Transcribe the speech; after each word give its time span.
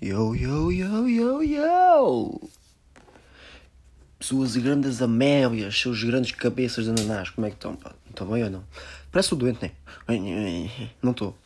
Yo, 0.00 0.32
yo, 0.32 0.70
yo, 0.70 1.08
yo, 1.08 1.42
yo! 1.42 2.40
Suas 4.20 4.56
grandes 4.56 5.02
amélias, 5.02 5.76
seus 5.76 6.04
grandes 6.04 6.30
cabeças 6.30 6.84
de 6.84 6.92
ananás, 6.92 7.30
como 7.30 7.48
é 7.48 7.50
que 7.50 7.56
estão? 7.56 7.76
Estão 8.08 8.28
bem 8.28 8.44
ou 8.44 8.50
não? 8.50 8.64
Parece 9.10 9.34
o 9.34 9.36
doente, 9.36 9.60
né? 9.60 9.72
Não 11.02 11.10
estou. 11.10 11.36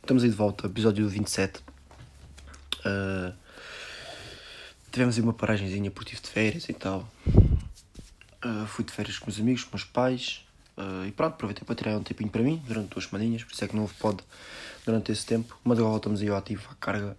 Estamos 0.00 0.24
aí 0.24 0.30
de 0.30 0.34
volta, 0.34 0.66
episódio 0.66 1.06
27. 1.06 1.62
Uh, 2.86 3.34
tivemos 4.90 5.16
aí 5.18 5.22
uma 5.22 5.34
paragenzinha 5.34 5.90
por 5.90 6.06
tive 6.06 6.22
de 6.22 6.30
férias 6.30 6.66
e 6.70 6.72
tal. 6.72 7.06
Uh, 7.26 8.66
fui 8.66 8.86
de 8.86 8.92
férias 8.92 9.18
com 9.18 9.28
os 9.28 9.38
amigos, 9.38 9.62
com 9.62 9.76
meus 9.76 9.84
pais. 9.84 10.42
Uh, 10.78 11.04
e 11.06 11.12
pronto, 11.12 11.34
aproveitei 11.34 11.64
para 11.64 11.74
tirar 11.74 11.98
um 11.98 12.02
tempinho 12.02 12.30
para 12.30 12.42
mim 12.42 12.62
durante 12.66 12.88
duas 12.88 13.04
semaninhas, 13.04 13.44
por 13.44 13.52
isso 13.52 13.62
é 13.62 13.68
que 13.68 13.76
não 13.76 13.82
houve 13.82 13.94
pod 13.94 14.24
durante 14.86 15.12
esse 15.12 15.26
tempo. 15.26 15.54
Mas 15.62 15.76
agora 15.76 15.90
voltamos 15.90 16.22
aí 16.22 16.30
ao 16.30 16.36
ativo, 16.38 16.66
à 16.70 16.74
carga. 16.76 17.14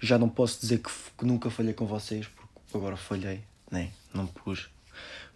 Já 0.00 0.18
não 0.18 0.28
posso 0.28 0.60
dizer 0.60 0.78
que, 0.78 0.90
que 1.18 1.24
nunca 1.24 1.50
falhei 1.50 1.74
com 1.74 1.86
vocês, 1.86 2.26
porque 2.26 2.76
agora 2.76 2.96
falhei, 2.96 3.42
né? 3.70 3.90
Não 4.12 4.26
pus. 4.26 4.68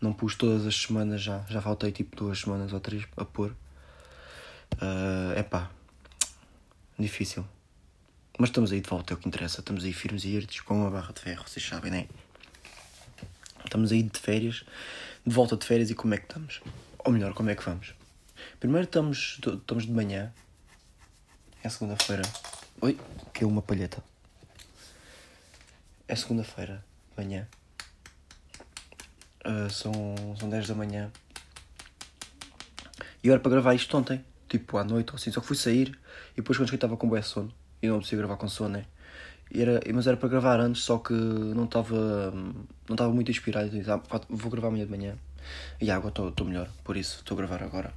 Não 0.01 0.12
pus 0.12 0.34
todas 0.34 0.67
as 0.67 0.77
semanas 0.77 1.23
já. 1.23 1.45
Já 1.48 1.61
faltei 1.61 1.91
tipo 1.91 2.17
duas 2.17 2.41
semanas 2.41 2.73
ou 2.73 2.81
três 2.81 3.05
a 3.17 3.25
pôr. 3.25 3.55
É 5.34 5.41
uh, 5.41 5.45
pá. 5.45 5.71
Difícil. 6.98 7.45
Mas 8.39 8.51
estamos 8.51 8.71
aí 8.71 8.81
de 8.81 8.89
volta, 8.89 9.12
é 9.12 9.17
o 9.17 9.19
que 9.19 9.27
interessa. 9.27 9.61
Estamos 9.61 9.84
aí 9.84 9.93
firmes 9.93 10.25
e 10.25 10.29
irtes 10.29 10.61
com 10.61 10.75
uma 10.75 10.91
barra 10.91 11.12
de 11.12 11.20
ferro, 11.20 11.45
vocês 11.47 11.67
sabem, 11.67 11.91
né? 11.91 12.09
Estamos 13.65 13.91
aí 13.91 14.03
de 14.03 14.19
férias, 14.19 14.65
de 15.27 15.34
volta 15.34 15.56
de 15.56 15.67
férias 15.67 15.91
e 15.91 15.95
como 15.95 16.15
é 16.15 16.19
que 16.19 16.25
estamos? 16.25 16.61
Ou 17.01 17.12
melhor, 17.12 17.34
como 17.34 17.51
é 17.51 17.55
que 17.55 17.65
vamos? 17.65 17.95
Primeiro 18.61 18.84
estamos, 18.84 19.41
estamos 19.45 19.84
de 19.84 19.93
manhã, 19.93 20.33
é 21.62 21.69
segunda-feira. 21.69 22.23
Oi, 22.81 22.98
é 23.41 23.45
uma 23.45 23.61
palheta. 23.61 24.03
É 26.09 26.17
segunda-feira, 26.17 26.83
de 27.11 27.23
manhã. 27.23 27.47
Uh, 29.45 29.69
são, 29.69 29.92
são 30.41 30.48
10 30.48 30.69
da 30.69 30.75
manhã. 30.75 31.12
E 33.23 33.28
eu 33.28 33.34
era 33.34 33.41
para 33.42 33.51
gravar 33.51 33.75
isto 33.75 33.95
ontem, 33.95 34.25
tipo 34.48 34.79
à 34.79 34.84
noite 34.84 35.11
ou 35.11 35.17
assim, 35.17 35.31
só 35.31 35.42
que 35.42 35.47
fui 35.47 35.56
sair 35.56 35.98
e 36.33 36.36
depois 36.36 36.56
quando 36.56 36.69
cheguei 36.69 36.79
estava 36.79 36.97
com 36.97 37.06
bué 37.06 37.20
sono 37.20 37.53
e 37.83 37.89
não 37.89 38.01
podia 38.01 38.17
gravar 38.17 38.39
com 38.39 38.48
sono, 38.48 38.70
né? 38.70 38.86
E 39.51 39.61
era, 39.61 39.81
mas 39.92 40.06
era 40.06 40.17
para 40.17 40.31
gravar 40.31 40.59
antes, 40.61 40.83
só 40.83 40.97
que 40.98 41.12
não 41.12 41.64
estava 41.64 42.31
não 42.31 42.95
estava 42.95 43.12
muito 43.12 43.31
inspirado. 43.31 43.67
E 43.67 43.79
disse, 43.79 43.91
ah, 43.91 44.01
vou 44.31 44.51
gravar 44.51 44.69
amanhã 44.69 44.86
de 44.86 44.91
manhã. 44.91 45.19
E 45.79 45.91
agora 45.91 46.29
estou 46.31 46.47
melhor, 46.47 46.70
por 46.83 46.97
isso 46.97 47.19
estou 47.19 47.34
a 47.34 47.39
gravar 47.39 47.62
agora. 47.62 47.92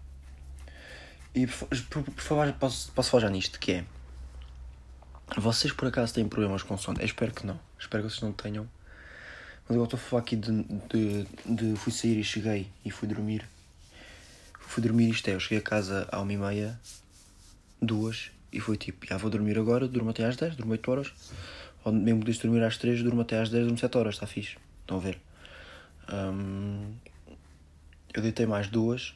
E 1.34 1.48
por, 1.48 1.68
por, 1.90 2.04
por 2.04 2.22
favor, 2.22 2.52
posso, 2.60 2.92
posso 2.92 3.10
falar 3.10 3.22
já 3.22 3.30
nisto, 3.30 3.58
que 3.58 3.72
é... 3.72 3.86
Vocês 5.38 5.72
por 5.72 5.88
acaso 5.88 6.14
têm 6.14 6.28
problemas 6.28 6.62
com 6.62 6.78
sono? 6.78 7.00
Eu 7.00 7.06
espero 7.06 7.34
que 7.34 7.48
não. 7.48 7.58
Espero 7.82 8.04
que 8.04 8.10
vocês 8.10 8.22
não 8.22 8.32
tenham. 8.32 8.70
Mas 9.68 9.76
eu 9.76 9.84
estou 9.84 9.98
a 9.98 10.00
falar 10.00 10.22
aqui 10.22 10.36
de, 10.36 10.64
de, 10.64 11.26
de, 11.46 11.76
Fui 11.76 11.92
sair 11.92 12.18
e 12.20 12.24
cheguei 12.24 12.68
e 12.86 12.92
fui 12.92 13.08
dormir. 13.08 13.44
Fui 14.60 14.82
dormir 14.82 15.10
isto 15.10 15.28
é, 15.28 15.34
eu 15.34 15.40
cheguei 15.40 15.58
a 15.58 15.62
casa 15.62 16.08
à 16.12 16.22
uma 16.22 16.32
e 16.32 16.38
meia, 16.38 16.80
duas, 17.82 18.32
e 18.54 18.60
foi 18.60 18.78
tipo, 18.78 19.06
já 19.06 19.18
vou 19.18 19.30
dormir 19.30 19.58
agora, 19.58 19.88
durmo 19.88 20.12
até 20.12 20.24
às 20.24 20.38
10, 20.38 20.56
durmo 20.56 20.72
8 20.72 20.92
horas. 20.92 21.14
Ou 21.84 21.92
mesmo 21.92 22.24
que 22.24 22.32
dormir 22.34 22.64
às 22.64 22.78
3, 22.78 23.04
durmo 23.04 23.22
até 23.22 23.40
às 23.40 23.50
10, 23.50 23.64
durmo 23.64 23.78
7 23.78 23.98
horas, 23.98 24.14
está 24.14 24.28
fixe. 24.28 24.58
Estão 24.82 24.98
a 24.98 25.00
ver? 25.00 25.20
Um, 26.14 26.94
eu 28.14 28.22
deitei 28.22 28.46
mais 28.46 28.70
duas, 28.70 29.14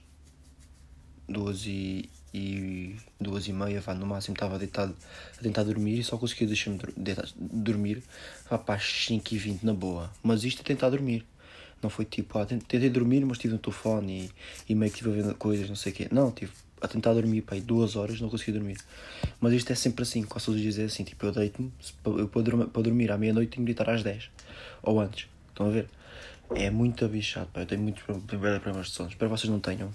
duas 1.29 1.65
e, 1.65 2.09
e 2.35 2.95
duas 3.19 3.47
e 3.47 3.53
meia, 3.53 3.79
vá, 3.79 3.93
no 3.93 4.05
máximo 4.05 4.33
estava 4.33 4.59
deitado 4.59 4.93
a 5.39 5.41
tentar 5.41 5.63
dormir 5.63 5.99
e 5.99 6.03
só 6.03 6.17
consegui 6.17 6.45
deixar-me 6.45 6.77
dormir 7.37 8.03
vá, 8.49 8.57
para 8.57 8.75
as 8.75 8.83
5 8.83 9.33
e 9.33 9.37
20 9.37 9.63
na 9.63 9.73
boa. 9.73 10.11
Mas 10.21 10.43
isto 10.43 10.59
é 10.59 10.63
tentar 10.63 10.89
dormir. 10.89 11.25
Não 11.81 11.89
foi 11.89 12.03
tipo, 12.03 12.37
ah, 12.37 12.45
tentei 12.45 12.89
dormir, 12.89 13.25
mas 13.25 13.37
tive 13.37 13.53
no 13.53 13.59
telefone 13.59 14.31
e, 14.67 14.71
e 14.73 14.75
meio 14.75 14.91
que 14.91 14.97
estive 14.97 15.19
a 15.19 15.23
ver 15.23 15.33
coisas, 15.35 15.69
não 15.69 15.75
sei 15.77 15.93
o 15.93 15.95
quê. 15.95 16.07
Não, 16.11 16.29
tive 16.31 16.51
a 16.81 16.87
tentar 16.89 17.13
dormir, 17.13 17.41
pá, 17.41 17.55
duas 17.55 17.95
horas 17.95 18.19
não 18.19 18.29
consegui 18.29 18.51
dormir. 18.51 18.77
Mas 19.39 19.53
isto 19.53 19.71
é 19.71 19.75
sempre 19.75 20.03
assim, 20.03 20.23
quase 20.23 20.45
todos 20.45 20.57
os 20.57 20.61
dias 20.61 20.77
é 20.77 20.83
assim, 20.83 21.05
tipo, 21.05 21.25
eu 21.25 21.31
deito-me, 21.31 21.71
eu 22.05 22.27
para 22.27 22.81
dormir, 22.81 23.11
à 23.11 23.17
meia-noite 23.17 23.51
tenho 23.51 23.65
de 23.65 23.73
deitar 23.73 23.89
às 23.89 24.03
10, 24.03 24.29
ou 24.83 24.99
antes, 24.99 25.27
estão 25.49 25.67
a 25.67 25.69
ver? 25.69 25.87
É 26.53 26.69
muito 26.69 27.05
abichado, 27.05 27.49
eu 27.55 27.65
tenho 27.65 27.81
muitos 27.81 28.03
problemas 28.03 28.87
de 28.87 28.93
sono, 28.93 29.09
espero 29.09 29.31
que 29.31 29.37
vocês 29.37 29.49
não 29.49 29.59
tenham. 29.59 29.93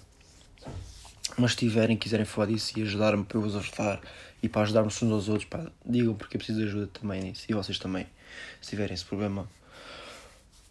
Mas 1.39 1.53
se 1.53 1.59
tiverem, 1.59 1.97
quiserem 1.97 2.27
falar 2.27 2.49
disso 2.49 2.79
e 2.79 2.83
ajudar-me 2.83 3.25
para 3.25 3.39
eu 3.39 3.43
vos 3.43 3.57
ajudar 3.57 4.01
e 4.43 4.49
para 4.49 4.63
ajudar-nos 4.63 5.03
uns 5.03 5.13
aos 5.13 5.29
outros, 5.29 5.49
pá, 5.49 5.71
digam 5.85 6.15
porque 6.15 6.37
eu 6.37 6.39
preciso 6.39 6.61
de 6.61 6.67
ajuda 6.67 6.87
também 6.89 7.23
nisso, 7.23 7.45
e 7.49 7.55
vocês 7.55 7.79
também, 7.79 8.07
se 8.61 8.71
tiverem 8.71 8.95
esse 8.95 9.05
problema. 9.05 9.49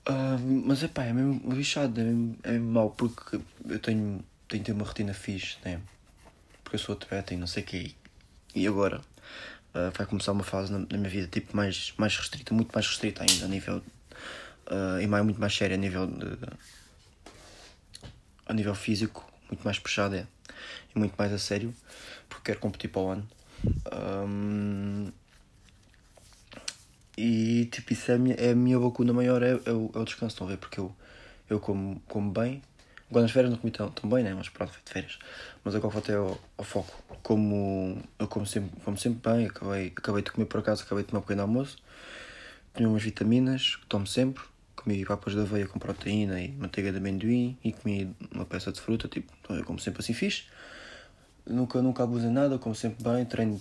Uh, 0.07 0.65
mas 0.65 0.83
é 0.83 0.87
pá, 0.87 1.03
é 1.03 1.13
mesmo 1.13 1.39
bichado, 1.53 1.99
é 1.99 2.03
mesmo, 2.03 2.37
é 2.43 2.51
mesmo 2.51 2.71
mau, 2.71 2.89
porque 2.89 3.39
eu 3.67 3.79
tenho, 3.79 4.23
tenho 4.47 4.63
de 4.63 4.65
ter 4.65 4.71
uma 4.71 4.85
rotina 4.85 5.13
fixe, 5.13 5.57
né? 5.63 5.79
porque 6.69 6.75
eu 6.75 6.79
sou 6.79 6.93
atleta 6.93 7.33
e 7.33 7.37
não 7.37 7.47
sei 7.47 7.63
o 7.63 7.65
quê. 7.65 7.91
E 8.53 8.67
agora 8.67 9.01
uh, 9.73 9.91
vai 9.95 10.05
começar 10.05 10.31
uma 10.31 10.43
fase 10.43 10.71
na, 10.71 10.79
na, 10.79 10.97
minha 10.97 11.09
vida 11.09 11.27
tipo 11.27 11.55
mais, 11.55 11.93
mais 11.97 12.15
restrita, 12.15 12.53
muito 12.53 12.71
mais 12.71 12.85
restrita 12.85 13.23
ainda 13.23 13.45
a 13.45 13.47
nível 13.47 13.77
uh, 14.67 15.01
e 15.01 15.07
mais, 15.07 15.23
muito 15.23 15.39
mais 15.39 15.55
séria 15.55 15.75
a 15.75 15.79
nível 15.79 16.05
de, 16.05 16.37
a 18.45 18.53
nível 18.53 18.75
físico, 18.75 19.27
muito 19.49 19.63
mais 19.63 19.79
puxada 19.79 20.17
é, 20.17 20.27
e 20.95 20.99
muito 20.99 21.15
mais 21.17 21.31
a 21.33 21.37
sério, 21.37 21.73
porque 22.27 22.45
quero 22.51 22.59
competir 22.59 22.89
para 22.89 23.01
o 23.01 23.09
ano. 23.09 23.27
Um, 23.93 25.11
e 27.17 27.65
tipo, 27.65 27.93
isso 27.93 28.11
é 28.11 28.15
a 28.15 28.17
minha, 28.17 28.35
é 28.35 28.51
a 28.51 28.55
minha 28.55 28.79
lacuna 28.79 29.11
maior, 29.11 29.43
é, 29.43 29.51
é, 29.51 29.71
o, 29.71 29.91
é 29.93 29.99
o 29.99 30.05
descanso, 30.05 30.33
estão 30.33 30.47
a 30.47 30.51
ver? 30.51 30.57
Porque 30.57 30.79
eu, 30.79 30.95
eu 31.49 31.59
como, 31.59 32.01
como 32.07 32.31
bem, 32.31 32.61
Agora 33.09 33.23
nas 33.23 33.31
férias 33.31 33.49
não 33.51 33.57
comi 33.57 33.71
tão, 33.71 33.89
tão 33.89 34.07
bem, 34.07 34.23
né? 34.23 34.33
Mas 34.35 34.49
pronto, 34.49 34.71
foi 34.71 34.81
de 34.85 34.91
férias. 34.91 35.19
Mas 35.63 35.73
agora 35.73 35.91
voltei 35.91 36.13
ao, 36.13 36.39
ao 36.57 36.63
foco. 36.63 36.93
Como 37.23 38.01
eu 38.19 38.27
como 38.27 38.45
sempre, 38.45 38.79
como 38.81 38.97
sempre 38.97 39.31
bem, 39.31 39.47
acabei, 39.47 39.87
acabei 39.95 40.21
de 40.21 40.31
comer 40.31 40.45
por 40.45 40.59
acaso, 40.59 40.83
acabei 40.83 41.03
de 41.03 41.09
tomar 41.09 41.19
um 41.19 41.23
pequeno 41.23 41.41
almoço. 41.41 41.77
Comi 42.73 42.85
umas 42.85 43.01
vitaminas, 43.01 43.77
que 43.77 43.85
tomo 43.87 44.05
sempre. 44.05 44.43
Comi 44.81 45.03
papas 45.05 45.33
de 45.33 45.41
aveia 45.41 45.67
com 45.67 45.77
proteína 45.77 46.39
e 46.41 46.51
manteiga 46.53 46.91
de 46.91 46.97
amendoim. 46.97 47.57
E 47.63 47.73
comi 47.73 48.15
uma 48.31 48.45
peça 48.45 48.71
de 48.71 48.79
fruta, 48.79 49.07
tipo, 49.07 49.31
então 49.41 49.55
eu 49.57 49.65
como 49.65 49.77
sempre 49.77 49.99
assim 49.99 50.13
fixe. 50.13 50.45
Nunca, 51.45 51.81
nunca 51.81 52.03
abusei 52.03 52.29
nada, 52.29 52.57
como 52.57 52.73
sempre 52.73 53.03
bem, 53.03 53.25
treino, 53.25 53.59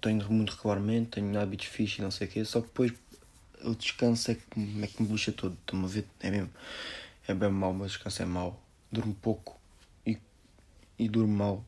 treino 0.00 0.28
muito 0.30 0.50
regularmente, 0.50 1.12
tenho 1.12 1.40
hábitos 1.40 1.66
fixos 1.66 1.98
e 1.98 2.02
não 2.02 2.10
sei 2.10 2.26
o 2.26 2.30
quê. 2.30 2.44
Só 2.44 2.60
que 2.60 2.66
depois 2.66 2.92
o 3.62 3.74
descanso 3.74 4.30
é 4.30 4.34
que, 4.34 4.82
é 4.82 4.86
que 4.86 5.02
me 5.02 5.08
bucha 5.08 5.32
todo. 5.32 5.54
Estão 5.54 5.82
a 5.82 5.86
ver? 5.86 6.06
É 6.20 6.30
mesmo. 6.30 6.50
É 7.26 7.32
bem 7.32 7.50
mau, 7.50 7.72
mas 7.72 7.92
descanso 7.92 8.22
é 8.22 8.26
mau 8.26 8.60
durmo 8.92 9.14
pouco 9.14 9.58
e, 10.06 10.18
e 10.98 11.08
durmo 11.08 11.34
mal. 11.34 11.64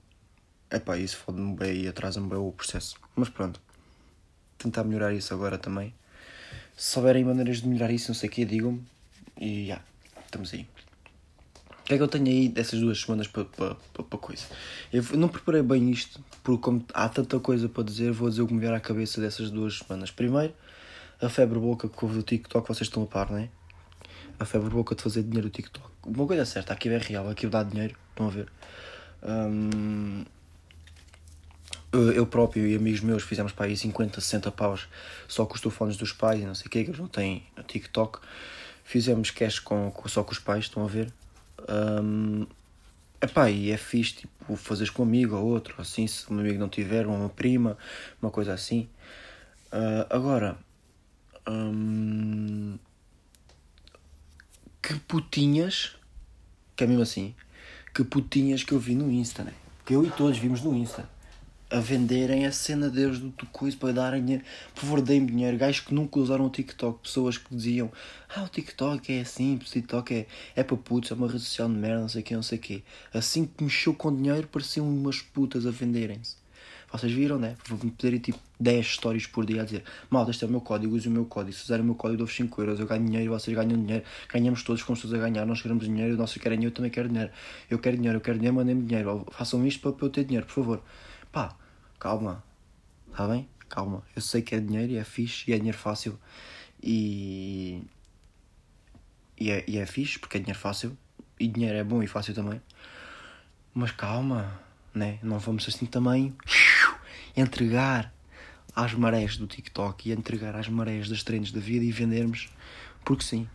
Epá, 0.70 0.98
isso 0.98 1.16
fode-me 1.16 1.54
bem 1.56 1.82
e 1.82 1.88
atrasa-me 1.88 2.28
bem 2.28 2.38
o 2.38 2.53
processo. 2.53 2.97
Mas 3.14 3.28
pronto, 3.28 3.60
tentar 4.58 4.84
melhorar 4.84 5.14
isso 5.14 5.32
agora 5.32 5.56
também. 5.56 5.94
Se 6.76 6.92
souberem 6.92 7.25
maneiras 7.25 7.62
de 7.62 7.69
melhorar 7.69 7.91
isso, 7.91 8.09
não 8.09 8.14
sei 8.14 8.28
o 8.28 8.32
que, 8.32 8.44
digam-me. 8.44 8.82
E 9.41 9.66
já, 9.66 9.81
estamos 10.25 10.53
aí. 10.53 10.69
O 11.81 11.84
que 11.87 11.94
é 11.94 11.97
que 11.97 12.03
eu 12.03 12.09
tenho 12.09 12.26
aí 12.26 12.48
dessas 12.48 12.81
duas 12.81 13.00
semanas 13.00 13.28
para 13.28 13.44
pa, 13.44 13.76
pa, 13.94 14.03
pa, 14.03 14.19
coisa? 14.19 14.44
Eu 14.92 15.03
não 15.14 15.28
preparei 15.28 15.62
bem 15.62 15.91
isto, 15.91 16.20
porque 16.42 16.62
como 16.62 16.84
há 16.92 17.09
tanta 17.09 17.38
coisa 17.41 17.69
para 17.69 17.84
dizer, 17.84 18.12
vou 18.12 18.28
dizer 18.28 18.42
o 18.42 18.47
que 18.47 18.54
me 18.54 18.60
vier 18.60 18.75
à 18.75 18.81
cabeça 18.81 19.20
dessas 19.20 19.50
duas 19.50 19.78
semanas. 19.78 20.10
Primeiro, 20.10 20.53
a 21.20 21.28
febre 21.28 21.59
boca 21.59 21.88
que 21.88 22.04
houve 22.04 22.16
do 22.16 22.22
TikTok, 22.22 22.69
vocês 22.69 22.88
estão 22.88 23.04
a 23.04 23.06
par, 23.06 23.31
não 23.31 23.38
é? 23.38 23.48
A 24.38 24.44
febre 24.44 24.69
boca 24.69 24.94
de 24.94 25.03
fazer 25.03 25.22
dinheiro 25.22 25.48
do 25.48 25.53
TikTok 25.53 25.97
uma 26.06 26.26
coisa 26.26 26.44
certa, 26.44 26.72
aquilo 26.72 26.94
é 26.94 26.98
real, 26.98 27.28
aquilo 27.28 27.50
dá 27.50 27.62
dinheiro, 27.62 27.97
estão 28.10 28.28
a 28.28 28.31
ver? 28.31 28.48
Um, 29.22 30.25
eu 31.98 32.26
próprio 32.26 32.66
e 32.66 32.74
amigos 32.76 33.00
meus 33.00 33.22
fizemos 33.22 33.52
para 33.52 33.66
aí 33.66 33.76
50, 33.76 34.20
60 34.20 34.50
paus 34.52 34.88
só 35.28 35.44
com 35.46 35.54
os 35.54 35.60
telefones 35.60 35.96
dos 35.96 36.12
pais 36.12 36.40
e 36.40 36.44
não 36.46 36.54
sei 36.54 36.66
o 36.66 36.70
que, 36.70 36.82
que 36.84 36.90
eles 36.90 37.00
não 37.00 37.08
têm 37.08 37.44
TikTok. 37.66 38.20
Fizemos 38.84 39.31
cash 39.31 39.58
com, 39.58 39.90
com, 39.90 40.08
só 40.08 40.22
com 40.22 40.32
os 40.32 40.38
pais, 40.38 40.64
estão 40.64 40.84
a 40.84 40.87
ver? 40.87 41.12
Um, 41.69 42.46
epá, 43.20 43.50
e 43.50 43.70
é 43.70 43.76
fixe, 43.76 44.14
tipo, 44.14 44.56
fazeres 44.56 44.90
com 44.90 45.02
um 45.02 45.06
amigo 45.06 45.37
ou 45.37 45.44
outro, 45.46 45.75
assim, 45.78 46.06
se 46.06 46.32
um 46.32 46.38
amigo 46.38 46.58
não 46.58 46.69
tiver, 46.69 47.06
uma 47.06 47.28
prima, 47.28 47.76
uma 48.22 48.31
coisa 48.31 48.52
assim. 48.52 48.88
Uh, 49.72 50.06
agora, 50.08 50.56
um, 51.49 52.78
que 54.81 54.94
putinhas, 55.00 55.96
que 56.76 56.84
é 56.84 56.87
mesmo 56.87 57.02
assim, 57.02 57.34
que 57.94 58.04
putinhas 58.04 58.62
que 58.62 58.72
eu 58.72 58.78
vi 58.78 58.94
no 58.94 59.10
Insta, 59.10 59.42
né? 59.42 59.52
Que 59.84 59.94
eu 59.94 60.04
e 60.04 60.10
todos 60.10 60.38
vimos 60.38 60.62
no 60.62 60.75
Insta. 60.76 61.08
A 61.68 61.80
venderem 61.80 62.46
a 62.46 62.52
cena 62.52 62.88
deles 62.88 63.18
do 63.18 63.32
coisa 63.46 63.76
para 63.76 63.92
darem 63.92 64.24
dinheiro. 64.24 64.44
Por 64.72 64.82
favor, 64.82 65.00
deem-me 65.00 65.26
dinheiro. 65.26 65.58
Gajos 65.58 65.80
que 65.80 65.92
nunca 65.92 66.20
usaram 66.20 66.46
o 66.46 66.50
TikTok. 66.50 67.00
Pessoas 67.02 67.38
que 67.38 67.52
diziam: 67.52 67.90
Ah, 68.34 68.44
o 68.44 68.48
TikTok 68.48 69.12
é 69.12 69.20
assim, 69.22 69.56
o 69.56 69.58
TikTok 69.58 70.14
é, 70.14 70.26
é 70.54 70.62
para 70.62 70.76
putos, 70.76 71.10
é 71.10 71.14
uma 71.14 71.26
rede 71.26 71.40
social 71.40 71.68
de 71.68 71.74
merda, 71.74 72.02
não 72.02 72.08
sei 72.08 72.22
o 72.22 72.24
que, 72.24 72.34
não 72.34 72.42
sei 72.42 72.58
o 72.58 72.60
que. 72.60 72.84
Assim 73.12 73.46
que 73.46 73.64
mexeu 73.64 73.92
com 73.94 74.14
dinheiro, 74.14 74.46
pareciam 74.46 74.88
umas 74.88 75.20
putas 75.20 75.66
a 75.66 75.72
venderem-se. 75.72 76.36
Vocês 76.92 77.12
viram, 77.12 77.36
né? 77.36 77.56
Vou-me 77.68 77.90
pedir 77.90 78.20
tipo 78.20 78.38
10 78.60 78.86
stories 78.86 79.26
por 79.26 79.44
dia 79.44 79.62
a 79.62 79.64
dizer: 79.64 79.82
Malta, 80.08 80.30
este 80.30 80.44
é 80.44 80.46
o 80.46 80.50
meu 80.50 80.60
código, 80.60 80.94
use 80.94 81.08
o 81.08 81.10
meu 81.10 81.24
código. 81.24 81.52
Se 81.52 81.64
usarem 81.64 81.82
o 81.82 81.86
meu 81.86 81.96
código, 81.96 82.18
dou-vos 82.18 82.36
5 82.36 82.62
euros. 82.62 82.78
Eu 82.78 82.86
ganho 82.86 83.04
dinheiro, 83.04 83.32
vocês 83.32 83.56
ganham 83.56 83.76
dinheiro. 83.76 84.04
Ganhamos 84.32 84.62
todos, 84.62 84.82
fomos 84.82 85.02
todos 85.02 85.14
a 85.14 85.18
ganhar. 85.18 85.44
Nós 85.44 85.60
queremos 85.60 85.84
dinheiro, 85.84 86.16
nosso 86.16 86.38
querem 86.38 86.62
eu 86.62 86.70
também 86.70 86.92
quero 86.92 87.08
dinheiro. 87.08 87.32
Eu 87.68 87.80
quero 87.80 87.96
dinheiro, 87.96 88.18
eu 88.18 88.20
quero 88.20 88.38
dinheiro, 88.38 88.54
mandem-me 88.54 88.82
dinheiro. 88.82 89.26
Façam 89.32 89.66
isto 89.66 89.92
para 89.92 90.06
eu 90.06 90.10
ter 90.10 90.24
dinheiro, 90.24 90.46
por 90.46 90.54
favor. 90.54 90.82
Pá, 91.37 91.55
calma. 91.99 92.43
Está 93.11 93.29
bem? 93.29 93.47
Calma. 93.69 94.03
Eu 94.17 94.23
sei 94.23 94.41
que 94.41 94.55
é 94.55 94.59
dinheiro 94.59 94.93
e 94.93 94.97
é 94.97 95.05
fixe 95.05 95.50
e 95.50 95.53
é 95.53 95.59
dinheiro 95.59 95.77
fácil. 95.77 96.19
E. 96.83 97.85
E 99.38 99.50
é, 99.50 99.62
e 99.69 99.77
é 99.77 99.85
fixe 99.85 100.19
porque 100.19 100.38
é 100.38 100.41
dinheiro 100.41 100.59
fácil. 100.59 100.97
E 101.38 101.47
dinheiro 101.47 101.77
é 101.77 101.85
bom 101.85 102.03
e 102.03 102.06
fácil 102.06 102.33
também. 102.33 102.59
Mas 103.75 103.91
calma, 103.91 104.59
né? 104.94 105.19
Não 105.23 105.38
vamos 105.38 105.69
assim 105.69 105.85
também 105.85 106.35
entregar 107.37 108.15
às 108.75 108.94
marés 108.94 109.37
do 109.37 109.47
TikTok 109.47 110.09
e 110.09 110.12
entregar 110.12 110.56
às 110.56 110.71
marés 110.71 111.06
das 111.06 111.23
trends 111.23 111.53
da 111.53 111.61
vida 111.61 111.85
e 111.85 111.93
vendermos 111.93 112.49
porque 113.05 113.23
sim. 113.23 113.47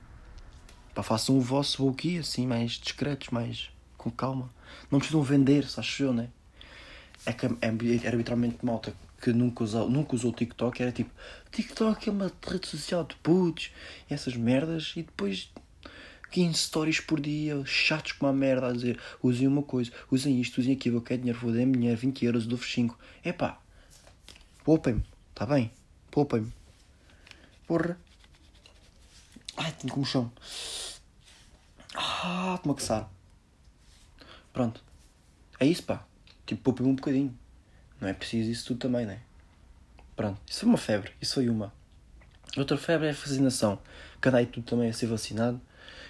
Pá, 0.93 1.01
façam 1.01 1.35
o 1.35 1.41
vosso 1.41 1.83
walkie 1.83 2.19
assim, 2.19 2.45
mais 2.45 2.73
discretos, 2.73 3.29
mais 3.29 3.71
com 3.97 4.11
calma. 4.11 4.51
Não 4.91 4.99
precisam 4.99 5.23
vender-se, 5.23 5.79
acho 5.79 6.03
eu, 6.03 6.13
né? 6.13 6.29
É 7.25 7.33
que 7.33 7.45
é, 7.45 7.49
era 8.03 8.15
literalmente 8.15 8.65
malta 8.65 8.93
que 9.21 9.31
nunca 9.31 9.63
usou, 9.63 9.89
nunca 9.89 10.15
usou 10.15 10.33
TikTok, 10.33 10.81
era 10.81 10.91
tipo, 10.91 11.11
TikTok 11.51 12.09
é 12.09 12.11
uma 12.11 12.31
rede 12.45 12.67
social 12.67 13.03
de 13.03 13.15
putos 13.17 13.71
essas 14.09 14.35
merdas, 14.35 14.93
e 14.95 15.03
depois 15.03 15.51
15 16.31 16.57
stories 16.57 16.99
por 16.99 17.19
dia, 17.21 17.61
chatos 17.65 18.13
como 18.13 18.31
a 18.31 18.33
merda, 18.33 18.67
a 18.67 18.71
dizer 18.71 18.99
usem 19.21 19.47
uma 19.47 19.61
coisa, 19.61 19.91
usem 20.09 20.41
isto, 20.41 20.59
usem 20.59 20.73
aquilo, 20.73 20.97
eu 20.97 21.01
quero 21.01 21.19
dinheiro, 21.19 21.39
vou 21.39 21.51
dar 21.51 21.65
dinheiro, 21.65 21.97
20 21.97 22.25
euros, 22.25 22.47
dou-vos 22.47 22.71
5. 22.71 22.97
Epá, 23.23 23.59
poupem-me, 24.63 25.03
está 25.29 25.45
bem? 25.45 25.71
Poupem-me. 26.09 26.51
Porra. 27.67 27.97
Ai, 29.57 29.71
tenho 29.73 29.93
como 29.93 30.05
chão. 30.05 30.31
Ah, 31.93 32.55
estou-me 32.55 32.71
a 32.71 32.79
coçar. 32.79 33.09
Pronto. 34.51 34.83
É 35.59 35.65
isso, 35.65 35.83
pá. 35.83 36.05
Tipo, 36.45 36.61
poupem-me 36.61 36.91
um 36.91 36.95
bocadinho. 36.95 37.37
Não 37.99 38.07
é 38.07 38.13
preciso 38.13 38.49
isso 38.49 38.67
tudo 38.67 38.79
também, 38.79 39.05
né? 39.05 39.19
Pronto. 40.15 40.39
Isso 40.47 40.61
foi 40.61 40.69
uma 40.69 40.77
febre. 40.77 41.11
Isso 41.21 41.35
foi 41.35 41.49
uma. 41.49 41.73
Outra 42.57 42.77
febre 42.77 43.07
é 43.07 43.11
a 43.11 43.13
vacinação. 43.13 43.79
Cada 44.19 44.37
aí 44.37 44.45
tudo 44.45 44.65
também 44.65 44.89
a 44.89 44.93
ser 44.93 45.07
vacinado. 45.07 45.61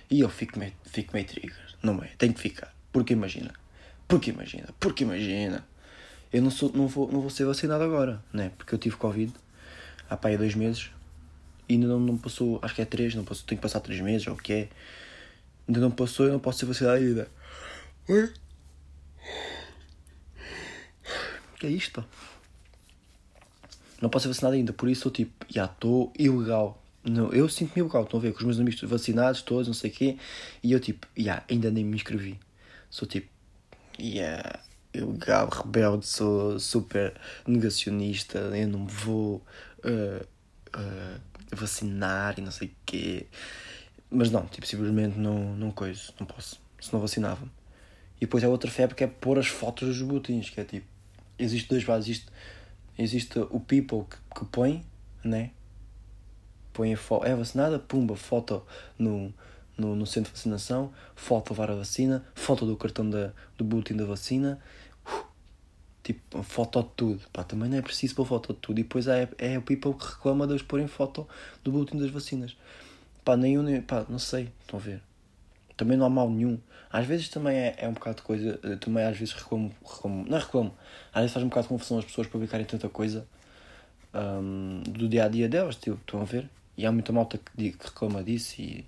E 0.09 0.19
eu 0.19 0.29
fico 0.29 0.57
meio, 0.59 0.73
fico 0.85 1.13
meio 1.13 1.25
trigger, 1.25 1.75
não 1.81 2.03
é? 2.03 2.07
Tenho 2.17 2.33
que 2.33 2.39
ficar. 2.39 2.73
Porque 2.91 3.13
imagina. 3.13 3.53
Porque 4.07 4.31
imagina. 4.31 4.69
Porque 4.79 5.03
imagina. 5.03 5.65
Eu 6.33 6.41
não, 6.41 6.51
sou, 6.51 6.71
não, 6.73 6.87
vou, 6.87 7.11
não 7.11 7.21
vou 7.21 7.29
ser 7.29 7.45
vacinado 7.45 7.83
agora, 7.83 8.21
né? 8.33 8.51
Porque 8.57 8.73
eu 8.73 8.79
tive 8.79 8.95
Covid 8.95 9.33
há 10.09 10.17
pá, 10.17 10.35
dois 10.35 10.55
meses 10.55 10.91
e 11.71 11.75
ainda 11.75 11.87
não, 11.87 11.99
não 12.01 12.17
passou, 12.17 12.59
acho 12.61 12.75
que 12.75 12.81
é 12.81 12.85
três, 12.85 13.15
não 13.15 13.23
passou, 13.23 13.45
tenho 13.47 13.57
que 13.57 13.63
passar 13.63 13.79
três 13.79 14.01
meses 14.01 14.27
ou 14.27 14.33
o 14.33 14.37
que 14.37 14.51
é. 14.51 14.69
Ainda 15.67 15.79
não 15.79 15.91
passou 15.91 16.27
e 16.27 16.31
não 16.31 16.39
posso 16.39 16.59
ser 16.59 16.65
vacinado 16.65 16.97
ainda. 16.97 17.29
Oi? 18.09 18.33
Que 21.61 21.67
é 21.67 21.69
isto, 21.69 22.01
pá? 22.01 22.07
Não 24.01 24.09
posso 24.09 24.23
ser 24.23 24.29
vacinado 24.29 24.55
ainda, 24.55 24.73
por 24.73 24.89
isso 24.89 25.07
eu 25.09 25.11
tipo, 25.11 25.45
já 25.47 25.65
estou 25.65 26.11
ilegal. 26.17 26.83
Não, 27.03 27.31
eu 27.31 27.47
sinto-me 27.47 27.85
igual, 27.85 28.03
estão 28.03 28.19
a 28.19 28.23
ver, 28.23 28.31
com 28.33 28.39
os 28.39 28.45
meus 28.45 28.59
amigos 28.59 28.81
vacinados, 28.81 29.43
todos, 29.43 29.67
não 29.67 29.73
sei 29.75 29.91
o 29.91 29.93
quê, 29.93 30.17
e 30.63 30.71
eu 30.71 30.79
tipo, 30.79 31.05
yeah, 31.15 31.43
ainda 31.47 31.69
nem 31.69 31.85
me 31.85 31.95
inscrevi. 31.95 32.39
Sou 32.89 33.07
tipo, 33.07 33.29
yeah, 33.99 34.59
gabo, 35.19 35.53
rebelde, 35.55 36.07
sou 36.07 36.59
super 36.59 37.13
negacionista, 37.45 38.39
eu 38.39 38.67
não 38.67 38.87
vou 38.87 39.45
uh, 39.85 40.25
uh, 40.75 41.21
vacinar 41.55 42.39
e 42.39 42.41
não 42.41 42.49
sei 42.51 42.69
o 42.69 42.71
quê. 42.87 43.27
Mas 44.09 44.31
não, 44.31 44.47
tipo, 44.47 44.65
simplesmente 44.65 45.15
não, 45.15 45.55
não 45.55 45.69
coisa, 45.69 46.11
não 46.19 46.25
posso, 46.25 46.59
se 46.81 46.91
não 46.91 46.99
vacinava-me. 46.99 47.51
E 48.17 48.21
depois 48.21 48.43
é 48.43 48.47
outra 48.47 48.71
febre 48.71 48.95
que 48.95 49.03
é 49.03 49.07
pôr 49.07 49.37
as 49.37 49.47
fotos 49.47 49.87
dos 49.89 50.01
botins, 50.01 50.49
que 50.49 50.59
é 50.59 50.63
tipo, 50.63 50.90
existe 51.43 51.69
dois 51.69 51.83
vasos, 51.83 52.07
existe, 52.07 52.31
existe 52.97 53.39
o 53.39 53.59
people 53.59 54.05
que, 54.09 54.39
que 54.39 54.45
põe, 54.45 54.85
né? 55.23 55.51
põe 56.73 56.93
a 56.93 56.97
foto, 56.97 57.25
é 57.25 57.35
vacinada, 57.35 57.79
pumba, 57.79 58.15
foto 58.15 58.65
no, 58.97 59.33
no, 59.77 59.95
no, 59.95 60.05
centro 60.05 60.31
de 60.31 60.37
vacinação, 60.37 60.91
foto 61.15 61.51
levar 61.51 61.71
a 61.71 61.75
vacina, 61.75 62.25
foto 62.33 62.65
do 62.65 62.75
cartão 62.77 63.09
da, 63.09 63.33
do 63.57 63.63
boletim 63.63 63.95
da 63.95 64.05
vacina, 64.05 64.59
uh, 65.05 65.25
tipo, 66.03 66.41
foto 66.43 66.81
de 66.81 66.89
tudo. 66.95 67.21
Pá, 67.31 67.43
também 67.43 67.69
não 67.69 67.77
é 67.77 67.81
preciso 67.81 68.15
pôr 68.15 68.25
foto 68.25 68.53
de 68.53 68.59
tudo. 68.59 68.79
E 68.79 68.83
depois 68.83 69.07
é, 69.07 69.29
é 69.37 69.57
o 69.57 69.61
people 69.61 69.93
que 69.93 70.05
reclama 70.05 70.47
de 70.47 70.53
eles 70.53 70.63
porem 70.63 70.87
foto 70.87 71.27
do 71.63 71.71
boletim 71.71 71.97
das 71.97 72.09
vacinas. 72.09 72.55
Pá, 73.23 73.37
nenhum, 73.37 73.81
pá, 73.81 74.05
não 74.09 74.19
sei, 74.19 74.51
estão 74.61 74.79
a 74.79 74.81
ver. 74.81 75.01
Também 75.77 75.97
não 75.97 76.05
há 76.05 76.09
mal 76.09 76.29
nenhum. 76.29 76.59
Às 76.91 77.05
vezes 77.05 77.29
também 77.29 77.55
é, 77.55 77.75
é 77.77 77.87
um 77.87 77.93
bocado 77.93 78.17
de 78.17 78.23
coisa, 78.23 78.57
também 78.79 79.03
às 79.03 79.17
vezes 79.17 79.33
reclamo, 79.33 79.71
reclamo, 79.83 80.25
não 80.27 80.37
é 80.37 80.39
reclamo, 80.39 80.73
às 81.13 81.21
vezes 81.21 81.33
faz 81.33 81.45
um 81.45 81.49
bocado 81.49 81.67
de 81.67 81.69
confusão 81.69 81.97
as 81.99 82.05
pessoas 82.05 82.27
publicarem 82.27 82.65
tanta 82.65 82.89
coisa 82.89 83.25
um, 84.13 84.81
do 84.83 85.07
dia 85.07 85.25
a 85.25 85.27
dia 85.27 85.47
delas, 85.47 85.75
tipo, 85.75 85.97
estão 85.97 86.21
a 86.21 86.25
ver? 86.25 86.49
E 86.77 86.85
há 86.85 86.91
muita 86.91 87.13
malta 87.13 87.37
que, 87.37 87.71
que 87.71 87.85
reclama 87.85 88.23
disso 88.23 88.61
e. 88.61 88.85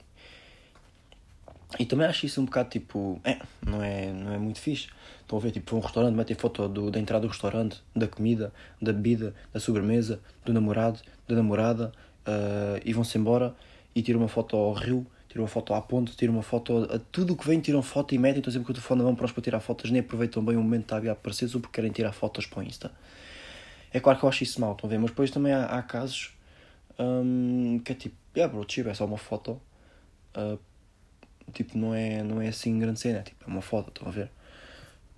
E 1.80 1.86
também 1.88 2.06
acho 2.06 2.26
isso 2.26 2.40
um 2.40 2.46
bocado 2.46 2.70
tipo. 2.70 3.20
É, 3.24 3.40
não 3.66 3.82
é, 3.82 4.12
não 4.12 4.34
é 4.34 4.38
muito 4.38 4.60
fixe. 4.60 4.90
Estão 5.22 5.40
a 5.40 5.42
ver, 5.42 5.52
tipo, 5.52 5.76
um 5.76 5.80
restaurante, 5.80 6.14
metem 6.14 6.36
foto 6.36 6.68
do, 6.68 6.92
da 6.92 7.00
entrada 7.00 7.26
do 7.26 7.30
restaurante, 7.30 7.82
da 7.96 8.08
comida, 8.08 8.54
da 8.82 8.94
bebida, 8.94 9.34
da 9.52 9.60
sobremesa, 9.60 10.20
do 10.46 10.54
namorado, 10.54 11.00
da 11.28 11.36
namorada, 11.36 11.92
uh, 12.28 12.80
e 12.86 12.94
vão-se 12.94 13.18
embora 13.18 13.56
e 13.96 14.02
tiram 14.02 14.20
uma 14.20 14.28
foto 14.28 14.56
ao 14.56 14.74
rio, 14.74 15.06
tiram 15.34 15.46
uma 15.46 15.50
foto 15.50 15.74
à 15.74 15.82
ponte, 15.82 16.16
tiram 16.16 16.36
uma 16.36 16.44
foto 16.44 16.88
a 16.94 17.00
tudo 17.00 17.36
que 17.36 17.48
vem, 17.48 17.60
tiram 17.60 17.82
foto 17.82 18.14
e 18.14 18.20
metem, 18.20 18.38
estão 18.38 18.54
sempre 18.54 18.68
com 18.68 18.72
o 18.72 18.76
telefone 18.76 19.00
na 19.00 19.06
mão 19.06 19.16
para 19.16 19.28
para 19.28 19.42
tirar 19.42 19.60
fotos, 19.60 19.90
nem 19.90 20.02
aproveitam 20.02 20.46
bem 20.46 20.56
o 20.56 20.62
momento 20.62 20.86
que 20.86 20.94
está 20.94 21.10
a 21.10 21.14
aparecer 21.14 21.50
porque 21.50 21.70
querem 21.72 21.92
tirar 21.92 22.12
fotos 22.12 22.46
para 22.46 22.60
o 22.60 22.64
Insta. 22.64 22.92
É 23.92 24.00
claro 24.00 24.20
que 24.20 24.26
eu 24.26 24.30
acho 24.30 24.44
isso 24.44 24.62
mal, 24.62 24.74
estão 24.74 24.88
a 24.88 24.92
ver? 24.92 25.00
Mas 25.00 25.10
depois 25.10 25.32
também 25.32 25.52
há, 25.52 25.66
há 25.66 25.82
casos 25.82 26.38
um, 27.00 27.80
que 27.84 27.94
é 27.94 27.96
tipo, 27.96 28.16
yeah 28.36 28.52
bro, 28.54 28.64
tipo, 28.64 28.90
é 28.90 28.94
só 28.94 29.06
uma 29.06 29.18
foto. 29.18 29.60
Uh, 30.38 30.60
tipo, 31.52 31.80
não 31.80 31.96
é, 31.96 32.22
não 32.22 32.40
é 32.40 32.50
assim 32.50 32.78
grande 32.78 33.00
cena, 33.00 33.20
é, 33.20 33.24
tipo, 33.24 33.44
é 33.44 33.48
uma 33.48 33.62
foto, 33.62 33.90
estão 33.90 34.08
a 34.08 34.12
ver? 34.12 34.30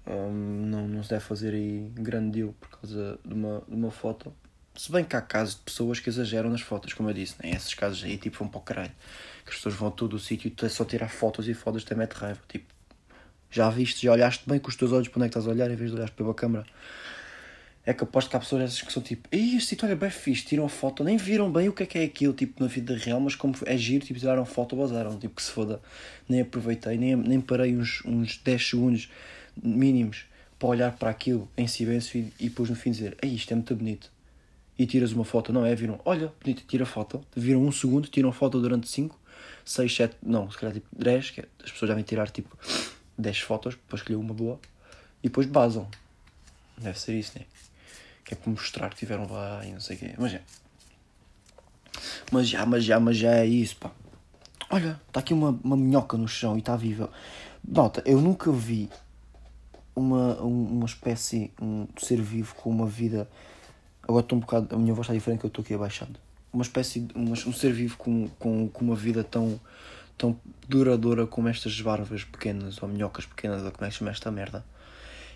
Um, 0.08 0.66
não, 0.68 0.88
não 0.88 1.04
se 1.04 1.10
deve 1.10 1.26
fazer 1.26 1.54
aí 1.54 1.92
grande 1.94 2.40
deal 2.40 2.56
por 2.58 2.70
causa 2.70 3.20
de 3.26 3.34
uma, 3.34 3.62
de 3.68 3.76
uma 3.76 3.92
foto. 3.92 4.34
Se 4.76 4.92
bem 4.92 5.04
que 5.04 5.16
há 5.16 5.22
casos 5.22 5.56
de 5.56 5.62
pessoas 5.62 6.00
que 6.00 6.10
exageram 6.10 6.50
nas 6.50 6.62
fotos, 6.62 6.94
como 6.94 7.10
eu 7.10 7.14
disse, 7.14 7.36
né? 7.42 7.52
esses 7.52 7.74
casos 7.74 8.04
aí 8.04 8.18
tipo 8.18 8.38
vão 8.38 8.48
para 8.48 8.60
o 8.60 8.62
caralho. 8.62 8.92
Que 9.44 9.52
as 9.52 9.56
pessoas 9.56 9.76
vão 9.76 9.88
a 9.88 9.92
todo 9.92 10.14
o 10.14 10.20
sítio 10.20 10.52
e 10.52 10.66
é 10.66 10.70
só 10.70 10.84
tirar 10.84 11.10
fotos 11.10 11.48
e 11.48 11.54
fotos 11.54 11.84
até 11.84 11.96
mete 11.96 12.14
raiva. 12.14 12.40
Tipo, 12.48 12.66
já 13.50 13.70
viste, 13.70 14.06
já 14.06 14.12
olhaste 14.12 14.44
bem 14.48 14.60
com 14.60 14.70
os 14.70 14.76
teus 14.76 14.92
olhos 14.92 15.08
para 15.08 15.20
onde 15.20 15.28
é 15.28 15.30
que 15.30 15.38
estás 15.38 15.48
a 15.48 15.52
olhar 15.52 15.72
em 15.72 15.76
vez 15.76 15.92
de 15.92 15.98
olhar 15.98 16.10
pela 16.10 16.34
câmera 16.34 16.66
é 17.86 17.94
que 17.94 18.04
aposto 18.04 18.30
que 18.30 18.36
há 18.36 18.40
pessoas 18.40 18.64
essas 18.64 18.82
que 18.82 18.92
são 18.92 19.02
tipo, 19.02 19.28
ei, 19.32 19.56
este 19.56 19.70
sítio 19.70 19.88
é 19.88 19.96
bem 19.96 20.10
fixe, 20.10 20.44
tiram 20.44 20.68
foto, 20.68 21.04
nem 21.04 21.18
viram 21.18 21.52
bem 21.52 21.70
o 21.70 21.74
que 21.74 21.84
é 21.84 21.86
que 21.86 21.98
é 22.00 22.04
aquilo, 22.04 22.34
tipo, 22.34 22.62
na 22.62 22.68
vida 22.68 22.96
real, 22.98 23.20
mas 23.20 23.36
como 23.36 23.54
é 23.66 23.78
giro, 23.78 24.04
tipo, 24.04 24.20
tiraram 24.20 24.44
foto, 24.44 24.76
basaram, 24.76 25.20
tipo, 25.20 25.36
que 25.36 25.44
se 25.44 25.52
foda. 25.52 25.80
Nem 26.28 26.42
aproveitei, 26.42 26.98
nem, 26.98 27.16
nem 27.16 27.40
parei 27.40 27.78
uns, 27.78 28.02
uns 28.04 28.38
10 28.38 28.70
segundos 28.70 29.10
mínimos 29.62 30.26
para 30.58 30.68
olhar 30.68 30.92
para 30.94 31.12
aquilo 31.12 31.48
em 31.56 31.68
silêncio 31.68 32.20
e, 32.20 32.34
e 32.46 32.50
depois 32.50 32.70
no 32.70 32.76
fim 32.76 32.90
dizer, 32.90 33.16
ei, 33.22 33.36
isto 33.36 33.52
é 33.52 33.56
muito 33.56 33.76
bonito. 33.76 34.12
E 34.78 34.86
tiras 34.86 35.12
uma 35.14 35.24
foto, 35.24 35.54
não 35.54 35.66
é? 35.66 35.74
Viram, 35.74 36.00
olha, 36.04 36.34
bonito, 36.44 36.64
tira 36.68 36.86
foto. 36.86 37.22
Viram 37.36 37.64
um 37.64 37.72
segundo, 37.72 38.08
tiram 38.08 38.32
foto 38.32 38.60
durante 38.60 38.90
5, 38.90 39.18
6, 39.64 39.96
7, 39.96 40.18
não, 40.22 40.52
se 40.52 40.58
calhar 40.58 40.74
tipo 40.74 40.88
10, 40.98 41.32
que 41.32 41.42
é, 41.42 41.46
as 41.64 41.72
pessoas 41.72 41.90
devem 41.90 42.04
tirar 42.04 42.30
tipo 42.30 42.58
10 43.18 43.40
fotos 43.40 43.76
para 43.76 43.98
escolher 43.98 44.18
uma 44.18 44.34
boa 44.34 44.60
e 45.24 45.28
depois 45.30 45.48
basam. 45.48 45.88
Deve 46.78 47.00
ser 47.00 47.18
isso, 47.18 47.40
né? 47.40 47.46
que 48.26 48.34
é 48.34 48.38
para 48.38 48.52
mostrar 48.52 48.90
que 48.90 48.96
tiveram 48.96 49.32
lá 49.32 49.64
e 49.64 49.72
não 49.72 49.80
sei 49.80 49.96
o 49.96 50.00
quê. 50.00 50.16
Mas 50.18 50.34
é. 50.34 50.42
Mas 52.32 52.50
já, 52.50 52.66
mas 52.66 52.84
já, 52.84 53.00
mas 53.00 53.16
já 53.16 53.36
é 53.36 53.46
isso, 53.46 53.78
pá. 53.78 53.92
Olha, 54.70 55.00
está 55.08 55.20
aqui 55.20 55.34
uma, 55.34 55.58
uma 55.64 55.78
minhoca 55.78 56.18
no 56.18 56.28
chão 56.28 56.56
e 56.56 56.60
está 56.60 56.76
viva. 56.76 57.12
Nota, 57.66 58.02
eu 58.04 58.20
nunca 58.20 58.52
vi 58.52 58.90
uma, 59.96 60.42
uma 60.42 60.86
espécie 60.86 61.52
um 61.62 61.88
ser 61.98 62.20
vivo 62.20 62.56
com 62.56 62.72
uma 62.72 62.88
vida. 62.88 63.30
Agora 64.08 64.24
estou 64.24 64.38
um 64.38 64.42
bocado. 64.42 64.76
A 64.76 64.78
minha 64.78 64.94
voz 64.94 65.06
está 65.06 65.14
diferente 65.14 65.40
que 65.40 65.46
eu 65.46 65.50
estou 65.50 65.64
aqui 65.64 65.74
abaixado. 65.74 66.20
Uma 66.54 66.64
espécie 66.64 67.02
de. 67.02 67.18
Um, 67.18 67.32
um 67.32 67.54
ser 67.54 67.74
vivo 67.74 67.98
com, 67.98 68.30
com, 68.40 68.70
com 68.70 68.86
uma 68.86 68.96
vida 68.96 69.24
tão, 69.24 69.60
tão 70.18 70.40
duradoura 70.68 71.28
como 71.28 71.50
estas 71.50 71.80
barbas 71.82 72.24
pequenas 72.24 72.82
ou 72.82 72.88
minhocas 72.88 73.26
pequenas 73.26 73.64
ou 73.64 73.72
como 73.72 73.86
é 73.86 73.90
que 73.90 73.96
chama 73.96 74.12
esta 74.12 74.32
merda. 74.32 74.64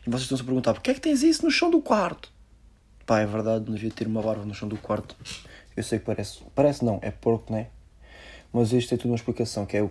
E 0.06 0.10
vocês 0.10 0.24
estão-se 0.24 0.44
a 0.44 0.46
perguntar: 0.46 0.74
porquê 0.74 0.92
é 0.92 0.94
que 0.94 1.02
tens 1.02 1.24
isso 1.24 1.44
no 1.44 1.52
chão 1.52 1.70
do 1.70 1.82
quarto? 1.82 2.32
Pá, 3.06 3.22
é 3.22 3.26
verdade, 3.26 3.66
não 3.66 3.74
devia 3.74 3.92
ter 3.92 4.08
uma 4.08 4.22
barba 4.22 4.46
no 4.46 4.54
chão 4.54 4.70
do 4.70 4.78
quarto. 4.78 5.16
Eu 5.76 5.84
sei 5.84 6.00
que 6.00 6.06
parece. 6.06 6.44
Parece 6.54 6.86
não, 6.86 7.00
é 7.02 7.10
porco, 7.10 7.52
né? 7.52 7.68
Mas 8.54 8.72
isto 8.72 8.90
tem 8.90 8.98
tudo 8.98 9.12
uma 9.12 9.16
explicação, 9.16 9.66
que 9.66 9.78
é 9.78 9.90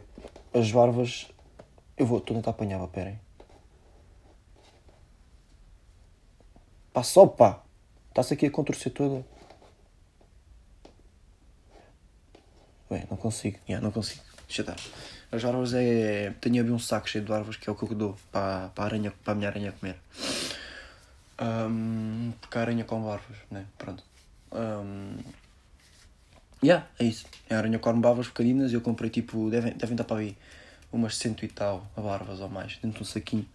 as 0.54 0.70
barbas. 0.70 1.28
Eu 1.96 2.06
vou, 2.06 2.18
estou 2.18 2.36
a 2.36 2.38
tentar 2.38 2.50
apanhar, 2.52 2.78
pá, 2.78 2.88
perem. 2.88 3.20
Pá, 6.92 7.02
só 7.02 7.26
pá! 7.26 7.62
Está-se 8.10 8.34
aqui 8.34 8.46
a 8.46 8.50
contorcer 8.50 8.92
toda. 8.92 9.24
Bem, 12.90 13.04
não 13.10 13.16
consigo. 13.16 13.58
Yeah, 13.68 13.84
não 13.84 13.92
consigo. 13.92 14.22
Deixa 14.46 14.62
estar. 14.62 14.76
As 15.30 15.44
árvores 15.44 15.74
é. 15.74 16.32
Tenho 16.40 16.62
ali 16.62 16.70
um 16.70 16.78
saco 16.78 17.08
cheio 17.08 17.24
de 17.24 17.32
árvores 17.32 17.58
que 17.58 17.68
é 17.68 17.72
o 17.72 17.76
que 17.76 17.84
eu 17.84 17.94
dou 17.94 18.16
para, 18.32 18.68
para, 18.68 18.84
a, 18.84 18.86
aranha, 18.86 19.12
para 19.22 19.32
a 19.32 19.36
minha 19.36 19.48
aranha 19.48 19.72
comer. 19.72 19.96
Um, 21.40 22.32
porque 22.40 22.58
a 22.58 22.60
aranha 22.62 22.84
come 22.84 23.08
árvores, 23.08 23.38
né? 23.50 23.66
Pronto. 23.76 24.02
Um, 24.52 25.18
yeah, 26.62 26.88
é 26.98 27.04
isso. 27.04 27.26
A 27.50 27.56
aranha 27.56 27.78
come 27.78 28.04
árvores 28.06 28.30
pequeninas 28.30 28.72
e 28.72 28.74
eu 28.74 28.80
comprei 28.80 29.10
tipo. 29.10 29.50
Devem, 29.50 29.74
devem 29.74 29.94
dar 29.94 30.04
para 30.04 30.20
aí 30.20 30.36
umas 30.90 31.16
cento 31.16 31.44
e 31.44 31.48
tal 31.48 31.86
barbas 31.94 32.40
ou 32.40 32.48
mais 32.48 32.78
dentro 32.78 32.98
de 32.98 33.02
um 33.02 33.04
saquinho. 33.04 33.46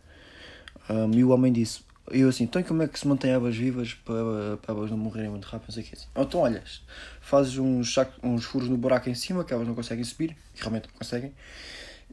Um, 0.87 1.11
e 1.11 1.23
o 1.23 1.29
homem 1.29 1.51
disse: 1.51 1.81
eu 2.11 2.27
assim, 2.27 2.43
então 2.43 2.61
como 2.63 2.83
é 2.83 2.87
que 2.87 2.99
se 2.99 3.07
mantém 3.07 3.33
águas 3.33 3.55
vivas 3.55 3.93
para, 3.93 4.57
para 4.57 4.75
elas 4.75 4.91
não 4.91 4.97
morrerem 4.97 5.29
muito 5.29 5.45
rápido? 5.45 5.69
Não 5.69 5.73
sei 5.73 5.83
o 5.83 5.85
que 5.85 5.95
assim. 5.95 6.07
Então 6.15 6.39
olhas, 6.41 6.81
fazes 7.21 7.57
uns, 7.57 7.93
saco, 7.93 8.27
uns 8.27 8.43
furos 8.43 8.67
no 8.67 8.77
buraco 8.77 9.09
em 9.09 9.15
cima 9.15 9.43
que 9.43 9.53
elas 9.53 9.65
não 9.65 9.73
conseguem 9.73 10.03
subir, 10.03 10.35
e 10.55 10.59
realmente 10.59 10.87
não 10.89 10.95
conseguem. 10.95 11.33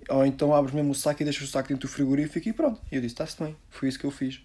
Ou 0.09 0.25
então 0.25 0.55
abres 0.55 0.75
mesmo 0.75 0.93
o 0.93 0.95
saco 0.95 1.23
e 1.23 1.25
deixas 1.25 1.49
o 1.49 1.51
saco 1.51 1.69
dentro 1.69 1.89
do 1.89 1.93
frigorífico 1.93 2.49
e 2.49 2.53
pronto. 2.53 2.81
E 2.91 2.95
eu 2.95 3.01
disse, 3.01 3.15
está-se 3.15 3.43
bem, 3.43 3.57
foi 3.69 3.89
isso 3.89 3.99
que 3.99 4.07
eu 4.07 4.11
fiz. 4.11 4.41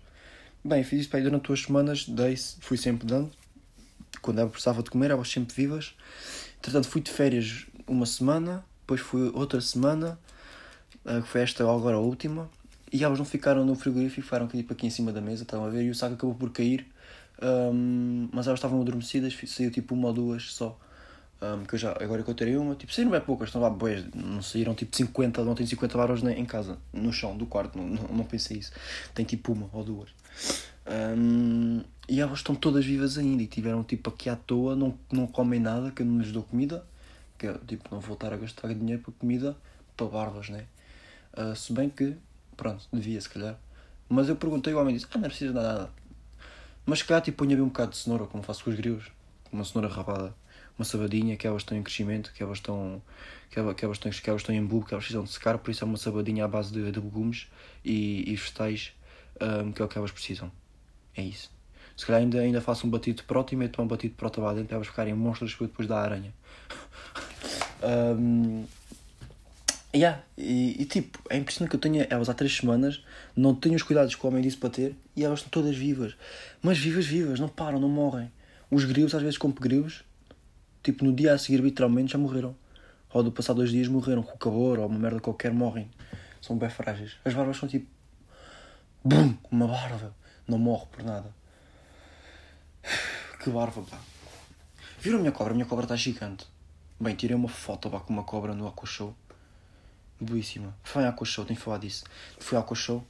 Bem, 0.64 0.84
fiz 0.84 1.02
isso 1.02 1.10
para 1.10 1.20
aí 1.20 1.24
durante 1.24 1.44
duas 1.44 1.62
semanas, 1.62 2.08
dei 2.08 2.36
fui 2.60 2.78
sempre 2.78 3.06
dando. 3.06 3.32
Quando 4.22 4.40
ela 4.40 4.50
precisava 4.50 4.82
de 4.82 4.90
comer, 4.90 5.12
elas 5.12 5.30
sempre 5.30 5.56
vivas. 5.56 5.96
Entretanto, 6.58 6.88
fui 6.88 7.02
de 7.02 7.12
férias 7.12 7.68
uma 7.86 8.08
semana, 8.08 8.66
depois 8.80 9.00
fui 9.00 9.30
outra 9.36 9.62
semana, 9.62 10.20
eh, 11.06 11.22
que 11.22 11.28
foi 11.28 11.42
esta 11.42 11.64
agora 11.64 11.98
a 11.98 12.00
última 12.00 12.50
e 12.96 13.04
elas 13.04 13.18
não 13.18 13.26
ficaram 13.26 13.66
no 13.66 13.76
frigorífico, 13.76 14.22
ficaram 14.22 14.46
aqui, 14.46 14.58
tipo, 14.58 14.72
aqui 14.72 14.88
em 14.88 14.90
cima 14.90 15.12
da 15.12 15.20
mesa, 15.20 15.44
estão 15.44 15.66
a 15.66 15.70
ver, 15.70 15.84
e 15.84 15.90
o 15.90 15.96
saco 15.96 16.14
acabou 16.14 16.34
por 16.34 16.50
cair, 16.52 16.88
um, 17.42 18.30
mas 18.32 18.48
elas 18.48 18.60
estavam 18.60 18.80
adormecidas, 18.80 19.38
saiu 19.48 19.70
tipo 19.70 19.94
uma 19.94 20.08
ou 20.08 20.14
duas 20.14 20.54
só. 20.54 20.80
Um, 21.42 21.66
que 21.66 21.76
eu 21.76 21.80
já, 21.80 21.92
agora 21.92 22.24
que 22.24 22.30
eu 22.30 22.34
terei 22.34 22.56
uma, 22.56 22.74
tipo, 22.76 22.94
saíram 22.94 23.12
bem 23.12 23.20
poucas, 23.20 23.54
lá 23.54 23.70
boas, 23.70 24.06
não 24.16 24.42
saíram 24.42 24.74
tipo 24.74 24.96
50, 24.96 25.44
não 25.44 25.54
tem 25.54 25.66
50 25.66 25.98
barras 25.98 26.24
em 26.24 26.46
casa, 26.46 26.78
no 26.94 27.12
chão 27.12 27.36
do 27.38 27.46
quarto, 27.46 27.78
não, 27.78 27.86
não, 27.86 28.04
não 28.18 28.24
pensei 28.24 28.58
isso. 28.58 28.72
Tem 29.14 29.26
tipo 29.26 29.52
uma 29.52 29.70
ou 29.74 29.84
duas. 29.84 30.10
Um, 30.88 31.84
e 32.08 32.22
elas 32.22 32.40
estão 32.40 32.56
todas 32.56 32.86
vivas 32.86 33.18
ainda 33.18 33.44
e 33.44 33.48
tiveram 33.48 33.84
tipo 33.84 34.10
aqui 34.10 34.30
à 34.30 34.38
toa, 34.38 34.74
não, 34.74 34.98
não 35.12 35.28
comem 35.28 35.60
nada, 35.60 35.92
que 35.92 36.02
eu 36.02 36.06
não 36.06 36.20
lhes 36.20 36.32
dou 36.32 36.44
comida, 36.44 36.86
que 37.38 37.48
é 37.48 37.54
tipo, 37.68 37.90
não 37.92 38.00
voltar 38.00 38.32
a 38.32 38.38
gastar 38.38 38.74
dinheiro 38.74 39.02
para 39.02 39.14
comida 39.20 39.58
para 39.98 40.08
barbas, 40.08 40.50
né? 40.50 40.66
Uh, 41.38 41.54
se 41.54 41.74
bem 41.74 41.90
que 41.90 42.16
Pronto, 42.56 42.88
devia 42.92 43.20
se 43.20 43.30
calhar. 43.30 43.58
Mas 44.08 44.30
eu 44.30 44.36
perguntei 44.36 44.74
o 44.74 44.80
homem 44.80 44.96
disse: 44.96 45.08
Ah, 45.12 45.18
não 45.18 45.28
precisa 45.28 45.54
de 45.54 45.60
nada. 45.60 45.90
Mas 46.86 47.00
se 47.00 47.06
calhar 47.06 47.22
tipo, 47.22 47.40
ponha 47.40 47.56
bem 47.56 47.64
um 47.64 47.70
bocado 47.70 47.92
de 47.92 47.98
cenoura, 47.98 48.26
como 48.26 48.44
faço 48.44 48.64
com 48.64 48.70
os 48.70 48.76
grilos. 48.76 49.12
Uma 49.52 49.64
cenoura 49.64 49.88
rapada, 49.88 50.36
uma 50.78 50.86
sabadinha, 50.86 51.36
que 51.38 51.48
elas 51.48 51.62
estão 51.62 51.78
em 51.78 51.82
crescimento, 51.82 52.32
que 52.34 52.44
elas 52.44 52.58
estão, 52.58 53.02
que 53.50 53.58
elas, 53.58 53.76
que 53.76 53.86
elas 53.86 53.98
estão, 53.98 54.12
que 54.12 54.30
elas 54.30 54.42
estão 54.42 54.54
em 54.54 54.66
bulbo, 54.66 54.86
que 54.86 54.94
elas 54.94 55.04
precisam 55.04 55.24
de 55.24 55.32
secar, 55.32 55.58
por 55.58 55.72
isso 55.72 55.84
é 55.84 55.88
uma 55.88 55.98
sabadinha 55.98 56.46
à 56.46 56.48
base 56.48 56.72
de, 56.72 56.92
de 56.92 57.00
legumes 57.00 57.48
e, 57.84 58.30
e 58.30 58.36
vegetais, 58.36 58.92
um, 59.42 59.72
que 59.72 59.82
é 59.82 59.86
o 59.86 59.88
que 59.88 59.98
elas 59.98 60.12
precisam. 60.12 60.52
É 61.16 61.24
isso. 61.24 61.52
Se 61.96 62.06
calhar 62.06 62.22
ainda, 62.22 62.40
ainda 62.40 62.60
faço 62.60 62.86
um 62.86 62.90
batido 62.90 63.18
de 63.18 63.24
prota 63.24 63.54
e 63.54 63.58
meto 63.58 63.82
um 63.82 63.88
batido 63.88 64.12
de 64.12 64.18
prota 64.18 64.42
lá 64.42 64.52
dentro 64.52 64.68
para 64.68 64.76
elas 64.76 64.88
ficarem 64.88 65.14
monstros 65.14 65.56
depois 65.58 65.88
da 65.88 66.00
aranha. 66.00 66.34
um, 68.20 68.66
Yeah. 69.96 70.22
E, 70.38 70.82
e, 70.82 70.86
tipo, 70.86 71.18
é 71.30 71.38
impressionante 71.38 71.70
que 71.70 71.78
eu 71.78 71.80
tenha 71.80 72.06
elas 72.10 72.28
há 72.28 72.34
três 72.34 72.58
semanas, 72.58 73.02
não 73.34 73.56
tenho 73.56 73.76
os 73.76 73.82
cuidados 73.82 74.14
que 74.14 74.26
o 74.26 74.30
homem 74.30 74.42
disse 74.42 74.58
para 74.58 74.70
ter 74.70 74.94
e 75.16 75.24
elas 75.24 75.40
estão 75.40 75.50
todas 75.50 75.74
vivas. 75.78 76.18
Mas 76.62 76.78
vivas, 76.78 77.06
vivas, 77.06 77.40
não 77.40 77.48
param, 77.48 77.80
não 77.80 77.88
morrem. 77.88 78.30
Os 78.70 78.84
grilos, 78.84 79.16
às 79.16 79.22
vezes 79.22 79.38
compro 79.38 79.64
grilos, 79.64 80.04
tipo 80.84 81.06
no 81.06 81.14
dia 81.14 81.34
a 81.34 81.38
seguir, 81.38 81.62
literalmente 81.62 82.12
já 82.12 82.18
morreram. 82.18 82.54
Ou 83.14 83.24
do 83.24 83.32
passado 83.32 83.56
dois 83.56 83.72
dias 83.72 83.88
morreram, 83.88 84.22
com 84.22 84.38
calor 84.38 84.80
ou 84.80 84.88
uma 84.88 85.00
merda 85.00 85.22
qualquer, 85.22 85.54
morrem. 85.54 85.90
São 86.42 86.58
bem 86.58 86.70
frágeis. 86.70 87.16
As 87.24 87.34
barbas 87.34 87.56
são 87.56 87.70
tipo. 87.70 87.88
Bum! 89.02 89.34
Uma 89.50 89.68
barba. 89.68 90.14
Não 90.46 90.58
morre 90.58 90.88
por 90.92 91.04
nada. 91.04 91.34
Que 93.42 93.52
barba, 93.52 93.84
pá. 93.84 94.00
Viram 95.00 95.20
a 95.20 95.22
minha 95.22 95.32
cobra? 95.32 95.54
A 95.54 95.56
minha 95.56 95.68
cobra 95.68 95.86
está 95.86 95.96
gigante. 95.96 96.48
Bem, 97.00 97.16
tirei 97.16 97.36
uma 97.36 97.48
foto 97.48 97.92
pá, 97.92 98.00
com 98.00 98.12
uma 98.12 98.24
cobra 98.24 98.56
no 98.56 98.68
Aqua 98.68 98.88
Show 98.88 99.16
Boíssima. 100.20 100.76
Foi 100.84 101.06
Aqua 101.06 101.26
Show, 101.26 101.46
tenho 101.46 101.58
que 101.58 101.64
falar 101.64 101.78
disso. 101.78 102.06
Fui 102.40 102.58
ao 102.58 102.76
Show, 102.76 103.06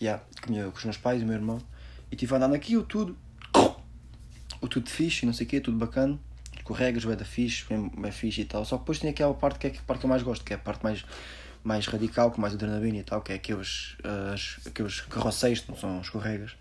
yeah, 0.00 0.22
com, 0.42 0.52
com 0.52 0.78
os 0.78 0.84
meus 0.84 0.96
pais 0.96 1.20
e 1.20 1.24
o 1.24 1.26
meu 1.26 1.36
irmão, 1.36 1.58
e 2.10 2.14
estive 2.14 2.34
andando 2.34 2.54
aqui 2.54 2.76
o 2.76 2.82
tudo. 2.82 3.16
O 4.60 4.68
tudo 4.68 4.88
fixe, 4.88 5.26
não 5.26 5.32
sei 5.32 5.46
o 5.46 5.48
quê, 5.48 5.60
tudo 5.60 5.76
bacana. 5.76 6.18
Escorregas, 6.56 7.04
bem 7.04 7.16
da 7.16 7.24
fixe, 7.24 7.64
bem, 7.68 7.88
bem 7.88 8.12
fixe 8.12 8.42
e 8.42 8.44
tal. 8.44 8.64
Só 8.64 8.76
que 8.76 8.82
depois 8.82 8.98
tem 8.98 9.10
aquela 9.10 9.34
parte 9.34 9.58
que 9.58 9.66
é 9.66 9.70
a 9.70 9.82
parte 9.82 10.00
que 10.00 10.06
eu 10.06 10.10
mais 10.10 10.22
gosto, 10.22 10.44
que 10.44 10.52
é 10.52 10.56
a 10.56 10.58
parte 10.58 10.82
mais, 10.82 11.04
mais 11.62 11.86
radical, 11.86 12.30
com 12.30 12.40
mais 12.40 12.54
adrenalina 12.54 12.98
e 12.98 13.02
tal, 13.02 13.20
que 13.20 13.32
é 13.32 13.36
aqueles, 13.36 13.96
as, 14.32 14.66
aqueles 14.66 15.00
carroceiros, 15.02 15.66
não 15.68 15.76
são 15.76 16.00
escorregas. 16.00 16.56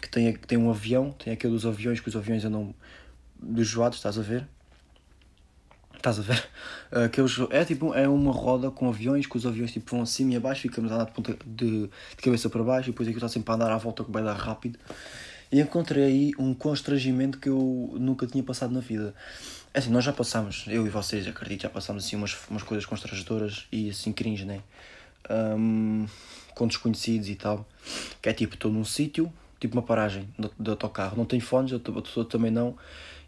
Que 0.00 0.08
tem, 0.08 0.32
que 0.32 0.46
tem 0.46 0.56
um 0.56 0.70
avião, 0.70 1.12
tem 1.12 1.32
aquele 1.32 1.52
dos 1.52 1.66
aviões, 1.66 2.00
que 2.00 2.08
os 2.08 2.16
aviões 2.16 2.42
andam 2.44 2.74
dos 3.38 3.66
joados, 3.66 3.98
estás 3.98 4.18
a 4.18 4.22
ver? 4.22 4.48
Estás 6.00 6.18
a 6.18 6.22
ver? 6.22 6.48
Aqueles, 7.04 7.36
é 7.50 7.62
tipo 7.62 7.92
é 7.92 8.08
uma 8.08 8.32
roda 8.32 8.70
com 8.70 8.88
aviões, 8.88 9.26
que 9.26 9.36
os 9.36 9.44
aviões 9.44 9.70
tipo, 9.70 9.90
vão 9.90 10.00
acima 10.00 10.32
e 10.32 10.36
abaixo, 10.36 10.62
ficamos 10.62 10.90
a 10.90 10.94
andar 10.94 11.04
de, 11.04 11.12
ponta, 11.12 11.36
de, 11.44 11.82
de 11.82 12.22
cabeça 12.22 12.48
para 12.48 12.62
baixo 12.62 12.88
e 12.88 12.92
depois 12.92 13.06
aquilo 13.06 13.18
está 13.18 13.28
sempre 13.28 13.52
a 13.52 13.54
andar 13.54 13.70
à 13.70 13.76
volta 13.76 14.02
que 14.02 14.10
vai 14.10 14.22
dar 14.22 14.32
rápido. 14.32 14.78
E 15.52 15.60
encontrei 15.60 16.04
aí 16.04 16.32
um 16.38 16.54
constrangimento 16.54 17.38
que 17.38 17.50
eu 17.50 17.94
nunca 18.00 18.26
tinha 18.26 18.42
passado 18.42 18.72
na 18.72 18.80
vida. 18.80 19.14
É 19.74 19.78
assim, 19.78 19.90
nós 19.90 20.02
já 20.02 20.12
passamos, 20.12 20.64
eu 20.68 20.86
e 20.86 20.88
vocês, 20.88 21.28
acredito, 21.28 21.62
já 21.62 21.68
passamos 21.68 22.06
assim 22.06 22.16
umas, 22.16 22.34
umas 22.48 22.62
coisas 22.62 22.86
constrangedoras 22.86 23.66
e 23.70 23.90
assim 23.90 24.10
cringe, 24.10 24.46
né? 24.46 24.62
Um, 25.30 26.06
com 26.54 26.66
desconhecidos 26.66 27.28
e 27.28 27.34
tal. 27.34 27.68
Que 28.22 28.30
é 28.30 28.32
tipo, 28.32 28.54
estou 28.54 28.72
num 28.72 28.86
sítio, 28.86 29.30
tipo 29.60 29.76
uma 29.76 29.82
paragem 29.82 30.26
de, 30.38 30.50
de 30.58 30.70
autocarro, 30.70 31.14
não 31.14 31.26
tenho 31.26 31.42
fones, 31.42 31.72
eu, 31.72 31.82
eu 32.16 32.24
também 32.24 32.50
não 32.50 32.74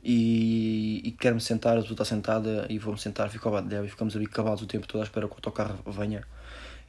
e, 0.02 1.00
e 1.04 1.12
quero-me 1.12 1.40
sentar, 1.40 1.78
a 1.78 1.80
pessoa 1.80 1.94
está 1.94 2.04
sentada 2.04 2.66
e 2.68 2.78
vou-me 2.78 2.98
sentar, 2.98 3.30
fico 3.30 3.46
ao 3.48 3.54
lado 3.54 3.68
dela 3.68 3.86
e 3.86 3.88
ficamos 3.88 4.16
ali 4.16 4.26
cavados 4.26 4.62
o 4.62 4.66
tempo 4.66 4.86
todo 4.86 5.00
à 5.00 5.04
espera 5.04 5.26
que 5.26 5.32
o 5.32 5.36
autocarro 5.36 5.78
venha. 5.86 6.24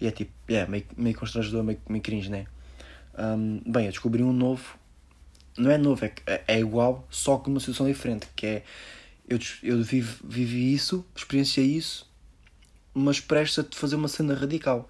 E 0.01 0.07
é 0.07 0.11
tipo, 0.11 0.31
é 0.47 0.65
meio, 0.65 0.85
meio 0.97 1.15
constrangedor, 1.15 1.63
meio, 1.63 1.79
meio 1.87 2.01
cringe, 2.01 2.29
né? 2.29 2.47
Um, 3.17 3.61
bem, 3.65 3.85
eu 3.85 3.91
descobri 3.91 4.23
um 4.23 4.33
novo, 4.33 4.77
não 5.55 5.69
é 5.69 5.77
novo, 5.77 6.03
é, 6.03 6.41
é 6.47 6.59
igual, 6.59 7.07
só 7.11 7.37
que 7.37 7.49
numa 7.49 7.59
situação 7.59 7.85
diferente, 7.85 8.27
que 8.35 8.47
é, 8.47 8.63
eu, 9.29 9.37
eu 9.61 9.83
vivi, 9.83 10.17
vivi 10.23 10.73
isso, 10.73 11.05
experienciei 11.15 11.67
isso, 11.67 12.11
mas 12.93 13.19
prestes 13.19 13.59
a 13.59 13.67
fazer 13.71 13.95
uma 13.95 14.07
cena 14.07 14.33
radical 14.33 14.89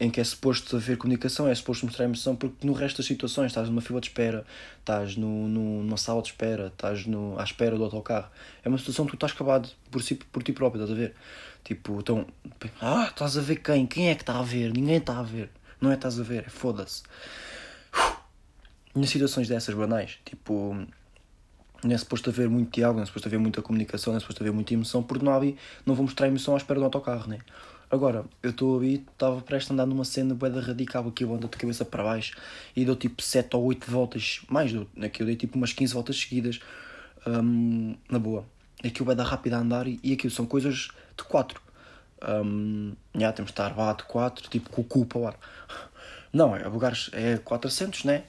em 0.00 0.10
que 0.10 0.20
é 0.20 0.24
suposto 0.24 0.76
haver 0.76 0.96
comunicação, 0.96 1.48
é 1.48 1.54
suposto 1.54 1.84
mostrar 1.84 2.04
emoção, 2.04 2.36
porque 2.36 2.64
no 2.66 2.72
resto 2.72 2.98
das 2.98 3.06
situações 3.06 3.46
estás 3.46 3.68
numa 3.68 3.80
fila 3.80 4.00
de 4.00 4.06
espera, 4.06 4.46
estás 4.78 5.16
no, 5.16 5.48
no, 5.48 5.82
numa 5.82 5.96
sala 5.96 6.22
de 6.22 6.28
espera, 6.28 6.68
estás 6.68 7.04
no, 7.04 7.38
à 7.38 7.42
espera 7.42 7.76
do 7.76 7.82
autocarro. 7.82 8.28
É 8.64 8.68
uma 8.68 8.78
situação 8.78 9.04
que 9.06 9.12
tu 9.12 9.16
estás 9.16 9.32
acabado 9.32 9.68
por, 9.90 10.02
si, 10.02 10.14
por 10.14 10.42
ti 10.42 10.52
próprio, 10.52 10.82
estás 10.82 10.96
a 10.96 11.00
ver? 11.00 11.14
Tipo, 11.64 11.98
então, 11.98 12.26
ah, 12.80 13.08
estás 13.10 13.36
a 13.36 13.40
ver 13.40 13.56
quem? 13.56 13.86
Quem 13.86 14.08
é 14.08 14.14
que 14.14 14.22
está 14.22 14.38
a 14.38 14.42
ver? 14.42 14.72
Ninguém 14.72 14.98
está 14.98 15.18
a 15.18 15.22
ver. 15.22 15.50
Não 15.80 15.90
é 15.90 15.94
estás 15.94 16.18
a 16.18 16.22
ver, 16.22 16.44
é 16.46 16.50
foda-se. 16.50 17.02
Nas 18.94 19.10
situações 19.10 19.48
dessas 19.48 19.74
banais, 19.74 20.18
tipo, 20.24 20.76
não 21.82 21.94
é 21.94 21.98
suposto 21.98 22.30
haver 22.30 22.48
muito 22.48 22.74
diálogo, 22.74 22.98
não 22.98 23.02
é 23.02 23.06
suposto 23.06 23.28
haver 23.28 23.38
muita 23.38 23.62
comunicação, 23.62 24.12
não 24.12 24.18
é 24.18 24.20
suposto 24.20 24.42
haver 24.42 24.52
muita 24.52 24.74
emoção, 24.74 25.02
porque 25.02 25.24
não, 25.24 25.32
havia, 25.32 25.54
não 25.84 25.94
vou 25.94 26.04
mostrar 26.04 26.26
emoção 26.26 26.54
à 26.54 26.56
espera 26.56 26.78
do 26.78 26.84
autocarro, 26.84 27.28
né? 27.28 27.38
Agora, 27.90 28.26
eu 28.42 28.50
estou 28.50 28.78
ali, 28.78 29.06
estava 29.12 29.40
prestes 29.40 29.70
a 29.70 29.74
andar 29.74 29.86
numa 29.86 30.04
cena 30.04 30.34
boeda 30.34 30.60
radical 30.60 31.08
aqui, 31.08 31.24
eu 31.24 31.34
ando 31.34 31.48
de 31.48 31.56
cabeça 31.56 31.86
para 31.86 32.02
baixo 32.02 32.36
e 32.76 32.84
dou 32.84 32.94
tipo 32.94 33.22
7 33.22 33.56
ou 33.56 33.64
8 33.64 33.90
voltas, 33.90 34.42
mais 34.48 34.70
do 34.72 34.86
aqui 35.00 35.22
eu 35.22 35.26
dei 35.26 35.36
tipo 35.36 35.56
umas 35.56 35.72
15 35.72 35.94
voltas 35.94 36.20
seguidas, 36.20 36.60
um, 37.26 37.96
na 38.10 38.18
boa. 38.18 38.44
Aqui 38.84 39.02
o 39.02 39.14
dar 39.14 39.24
rápido 39.24 39.54
a 39.54 39.58
andar 39.58 39.88
e, 39.88 39.98
e 40.02 40.30
são 40.30 40.44
coisas 40.44 40.88
de 41.16 41.24
4. 41.24 41.60
Um, 42.44 42.92
já 43.14 43.32
temos 43.32 43.48
de 43.48 43.52
estar 43.52 43.74
lá 43.74 43.94
de 43.94 44.04
4, 44.04 44.50
tipo 44.50 44.68
com 44.68 44.82
o 44.82 44.84
cu 44.84 45.06
para 45.06 45.18
o 45.18 45.26
ar. 45.26 45.38
Não, 46.30 46.54
é 46.54 46.68
lugares 46.68 47.08
é 47.14 47.38
400, 47.38 48.04
né? 48.04 48.24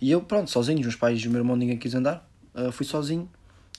E 0.00 0.10
eu, 0.10 0.20
pronto, 0.20 0.50
sozinho, 0.50 0.80
os 0.80 0.84
meus 0.84 0.96
pais 0.96 1.18
e 1.18 1.26
o 1.26 1.30
meu 1.30 1.40
irmão 1.40 1.56
ninguém 1.56 1.78
quis 1.78 1.94
andar, 1.94 2.28
uh, 2.54 2.70
fui 2.70 2.84
sozinho 2.84 3.28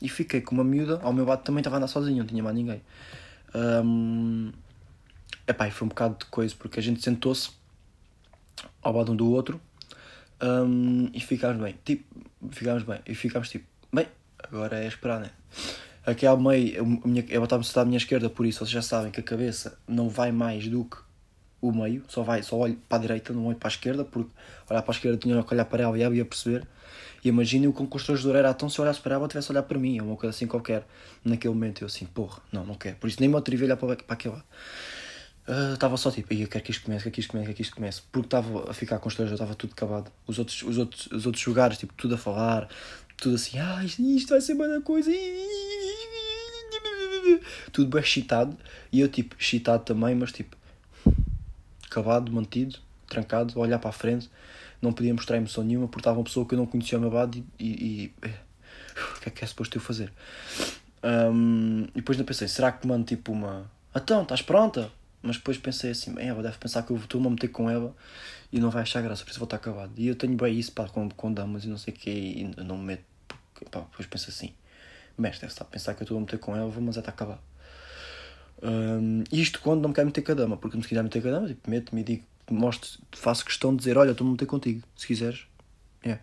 e 0.01 0.09
fiquei 0.09 0.41
com 0.41 0.55
uma 0.55 0.63
miúda, 0.63 0.99
ao 1.03 1.13
meu 1.13 1.23
lado 1.23 1.43
também 1.43 1.59
estava 1.59 1.75
a 1.75 1.77
andar 1.77 1.87
sozinho, 1.87 2.17
não 2.17 2.25
tinha 2.25 2.41
mais 2.41 2.55
ninguém. 2.55 2.81
Um, 3.53 4.51
Epá, 5.49 5.71
foi 5.71 5.87
um 5.87 5.89
bocado 5.89 6.15
de 6.19 6.25
coisa, 6.25 6.53
porque 6.55 6.79
a 6.79 6.83
gente 6.83 7.01
sentou-se 7.01 7.49
ao 8.83 8.95
lado 8.95 9.11
um 9.11 9.15
do 9.15 9.31
outro 9.31 9.59
um, 10.39 11.09
e 11.11 11.19
ficámos 11.19 11.59
bem. 11.59 11.75
Tipo, 11.83 12.05
ficámos 12.51 12.83
bem. 12.83 12.99
E 13.07 13.15
ficámos 13.15 13.49
tipo, 13.49 13.65
bem, 13.91 14.05
agora 14.37 14.77
é 14.77 14.87
esperar, 14.87 15.19
né? 15.19 15.31
Aqui 16.05 16.27
ao 16.27 16.39
meio, 16.39 16.83
a 16.83 17.07
minha, 17.07 17.25
eu 17.29 17.43
estava 17.43 17.63
sentada 17.63 17.81
à 17.81 17.85
minha 17.85 17.97
esquerda, 17.97 18.29
por 18.29 18.45
isso 18.45 18.59
vocês 18.59 18.69
já 18.69 18.83
sabem 18.83 19.11
que 19.11 19.19
a 19.19 19.23
cabeça 19.23 19.75
não 19.87 20.07
vai 20.07 20.31
mais 20.31 20.67
do 20.67 20.85
que 20.85 20.97
o 21.59 21.71
meio, 21.71 22.03
só 22.07 22.21
vai, 22.21 22.43
só 22.43 22.55
olho 22.55 22.77
para 22.87 22.99
a 22.99 23.01
direita, 23.01 23.33
não 23.33 23.47
olho 23.47 23.57
para 23.57 23.69
a 23.69 23.71
esquerda, 23.71 24.05
porque 24.05 24.29
olhar 24.69 24.83
para 24.83 24.91
a 24.91 24.95
esquerda 24.95 25.17
tinha 25.17 25.43
que 25.43 25.53
olhar 25.53 25.65
para 25.65 25.81
ela 25.81 25.97
e 25.97 26.03
ela 26.03 26.15
ia 26.15 26.25
perceber. 26.25 26.63
E 27.23 27.27
imagine 27.27 27.67
o 27.67 27.73
que 27.73 27.81
um 27.81 27.87
constrangedor 27.87 28.35
era 28.35 28.51
então 28.51 28.69
se 28.69 28.79
eu 28.79 28.83
olhasse 28.83 29.01
para 29.01 29.15
ela 29.15 29.27
tivesse 29.27 29.51
a 29.51 29.53
olhar 29.53 29.63
para 29.63 29.79
mim, 29.79 29.97
é 29.97 30.03
uma 30.03 30.15
coisa 30.15 30.29
assim 30.29 30.45
qualquer. 30.45 30.85
Naquele 31.25 31.53
momento 31.55 31.81
eu 31.81 31.87
assim, 31.87 32.05
porra, 32.05 32.39
não, 32.51 32.63
não 32.65 32.75
quero. 32.75 32.97
Por 32.97 33.07
isso 33.07 33.17
nem 33.19 33.27
me 33.27 33.35
atrevi 33.35 33.63
a 33.63 33.65
olhar 33.65 33.77
para, 33.77 33.95
para 33.95 34.13
aquele 34.13 34.35
lado. 34.35 34.45
Uh, 35.49 35.73
estava 35.73 35.97
só 35.97 36.11
tipo, 36.11 36.31
eu 36.31 36.47
quero 36.47 36.63
que 36.63 36.69
isto 36.69 36.83
comece, 36.85 37.03
quero 37.03 37.13
que 37.15 37.21
isto 37.21 37.31
comece, 37.31 37.45
quero 37.47 37.55
que 37.55 37.61
isto 37.63 37.75
comece. 37.75 38.03
Porque 38.11 38.27
estava 38.27 38.69
a 38.69 38.73
ficar 38.73 38.99
constrangedor, 38.99 39.33
estava 39.33 39.55
tudo 39.55 39.71
acabado. 39.73 40.11
Os 40.27 40.37
outros, 40.37 40.61
os, 40.61 40.77
outros, 40.77 41.07
os 41.07 41.25
outros 41.25 41.43
lugares, 41.43 41.79
tipo, 41.79 41.91
tudo 41.95 42.13
a 42.13 42.17
falar, 42.19 42.69
tudo 43.17 43.33
assim, 43.33 43.57
ah, 43.57 43.83
isto, 43.83 43.99
isto 44.03 44.29
vai 44.29 44.41
ser 44.41 44.53
uma 44.53 44.79
coisa. 44.81 45.09
Tudo 47.71 47.89
bem 47.89 48.01
excitado. 48.01 48.55
E 48.91 48.99
eu, 48.99 49.07
tipo, 49.07 49.35
excitado 49.39 49.83
também, 49.83 50.13
mas 50.13 50.31
tipo, 50.31 50.55
acabado, 51.89 52.31
mantido, 52.31 52.77
trancado, 53.07 53.57
a 53.57 53.59
olhar 53.59 53.79
para 53.79 53.89
a 53.89 53.93
frente, 53.93 54.29
não 54.79 54.93
podia 54.93 55.13
mostrar 55.15 55.37
emoção 55.37 55.63
nenhuma 55.63 55.87
porque 55.87 56.01
estava 56.01 56.19
uma 56.19 56.23
pessoa 56.23 56.45
que 56.45 56.53
eu 56.53 56.59
não 56.59 56.67
conhecia 56.67 56.97
ao 56.97 57.01
meu 57.01 57.11
lado 57.11 57.37
e, 57.37 57.43
e, 57.59 57.65
e 57.67 58.13
eh, 58.21 58.33
o 59.17 59.19
que 59.19 59.29
é 59.29 59.31
que 59.31 59.43
é 59.43 59.47
suposto 59.47 59.77
eu 59.77 59.81
fazer? 59.81 60.13
Um, 61.03 61.85
e 61.95 61.95
depois 61.95 62.17
ainda 62.17 62.27
pensei, 62.27 62.47
será 62.47 62.71
que 62.71 62.85
mando 62.85 63.05
tipo 63.05 63.31
uma. 63.31 63.69
Então, 63.95 64.21
estás 64.21 64.43
pronta? 64.43 64.91
Mas 65.21 65.37
depois 65.37 65.57
pensei 65.57 65.91
assim, 65.91 66.15
ela 66.17 66.41
deve 66.41 66.57
pensar 66.57 66.83
que 66.83 66.91
eu 66.91 66.97
estou-me 66.97 67.27
a 67.27 67.29
meter 67.29 67.49
com 67.49 67.69
ela 67.69 67.93
e 68.51 68.59
não 68.59 68.69
vai 68.69 68.83
achar 68.83 69.01
graça, 69.01 69.23
por 69.23 69.31
isso 69.31 69.39
vou 69.39 69.45
estar 69.45 69.57
acabado. 69.57 69.91
E 69.97 70.07
eu 70.07 70.15
tenho 70.15 70.35
bem 70.35 70.57
isso 70.57 70.71
pá, 70.71 70.87
com, 70.87 71.09
com 71.09 71.33
damas 71.33 71.65
e 71.65 71.67
não 71.67 71.77
sei 71.77 71.93
o 71.93 71.97
que, 71.97 72.09
e 72.09 72.63
não 72.63 72.77
me 72.77 72.85
meto. 72.85 73.03
Porque, 73.27 73.65
pá, 73.65 73.81
depois 73.81 74.07
penso 74.07 74.29
assim, 74.29 74.53
mestre 75.17 75.41
deve 75.41 75.53
estar 75.53 75.65
a 75.65 75.67
pensar 75.67 75.93
que 75.93 76.01
eu 76.01 76.05
estou 76.05 76.17
a 76.17 76.21
meter 76.21 76.39
com 76.39 76.55
ela, 76.55 76.71
mas 76.79 76.95
é 76.95 76.99
estar 76.99 77.11
acabado. 77.11 77.41
Um, 78.61 79.23
isto 79.31 79.61
quando 79.61 79.81
não 79.81 79.89
me 79.89 79.95
quero 79.95 80.07
meter 80.07 80.21
com 80.21 80.31
a 80.31 80.35
dama, 80.35 80.57
porque 80.57 80.81
se 80.81 80.87
quiser 80.87 81.03
meter 81.03 81.21
com 81.21 81.27
a 81.27 81.31
dama, 81.31 81.47
tipo, 81.47 81.69
meto-me 81.69 82.01
e 82.01 82.03
digo, 82.03 82.23
mostro, 82.49 82.89
faço 83.11 83.45
questão 83.45 83.71
de 83.71 83.79
dizer: 83.79 83.97
Olha, 83.97 84.11
estou-me 84.11 84.31
a 84.31 84.33
meter 84.33 84.45
contigo, 84.45 84.83
se 84.95 85.07
quiseres. 85.07 85.45
Yeah. 86.03 86.21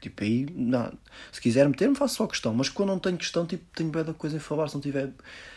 Tipo, 0.00 0.22
aí, 0.22 0.46
não. 0.54 0.92
se 1.32 1.40
quiser 1.40 1.68
meter-me, 1.68 1.96
faço 1.96 2.16
só 2.16 2.26
questão, 2.26 2.54
mas 2.54 2.68
quando 2.68 2.90
não 2.90 2.98
tenho 2.98 3.16
questão, 3.16 3.44
tipo, 3.44 3.64
tenho 3.74 3.90
bem 3.90 4.04
da 4.04 4.14
coisa 4.14 4.36
em 4.36 4.38
falar. 4.38 4.68
Se 4.68 4.74
não 4.74 4.80
tiver, 4.80 5.06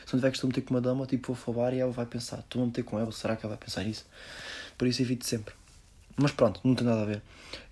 se 0.05 0.13
não 0.13 0.19
tiver 0.19 0.31
questão 0.31 0.49
de 0.49 0.55
meter 0.55 0.67
com 0.67 0.73
uma 0.73 0.81
dama, 0.81 1.05
tipo, 1.05 1.33
vou 1.33 1.35
falar 1.35 1.73
e 1.73 1.79
ela 1.79 1.91
vai 1.91 2.05
pensar: 2.05 2.39
Estou 2.39 2.63
a 2.63 2.65
meter 2.65 2.83
com 2.83 2.99
ela, 2.99 3.11
será 3.11 3.35
que 3.35 3.45
ela 3.45 3.55
vai 3.55 3.63
pensar 3.63 3.83
isso? 3.83 4.05
Por 4.77 4.87
isso 4.87 5.01
evito 5.01 5.25
sempre. 5.25 5.58
Mas 6.21 6.31
pronto, 6.31 6.59
não 6.63 6.75
tem 6.75 6.85
nada 6.85 7.01
a 7.01 7.05
ver. 7.05 7.21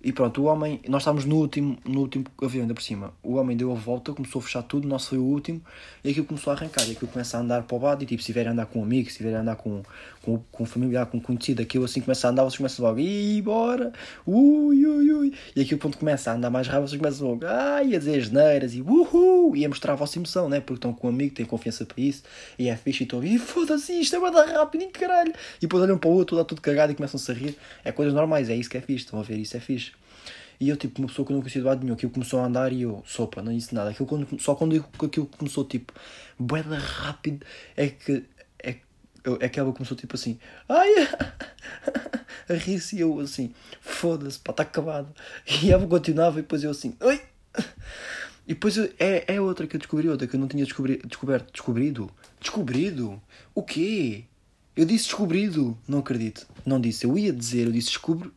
E 0.01 0.11
pronto, 0.11 0.41
o 0.41 0.45
homem, 0.45 0.79
nós 0.87 1.01
estávamos 1.01 1.25
no 1.25 1.35
último, 1.37 1.77
no 1.83 2.01
último 2.01 2.25
avião 2.41 2.61
ainda 2.61 2.73
por 2.73 2.81
cima. 2.81 3.13
O 3.21 3.35
homem 3.35 3.57
deu 3.57 3.71
a 3.71 3.75
volta, 3.75 4.13
começou 4.13 4.39
a 4.39 4.43
fechar 4.43 4.61
tudo, 4.61 4.87
nosso 4.87 5.09
foi 5.09 5.17
o 5.17 5.23
último, 5.23 5.61
e 6.03 6.11
aquilo 6.11 6.25
começou 6.25 6.53
a 6.53 6.55
arrancar. 6.55 6.87
E 6.87 6.91
aquilo 6.91 7.11
começa 7.11 7.37
a 7.37 7.41
andar 7.41 7.63
para 7.63 7.75
o 7.75 7.81
lado, 7.81 8.03
e 8.03 8.05
tipo, 8.05 8.21
se 8.21 8.27
tiver 8.27 8.47
a 8.47 8.51
andar 8.51 8.67
com 8.67 8.79
um 8.79 8.83
amigo, 8.83 9.09
se 9.09 9.17
tiver 9.17 9.35
a 9.35 9.41
andar 9.41 9.55
com, 9.55 9.81
com, 10.21 10.39
com 10.51 10.63
um 10.63 10.65
familiar, 10.67 11.07
com 11.07 11.17
um 11.17 11.19
conhecido, 11.19 11.63
aquilo 11.63 11.83
assim 11.83 11.99
começa 11.99 12.27
a 12.27 12.31
andar, 12.31 12.43
vocês 12.43 12.57
começam 12.57 12.85
logo, 12.85 12.99
ih, 12.99 13.41
bora, 13.41 13.91
ui, 14.25 14.85
ui, 14.85 15.11
ui. 15.11 15.33
E 15.55 15.61
aquilo 15.61 15.79
quando 15.79 15.97
começa 15.97 16.31
a 16.31 16.35
andar 16.35 16.51
mais 16.51 16.67
rápido, 16.67 16.89
vocês 16.89 17.01
começam 17.01 17.27
logo, 17.27 17.45
ai, 17.47 17.95
a 17.95 17.97
dizer 17.97 18.21
geneiras, 18.21 18.75
e 18.75 18.81
uhul, 18.81 19.55
e 19.55 19.65
a 19.65 19.67
mostrar 19.67 19.93
a 19.93 19.95
vossa 19.95 20.17
emoção, 20.19 20.47
né? 20.47 20.59
Porque 20.59 20.75
estão 20.75 20.93
com 20.93 21.07
um 21.07 21.09
amigo, 21.09 21.33
têm 21.33 21.45
confiança 21.45 21.85
para 21.85 21.99
isso, 21.99 22.23
e 22.57 22.69
é 22.69 22.75
fixe, 22.77 23.01
e 23.01 23.05
estão, 23.05 23.23
e 23.23 23.39
foda-se, 23.39 23.99
isto 23.99 24.15
é 24.15 24.19
bada 24.19 24.45
rápido, 24.45 24.83
e 24.83 24.87
caralho. 24.87 25.33
E 25.57 25.61
depois 25.61 25.81
olham 25.81 25.97
para 25.97 26.09
o 26.09 26.13
outro, 26.13 26.37
dá 26.37 26.45
tudo 26.45 26.61
cagado 26.61 26.91
e 26.91 26.95
começam-se 26.95 27.31
a 27.31 27.33
rir. 27.33 27.57
É 27.83 27.91
coisas 27.91 28.13
normais, 28.13 28.36
é 28.41 28.55
isso 28.55 28.69
que 28.69 28.77
é 28.77 28.81
fixe, 28.81 29.05
estão 29.05 29.19
a 29.19 29.23
ver, 29.23 29.37
isso 29.37 29.57
é 29.57 29.59
fixe. 29.59 29.91
E 30.59 30.69
eu, 30.69 30.77
tipo, 30.77 31.01
uma 31.01 31.07
pessoa 31.07 31.25
que 31.25 31.31
eu 31.31 31.35
não 31.35 31.41
conhecia 31.41 31.61
de 31.61 31.67
lado 31.67 31.81
nenhum, 31.81 31.93
aquilo 31.93 32.11
começou 32.11 32.39
a 32.39 32.45
andar 32.45 32.73
e 32.73 32.81
eu, 32.81 33.03
sopa, 33.05 33.41
não 33.41 33.53
disse 33.53 33.75
nada. 33.75 33.91
Aquilo, 33.91 34.07
quando, 34.07 34.39
só 34.39 34.55
quando 34.55 34.83
aquilo 35.03 35.27
começou, 35.27 35.63
tipo, 35.65 35.93
boeda 36.39 36.77
rápido, 36.77 37.45
é 37.75 37.89
que, 37.89 38.23
é, 38.63 38.75
é 39.39 39.49
que 39.49 39.59
ela 39.59 39.71
começou, 39.71 39.95
tipo, 39.95 40.15
assim, 40.15 40.39
ai, 40.67 40.89
a 42.49 42.53
rir-se 42.53 42.99
eu, 42.99 43.19
assim, 43.19 43.53
foda-se, 43.81 44.39
pá, 44.39 44.51
está 44.51 44.63
acabado. 44.63 45.13
E 45.61 45.71
ela 45.71 45.85
continuava 45.85 46.39
e 46.39 46.41
depois 46.41 46.63
eu, 46.63 46.71
assim, 46.71 46.95
oi. 47.01 47.21
E 48.47 48.53
depois 48.53 48.77
eu, 48.77 48.89
é, 48.97 49.35
é 49.35 49.41
outra 49.41 49.67
que 49.67 49.75
eu 49.75 49.79
descobri, 49.79 50.07
outra 50.09 50.25
que 50.25 50.35
eu 50.35 50.39
não 50.39 50.47
tinha 50.47 50.63
descobri, 50.63 51.01
descoberto. 51.05 51.51
Descobrido? 51.51 52.09
Descobrido? 52.39 53.21
O 53.53 53.61
quê? 53.61 54.23
Eu 54.77 54.85
disse 54.85 55.05
descobrido. 55.05 55.77
Não 55.87 55.99
acredito. 55.99 56.47
Não 56.65 56.79
disse. 56.79 57.05
Eu 57.05 57.17
ia 57.17 57.33
dizer, 57.33 57.65
eu 57.65 57.71
disse 57.71 57.89
descubro. 57.89 58.33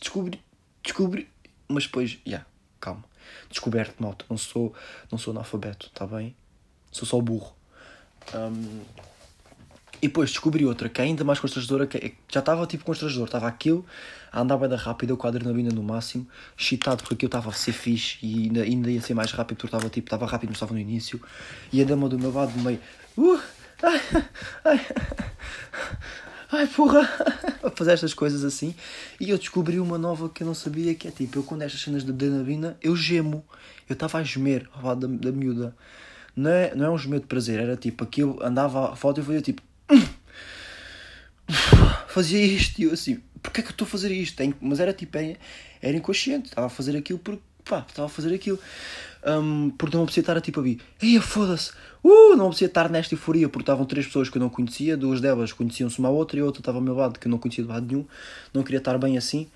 Descobri. 0.00 0.40
Descobri 0.82 1.34
mas 1.68 1.84
depois, 1.84 2.10
já, 2.10 2.18
yeah, 2.26 2.46
calma. 2.80 3.04
Descoberto, 3.50 4.02
malta. 4.02 4.24
Não 4.28 4.36
sou, 4.36 4.74
não 5.10 5.18
sou 5.18 5.32
analfabeto, 5.32 5.86
está 5.86 6.06
bem? 6.06 6.34
Sou 6.90 7.06
só 7.06 7.20
burro. 7.20 7.54
Um, 8.34 8.82
e 10.02 10.08
depois 10.08 10.30
descobri 10.30 10.66
outra 10.66 10.88
que 10.88 11.00
é 11.00 11.04
ainda 11.04 11.24
mais 11.24 11.38
constrangedora, 11.38 11.86
que 11.86 11.96
é, 11.96 12.12
já 12.30 12.40
estava 12.40 12.66
tipo 12.66 12.84
constrangedor, 12.84 13.26
estava 13.26 13.48
aquilo 13.48 13.86
a 14.30 14.40
andar 14.40 14.58
bem 14.58 14.68
da 14.68 14.76
rápida, 14.76 15.16
com 15.16 15.26
a 15.26 15.30
adrenalina 15.30 15.70
no 15.70 15.82
máximo, 15.82 16.26
excitado 16.58 16.98
porque 16.98 17.14
aquilo 17.14 17.28
estava 17.28 17.48
a 17.48 17.52
ser 17.52 17.72
fixe 17.72 18.18
e 18.22 18.44
ainda, 18.44 18.62
ainda 18.62 18.90
ia 18.90 19.00
ser 19.00 19.14
mais 19.14 19.30
rápido 19.30 19.56
porque 19.56 19.74
estava 19.74 19.88
tipo, 19.88 20.06
estava 20.06 20.26
rápido, 20.26 20.50
mas 20.50 20.56
estava 20.56 20.74
no 20.74 20.78
início, 20.78 21.20
e 21.72 21.80
a 21.80 21.84
dama 21.84 22.08
do 22.08 22.18
meu 22.18 22.32
lado 22.32 22.52
meio, 22.58 22.80
uh, 23.16 23.40
ai, 23.84 24.00
ai, 24.64 24.86
ai 26.52 26.66
porra, 26.66 27.08
a 27.62 27.70
fazer 27.70 27.92
estas 27.92 28.14
coisas 28.14 28.44
assim. 28.44 28.74
E 29.20 29.30
eu 29.30 29.38
descobri 29.38 29.78
uma 29.78 29.98
nova 29.98 30.28
que 30.28 30.42
eu 30.42 30.46
não 30.46 30.54
sabia, 30.54 30.94
que 30.94 31.08
é 31.08 31.10
tipo, 31.10 31.38
eu 31.38 31.42
quando 31.42 31.62
estas 31.62 31.80
cenas 31.80 32.04
de 32.04 32.10
adrenalina, 32.10 32.76
eu 32.82 32.96
gemo. 32.96 33.44
Eu 33.88 33.94
estava 33.94 34.18
a 34.18 34.22
gemer 34.22 34.68
ao 34.72 34.96
da, 34.96 35.06
da 35.06 35.32
miúda. 35.32 35.76
Não 36.34 36.50
é, 36.50 36.74
não 36.74 36.86
é 36.86 36.90
um 36.90 36.98
gemer 36.98 37.20
de 37.20 37.26
prazer, 37.26 37.60
era 37.60 37.76
tipo, 37.76 38.02
aquilo 38.02 38.42
andava 38.42 38.92
a 38.92 38.96
foto 38.96 39.18
e 39.18 39.20
eu 39.20 39.24
fazia 39.24 39.42
tipo. 39.42 39.62
Fazia 42.08 42.42
isto 42.44 42.80
e 42.80 42.84
eu 42.84 42.92
assim, 42.92 43.20
porquê 43.42 43.60
é 43.60 43.62
que 43.62 43.68
eu 43.68 43.72
estou 43.72 43.86
a 43.86 43.88
fazer 43.88 44.10
isto? 44.12 44.42
Mas 44.60 44.80
era 44.80 44.92
tipo, 44.92 45.18
era 45.18 45.96
inconsciente, 45.96 46.48
estava 46.48 46.68
a 46.68 46.70
fazer 46.70 46.96
aquilo 46.96 47.18
porque, 47.18 47.42
pá, 47.64 47.84
estava 47.88 48.06
a 48.06 48.08
fazer 48.08 48.32
aquilo. 48.34 48.58
Um, 49.26 49.70
porque 49.70 49.96
não 49.96 50.04
me 50.04 50.10
estar 50.10 50.36
a 50.36 50.40
tipo 50.40 50.60
a 50.60 50.62
vir, 50.62 50.80
ei, 51.00 51.18
foda-se, 51.18 51.72
uh, 52.02 52.36
não 52.36 52.50
me 52.50 52.54
estar 52.54 52.90
nesta 52.90 53.14
euforia, 53.14 53.48
porque 53.48 53.62
estavam 53.62 53.86
três 53.86 54.04
pessoas 54.04 54.28
que 54.28 54.36
eu 54.36 54.40
não 54.40 54.50
conhecia, 54.50 54.98
duas 54.98 55.18
delas 55.18 55.50
conheciam-se 55.50 55.98
uma 55.98 56.08
a 56.08 56.12
outra 56.12 56.38
e 56.38 56.42
a 56.42 56.44
outra 56.44 56.60
estava 56.60 56.76
ao 56.76 56.84
meu 56.84 56.94
lado, 56.94 57.18
que 57.18 57.26
eu 57.26 57.30
não 57.30 57.38
conhecia 57.38 57.64
de 57.64 57.70
lado 57.70 57.86
nenhum, 57.86 58.04
não 58.52 58.62
queria 58.62 58.78
estar 58.78 58.98
bem 58.98 59.16
assim, 59.16 59.48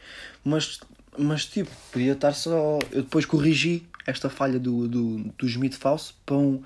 mas, 0.43 0.81
mas 1.19 1.45
tipo, 1.45 1.71
podia 1.93 2.13
estar 2.13 2.33
só. 2.33 2.79
Eu 2.91 3.03
depois 3.03 3.27
corrigi 3.27 3.87
esta 4.07 4.31
falha 4.31 4.59
do, 4.59 4.89
do, 4.89 5.19
do 5.37 5.47
Smith 5.47 5.75
falso 5.75 6.15
para 6.25 6.37
um, 6.37 6.63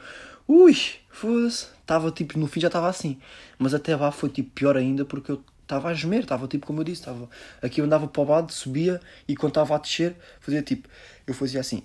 ui, 0.47 0.77
foda-se, 1.11 1.67
estava 1.81 2.09
tipo, 2.12 2.38
no 2.38 2.47
fim 2.47 2.61
já 2.61 2.69
estava 2.69 2.88
assim, 2.88 3.19
mas 3.59 3.75
até 3.75 3.97
lá 3.97 4.12
foi 4.12 4.29
tipo 4.29 4.51
pior 4.51 4.77
ainda 4.77 5.05
porque 5.05 5.33
eu 5.33 5.43
estava 5.62 5.88
a 5.88 5.95
gemer, 5.95 6.21
estava 6.21 6.47
tipo 6.47 6.67
como 6.69 6.81
eu 6.81 6.85
disse, 6.85 7.01
estava 7.01 7.29
aqui 7.61 7.81
eu 7.81 7.85
andava 7.85 8.07
para 8.07 8.23
o 8.23 8.29
lado, 8.29 8.53
subia 8.53 9.01
e 9.27 9.35
quando 9.35 9.51
estava 9.51 9.75
a 9.75 9.79
descer, 9.79 10.15
fazia 10.41 10.62
tipo, 10.62 10.88
eu 11.27 11.35
fazia 11.35 11.59
assim 11.59 11.83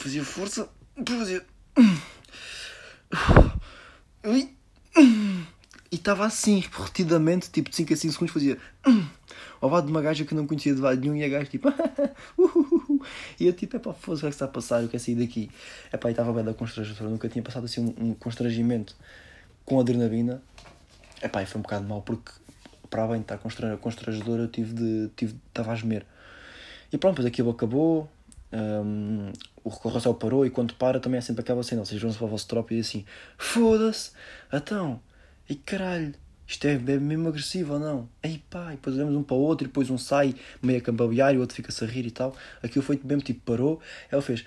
fazia 0.00 0.24
força, 0.24 0.68
fazia. 1.06 1.44
E 5.92 5.96
estava 5.96 6.24
assim, 6.24 6.60
repetidamente, 6.60 7.50
tipo 7.50 7.68
de 7.68 7.76
5 7.76 7.92
a 7.92 7.96
5 7.96 8.12
segundos, 8.12 8.32
fazia. 8.32 8.58
Ao 9.60 9.68
lado 9.68 9.86
de 9.86 9.90
uma 9.90 10.00
gaja 10.00 10.24
que 10.24 10.34
não 10.34 10.46
conhecia 10.46 10.74
de 10.74 10.80
lado 10.80 10.98
nenhum 11.00 11.16
e 11.16 11.24
a 11.24 11.28
gaja 11.28 11.46
tipo. 11.46 11.68
e 13.38 13.46
eu 13.46 13.52
tipo, 13.52 13.76
é 13.76 13.78
pá, 13.78 13.92
foda-se, 13.92 14.20
o 14.20 14.22
que 14.22 14.26
é 14.26 14.30
que 14.30 14.34
está 14.34 14.44
a 14.46 14.48
passar? 14.48 14.82
Eu 14.82 14.88
quero 14.88 15.02
sair 15.02 15.16
daqui. 15.16 15.50
É 15.92 15.96
pá, 15.96 16.08
e 16.08 16.12
estava 16.12 16.32
bem 16.32 16.44
da 16.44 16.54
constrangedora, 16.54 17.10
nunca 17.10 17.28
tinha 17.28 17.42
passado 17.42 17.64
assim 17.64 17.80
um, 17.80 18.10
um 18.10 18.14
constrangimento 18.14 18.96
com 19.66 19.78
adrenalina. 19.78 20.42
É 21.20 21.28
pá, 21.28 21.42
e 21.42 21.46
foi 21.46 21.58
um 21.58 21.62
bocado 21.62 21.86
mal 21.86 22.00
porque 22.00 22.32
para 22.88 23.02
além 23.02 23.20
de 23.20 23.32
estar 23.32 23.38
constrangedor, 23.78 24.38
eu 24.38 24.48
tive 24.48 24.72
de. 24.72 25.10
tive 25.14 25.36
estava 25.48 25.72
a 25.72 25.74
gemer. 25.74 26.06
E 26.92 26.96
pronto, 26.96 27.16
depois 27.16 27.26
aquilo 27.26 27.50
acabou. 27.50 28.08
Um, 28.52 29.32
o 29.62 29.70
carrossel 29.70 30.14
parou 30.14 30.44
e 30.44 30.50
quando 30.50 30.74
para 30.74 30.98
também 30.98 31.18
é 31.18 31.20
sempre 31.20 31.42
aquela 31.42 31.62
cena, 31.62 31.84
vocês 31.84 32.00
vão-se 32.00 32.18
para 32.18 32.26
o 32.26 32.30
vosso 32.30 32.48
tropa 32.48 32.74
e 32.74 32.80
assim, 32.80 33.04
foda-se, 33.38 34.10
então, 34.52 35.00
e 35.48 35.54
caralho, 35.54 36.14
isto 36.46 36.66
é, 36.66 36.72
é 36.72 36.78
mesmo 36.78 37.28
agressivo 37.28 37.74
ou 37.74 37.78
não? 37.78 38.08
Aí 38.22 38.42
pá, 38.50 38.72
e 38.72 38.76
depois 38.76 38.96
olhamos 38.96 39.14
um 39.14 39.22
para 39.22 39.36
o 39.36 39.40
outro 39.40 39.66
e 39.66 39.68
depois 39.68 39.88
um 39.88 39.96
sai 39.96 40.34
meio 40.60 40.80
a 40.80 40.82
cambalear 40.82 41.32
e 41.32 41.36
o 41.36 41.40
outro 41.40 41.54
fica-se 41.54 41.84
a 41.84 41.86
rir 41.86 42.06
e 42.06 42.10
tal. 42.10 42.34
Aquilo 42.60 42.84
foi 42.84 43.00
mesmo 43.04 43.22
tipo, 43.22 43.40
parou, 43.42 43.80
ela 44.10 44.20
fez, 44.20 44.44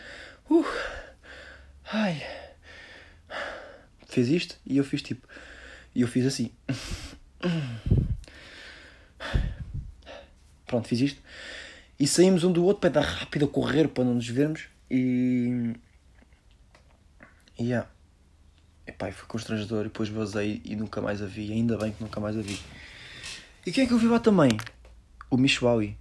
uh, 0.50 0.66
ai, 1.86 2.22
fez 4.06 4.28
isto 4.28 4.58
e 4.66 4.78
eu 4.78 4.84
fiz 4.84 5.02
tipo, 5.02 5.26
e 5.96 6.02
eu 6.02 6.08
fiz 6.08 6.26
assim, 6.26 6.52
pronto, 10.68 10.90
fiz 10.90 11.00
isto. 11.00 11.22
E 12.00 12.08
saímos 12.08 12.44
um 12.44 12.52
do 12.52 12.64
outro 12.64 12.82
para 12.82 12.90
dar 12.90 13.02
rápido 13.02 13.46
a 13.46 13.48
correr 13.48 13.88
para 13.88 14.04
não 14.04 14.16
nos 14.16 14.28
vermos 14.28 14.66
e. 14.90 15.74
E 17.58 17.66
yeah. 17.66 17.88
Epá, 18.86 19.12
foi 19.12 19.28
constrangedor 19.28 19.82
e 19.82 19.84
depois 19.86 20.10
vazei 20.10 20.62
e 20.66 20.76
nunca 20.76 21.02
mais 21.02 21.22
a 21.22 21.26
vi. 21.26 21.52
Ainda 21.52 21.78
bem 21.78 21.92
que 21.92 22.04
nunca 22.04 22.20
mais 22.20 22.38
a 22.38 22.42
vi. 22.42 22.60
E 23.66 23.72
quem 23.72 23.86
é 23.86 23.88
que 23.88 23.94
eu 23.94 23.98
vi 23.98 24.08
lá 24.08 24.20
também? 24.20 24.58
O 25.30 25.38
Michuaui. 25.38 25.96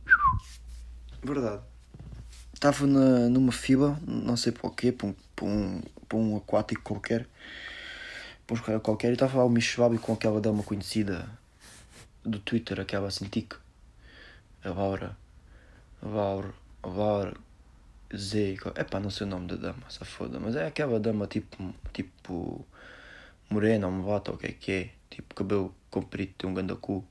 Verdade. 1.23 1.63
Estava 2.53 2.87
na, 2.87 3.29
numa 3.29 3.53
fila, 3.53 3.99
não 4.07 4.37
sei 4.37 4.51
para 4.53 4.67
o 4.67 4.71
quê, 4.71 4.91
para 4.91 5.09
um, 5.09 5.15
para 5.37 5.47
um, 5.47 5.83
para 6.09 6.19
um 6.19 6.37
aquático 6.37 6.83
qualquer. 6.83 7.29
Para 8.47 8.55
um 8.55 8.57
escolar 8.57 8.81
qualquer. 8.81 9.11
E 9.11 9.13
estava 9.13 9.39
lá 9.39 9.45
o 9.45 9.51
Michuaui 9.51 9.99
com 9.99 10.13
aquela 10.13 10.41
dama 10.41 10.63
conhecida. 10.63 11.29
do 12.25 12.39
Twitter, 12.41 12.81
aquela 12.81 13.09
assim. 13.09 13.29
A 14.65 14.71
Laura. 14.71 15.22
A 16.03 16.09
Laura. 16.09 16.53
A 16.83 16.89
Laura. 16.89 17.35
Z. 18.15 18.59
Epá, 18.77 19.01
não 19.01 19.09
sei 19.09 19.27
o 19.27 19.31
nome 19.31 19.47
da 19.47 19.57
dama, 19.57 19.85
essa 19.87 20.05
foda. 20.05 20.39
Mas 20.39 20.57
é 20.57 20.67
aquela 20.67 21.01
dama 21.01 21.27
tipo. 21.27 21.75
Tipo. 21.93 22.67
Morena 23.49 23.87
ou 23.87 23.93
mulata, 23.93 24.31
ou 24.31 24.37
o 24.37 24.41
que 24.41 24.47
é 24.47 24.53
que 24.53 24.73
é. 24.73 24.91
Tipo, 25.11 25.35
cabelo 25.35 25.75
comprido, 25.91 26.33
tem 26.39 26.49
um 26.51 26.55
ganda 26.55 26.75
cu. 26.75 27.05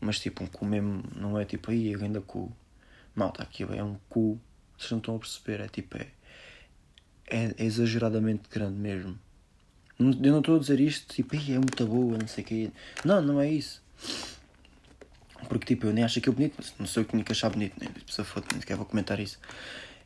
Mas 0.00 0.18
tipo, 0.18 0.42
um 0.44 0.46
cu 0.46 0.64
mesmo. 0.66 1.04
Não 1.14 1.38
é 1.38 1.44
tipo, 1.44 1.70
aí, 1.70 1.92
é 1.92 1.96
ganda 1.96 2.20
cu. 2.20 2.52
Malta, 3.14 3.42
aquilo 3.42 3.74
é 3.74 3.82
um 3.82 3.96
cu. 4.08 4.38
Vocês 4.76 4.90
não 4.90 4.98
estão 4.98 5.16
a 5.16 5.18
perceber, 5.18 5.60
é 5.60 5.68
tipo, 5.68 5.96
é. 5.96 6.08
É, 7.28 7.54
é 7.58 7.64
exageradamente 7.64 8.48
grande 8.50 8.78
mesmo. 8.78 9.18
Eu 9.98 10.32
não 10.32 10.40
estou 10.40 10.56
a 10.56 10.58
dizer 10.58 10.78
isto, 10.78 11.14
tipo, 11.14 11.34
é 11.34 11.58
muito 11.58 11.86
boa, 11.86 12.18
não 12.18 12.28
sei 12.28 12.44
o 12.44 12.46
quê. 12.46 12.70
Não, 13.04 13.22
não 13.22 13.40
é 13.40 13.50
isso. 13.50 13.82
Porque, 15.48 15.66
tipo, 15.66 15.86
eu 15.86 15.92
nem 15.92 16.04
acho 16.04 16.18
aquilo 16.18 16.34
bonito, 16.34 16.54
mas 16.58 16.74
não 16.78 16.86
sei 16.86 17.02
o 17.02 17.04
que 17.04 17.12
tinha 17.12 17.24
que 17.24 17.32
achar 17.32 17.50
bonito, 17.50 17.74
nem 17.80 17.88
precisa 17.90 18.24
foda, 18.24 18.46
nem 18.52 18.60
sequer 18.60 18.76
vou 18.76 18.86
comentar 18.86 19.18
isso. 19.20 19.38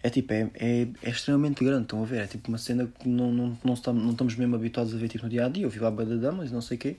É 0.03 0.09
tipo, 0.09 0.33
é, 0.33 0.50
é, 0.55 0.88
é, 1.03 1.11
extremamente 1.11 1.62
grande, 1.62 1.83
estão 1.83 2.03
a 2.03 2.07
ver? 2.07 2.22
É 2.22 2.26
tipo 2.26 2.48
uma 2.48 2.59
cena 2.59 2.87
que 2.87 3.09
não, 3.09 3.31
não, 3.31 3.59
não, 3.62 3.74
estamos, 3.74 4.03
não 4.03 4.12
estamos 4.12 4.35
mesmo 4.35 4.57
habituados 4.57 4.94
a 4.94 4.96
ver 4.96 5.09
tipo, 5.09 5.24
no 5.24 5.31
dia 5.31 5.44
a 5.44 5.48
dia. 5.48 5.64
Eu 5.64 5.70
vi 5.70 5.79
lá 5.79 5.88
a 5.88 6.05
de 6.05 6.18
damas 6.18 6.50
e 6.50 6.53
não 6.53 6.62
sei 6.62 6.76
o 6.76 6.81
quê, 6.81 6.96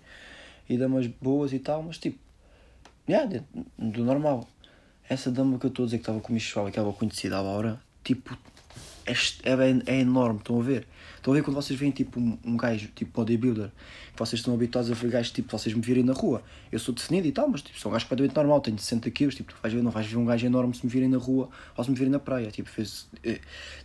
e 0.70 0.78
damas 0.78 1.08
boas 1.08 1.52
e 1.54 1.60
tal, 1.60 1.82
mas 1.82 1.98
tipo, 1.98 2.20
yeah, 3.10 3.44
do 3.78 4.04
normal. 4.04 4.48
Essa 5.10 5.32
dama 5.32 5.58
que 5.60 5.66
eu 5.66 5.70
estou 5.70 5.84
a 5.84 5.86
dizer 5.88 5.98
que 5.98 6.04
estava 6.04 6.20
com 6.22 6.30
o 6.30 6.34
Michel 6.34 6.64
que 6.66 6.70
estava 6.70 6.94
conhecida 6.94 7.38
à 7.38 7.42
hora, 7.42 7.82
tipo, 8.04 8.38
é, 9.12 9.52
é, 9.52 9.98
é 9.98 10.00
enorme, 10.00 10.40
estão 10.40 10.60
a 10.60 10.64
ver? 10.64 10.88
Estão 11.16 11.34
a 11.34 11.36
ver 11.36 11.44
quando 11.44 11.56
vocês 11.56 11.80
veem 11.80 11.92
tipo 11.92 12.20
um, 12.20 12.38
um 12.44 12.58
gajo, 12.58 12.90
tipo 12.96 13.12
bodybuilder, 13.12 13.70
vocês 14.16 14.40
estão 14.40 14.54
habituados 14.54 14.90
a 14.90 14.94
ver 14.94 15.10
gajos 15.10 15.32
tipo, 15.32 15.52
vocês 15.52 15.76
me 15.76 15.82
virem 15.82 16.04
na 16.04 16.14
rua. 16.14 16.42
Eu 16.72 16.80
sou 16.80 16.94
definido 16.94 17.28
e 17.28 17.32
tal, 17.32 17.48
mas 17.48 17.62
tipo, 17.62 17.80
sou 17.80 17.92
um 17.92 17.94
gajo 17.94 18.06
completamente 18.06 18.36
normal, 18.36 18.62
tenho 18.62 18.80
60 18.80 19.12
quilos, 19.12 19.36
tipo, 19.36 19.54
vais 19.62 19.74
ver, 19.74 19.84
não 19.84 19.92
vais 19.92 20.08
ver 20.08 20.18
um 20.18 20.26
gajo 20.26 20.46
enorme 20.46 20.74
se 20.74 20.86
me 20.86 20.92
virem 20.92 21.10
na 21.10 21.18
rua 21.18 21.50
ou 21.76 21.84
se 21.84 21.92
me 21.92 21.96
virem 21.96 22.12
na 22.12 22.20
praia. 22.20 22.50
Tipo, 22.50 22.70
fez, 22.70 23.08
eh, 23.24 23.40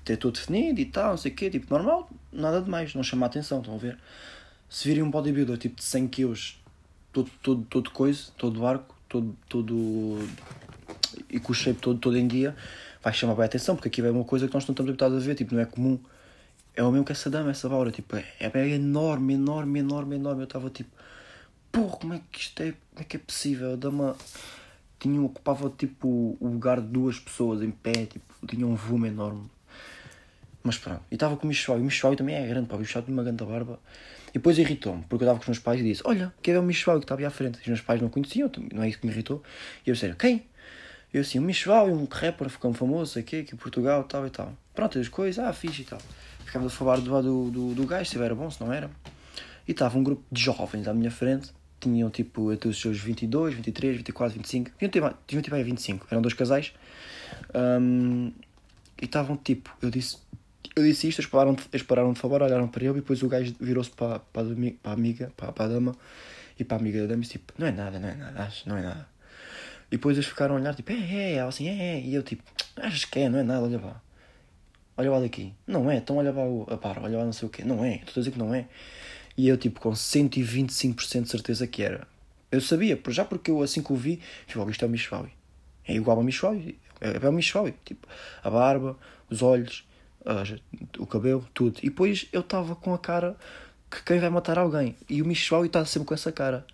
estou 0.08 0.30
definido 0.30 0.80
e 0.80 0.86
tal, 0.86 1.10
não 1.10 1.16
sei 1.16 1.32
o 1.32 1.34
quê, 1.34 1.50
tipo, 1.50 1.66
normal, 1.72 2.08
nada 2.32 2.60
demais, 2.62 2.94
não 2.94 3.02
chama 3.02 3.26
a 3.26 3.28
atenção, 3.28 3.58
estão 3.58 3.74
a 3.74 3.78
ver? 3.78 3.98
Se 4.68 4.88
virem 4.88 5.02
um 5.02 5.10
bodybuilder 5.10 5.58
tipo 5.58 5.76
de 5.76 5.84
100 5.84 6.08
quilos, 6.08 6.60
todo, 7.12 7.30
todo, 7.42 7.66
todo 7.68 7.90
coisa, 7.90 8.30
todo 8.36 8.60
barco, 8.60 8.94
todo, 9.08 9.36
todo 9.48 10.18
e 11.30 11.38
com 11.38 11.52
o 11.52 11.54
shape 11.54 11.80
todo, 11.80 11.98
todo 11.98 12.16
em 12.16 12.26
dia 12.26 12.54
vai 13.06 13.14
chamar 13.14 13.36
bem 13.36 13.42
a 13.44 13.46
atenção, 13.46 13.76
porque 13.76 13.86
aqui 13.86 14.02
é 14.02 14.10
uma 14.10 14.24
coisa 14.24 14.48
que 14.48 14.54
nós 14.54 14.66
não 14.66 14.72
estamos 14.72 14.90
habituados 14.90 15.22
a 15.22 15.24
ver, 15.24 15.36
tipo, 15.36 15.54
não 15.54 15.62
é 15.62 15.64
comum. 15.64 15.96
É 16.74 16.82
o 16.82 16.90
mesmo 16.90 17.04
que 17.04 17.12
essa 17.12 17.30
dama, 17.30 17.52
essa 17.52 17.68
Laura, 17.68 17.92
tipo, 17.92 18.16
é, 18.16 18.24
é 18.40 18.68
enorme, 18.70 19.34
enorme, 19.34 19.78
enorme, 19.78 20.16
enorme. 20.16 20.40
Eu 20.40 20.44
estava 20.46 20.68
tipo, 20.70 20.90
porra, 21.70 21.98
como 21.98 22.14
é 22.14 22.20
que 22.32 22.40
isto 22.40 22.60
é, 22.64 22.72
como 22.72 23.00
é 23.00 23.04
que 23.04 23.16
é 23.16 23.20
possível? 23.20 23.74
A 23.74 23.76
dama 23.76 24.16
tinha, 24.98 25.22
ocupava 25.22 25.70
tipo 25.70 26.36
o 26.40 26.48
lugar 26.48 26.80
de 26.80 26.88
duas 26.88 27.16
pessoas 27.20 27.62
em 27.62 27.70
pé, 27.70 28.06
tipo, 28.06 28.24
tinha 28.44 28.66
um 28.66 28.74
volume 28.74 29.06
enorme. 29.06 29.48
Mas 30.64 30.76
pronto, 30.76 31.02
e 31.08 31.14
estava 31.14 31.36
com 31.36 31.44
o 31.44 31.46
Michoui, 31.46 31.78
o 31.78 31.84
Michoui 31.84 32.16
também 32.16 32.34
é 32.34 32.44
grande, 32.44 32.66
pá, 32.66 32.74
o 32.74 32.80
Michoui 32.80 33.04
tem 33.04 33.14
uma 33.14 33.22
grande 33.22 33.44
barba. 33.44 33.78
E 34.30 34.32
depois 34.32 34.58
irritou-me, 34.58 35.04
porque 35.08 35.22
eu 35.22 35.26
estava 35.26 35.38
com 35.38 35.42
os 35.44 35.48
meus 35.48 35.60
pais 35.60 35.80
e 35.80 35.84
disse: 35.84 36.02
Olha, 36.04 36.34
que 36.42 36.50
é 36.50 36.58
o 36.58 36.62
Michoui 36.64 36.98
que 36.98 37.04
estava 37.04 37.24
à 37.24 37.30
frente. 37.30 37.58
E 37.58 37.60
os 37.60 37.68
meus 37.68 37.80
pais 37.82 38.02
não 38.02 38.08
conheciam, 38.08 38.50
não 38.74 38.82
é 38.82 38.88
isso 38.88 38.98
que 38.98 39.06
me 39.06 39.12
irritou. 39.12 39.44
E 39.86 39.90
eu 39.90 39.94
disse: 39.94 40.12
Quem? 40.16 40.44
Eu 41.16 41.22
assim, 41.22 41.38
o 41.38 41.42
Michoal, 41.42 41.88
um 41.88 42.04
rapper 42.04 42.50
ficou 42.50 42.74
famoso 42.74 43.18
aqui, 43.18 43.36
aqui 43.36 43.54
em 43.54 43.56
Portugal, 43.56 44.04
tal 44.04 44.26
e 44.26 44.30
tal. 44.30 44.52
Pronto, 44.74 44.98
as 44.98 45.08
coisas, 45.08 45.42
ah, 45.42 45.50
fixe 45.50 45.80
e 45.80 45.84
tal. 45.86 45.98
Ficava 46.44 46.66
a 46.66 46.68
falar 46.68 47.00
do, 47.00 47.22
do, 47.22 47.50
do, 47.50 47.74
do 47.74 47.86
gajo, 47.86 48.10
se 48.10 48.22
era 48.22 48.34
bom, 48.34 48.50
se 48.50 48.60
não 48.60 48.70
era. 48.70 48.90
E 49.66 49.70
estava 49.70 49.96
um 49.96 50.02
grupo 50.02 50.22
de 50.30 50.42
jovens 50.42 50.86
à 50.86 50.92
minha 50.92 51.10
frente, 51.10 51.54
tinham 51.80 52.10
tipo 52.10 52.50
até 52.50 52.68
os 52.68 52.78
seus 52.78 52.98
22, 52.98 53.54
23, 53.54 53.96
24, 53.96 54.36
25, 54.36 54.70
tinham 54.78 54.90
tipo, 54.90 55.54
aí 55.54 55.62
25, 55.62 56.06
eram 56.10 56.20
dois 56.20 56.34
casais. 56.34 56.74
Um, 57.54 58.30
e 59.00 59.06
estavam 59.06 59.38
tipo, 59.38 59.74
eu 59.80 59.88
disse, 59.88 60.18
eu 60.76 60.84
disse 60.84 61.08
isto, 61.08 61.22
eles 61.22 61.30
pararam, 61.30 61.56
eles 61.72 61.86
pararam 61.86 62.12
de 62.12 62.20
falar, 62.20 62.42
olharam 62.42 62.68
para 62.68 62.84
ele 62.84 62.98
e 62.98 63.00
depois 63.00 63.22
o 63.22 63.28
gajo 63.28 63.54
virou-se 63.58 63.90
para, 63.90 64.18
para, 64.18 64.44
para 64.82 64.90
a 64.90 64.92
amiga, 64.92 65.32
para, 65.34 65.50
para 65.50 65.64
a 65.64 65.68
dama 65.68 65.96
e 66.58 66.62
para 66.62 66.76
a 66.76 66.80
amiga 66.80 67.00
da 67.00 67.06
dama 67.06 67.20
e 67.20 67.22
disse 67.22 67.38
tipo, 67.38 67.54
não 67.56 67.66
é 67.66 67.72
nada, 67.72 67.98
não 67.98 68.06
é 68.10 68.14
nada, 68.14 68.42
acho, 68.42 68.68
não 68.68 68.76
é 68.76 68.82
nada. 68.82 69.15
E 69.88 69.96
depois 69.96 70.16
eles 70.16 70.28
ficaram 70.28 70.56
a 70.56 70.58
olhar, 70.58 70.74
tipo, 70.74 70.92
é, 70.92 70.94
é, 70.94 71.32
ela 71.34 71.48
assim, 71.48 71.68
é, 71.68 71.96
é. 71.96 72.00
E 72.00 72.14
eu, 72.14 72.22
tipo, 72.22 72.42
achas 72.76 73.04
que 73.04 73.20
é, 73.20 73.28
não 73.28 73.38
é 73.38 73.42
nada, 73.42 73.62
olha 73.62 73.80
lá. 73.80 74.02
Olha 74.96 75.10
lá 75.10 75.20
daqui. 75.20 75.52
Não 75.66 75.90
é, 75.90 75.96
então 75.96 76.16
olha 76.16 76.32
lá 76.32 76.42
o, 76.44 76.66
a 76.70 76.76
par, 76.76 76.98
olha 77.02 77.18
lá 77.18 77.24
não 77.24 77.32
sei 77.32 77.46
o 77.46 77.50
quê. 77.50 77.62
Não 77.64 77.84
é, 77.84 77.96
estou 77.96 78.20
a 78.20 78.20
dizer 78.20 78.30
que 78.30 78.38
não 78.38 78.54
é. 78.54 78.66
E 79.36 79.48
eu, 79.48 79.56
tipo, 79.56 79.80
com 79.80 79.90
125% 79.90 81.22
de 81.22 81.28
certeza 81.28 81.66
que 81.66 81.82
era. 81.82 82.06
Eu 82.50 82.60
sabia, 82.60 82.98
já 83.08 83.24
porque 83.24 83.50
eu, 83.50 83.62
assim 83.62 83.82
que 83.82 83.92
o 83.92 83.96
vi, 83.96 84.20
tipo, 84.46 84.68
isto 84.70 84.84
é 84.84 84.88
o 84.88 84.90
Michwawi. 84.90 85.30
É 85.86 85.94
igual 85.94 86.16
ao 86.16 86.22
Michwawi. 86.22 86.78
É, 87.00 87.24
é 87.24 87.28
o 87.28 87.32
Michwawi. 87.32 87.74
Tipo, 87.84 88.08
a 88.42 88.50
barba, 88.50 88.96
os 89.28 89.42
olhos, 89.42 89.86
o 90.98 91.06
cabelo, 91.06 91.46
tudo. 91.52 91.78
E 91.82 91.88
depois 91.88 92.26
eu 92.32 92.40
estava 92.40 92.74
com 92.74 92.94
a 92.94 92.98
cara 92.98 93.36
que 93.90 94.02
quem 94.02 94.18
vai 94.18 94.30
matar 94.30 94.58
alguém. 94.58 94.96
E 95.08 95.22
o 95.22 95.26
Michwawi 95.26 95.66
está 95.66 95.84
sempre 95.84 96.08
com 96.08 96.14
essa 96.14 96.32
cara. 96.32 96.66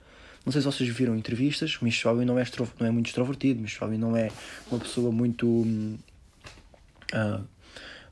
Não 0.44 0.52
sei 0.52 0.60
se 0.60 0.66
vocês 0.66 0.88
viram 0.90 1.16
entrevistas, 1.16 1.76
o 1.80 1.84
Michel 1.84 2.16
não 2.24 2.38
é, 2.38 2.44
não 2.80 2.86
é 2.86 2.90
muito 2.90 3.06
extrovertido, 3.06 3.60
o 3.60 3.62
Michel 3.62 3.88
não 3.98 4.16
é 4.16 4.30
uma 4.70 4.80
pessoa 4.80 5.12
muito. 5.12 5.46
Uh, 5.46 5.98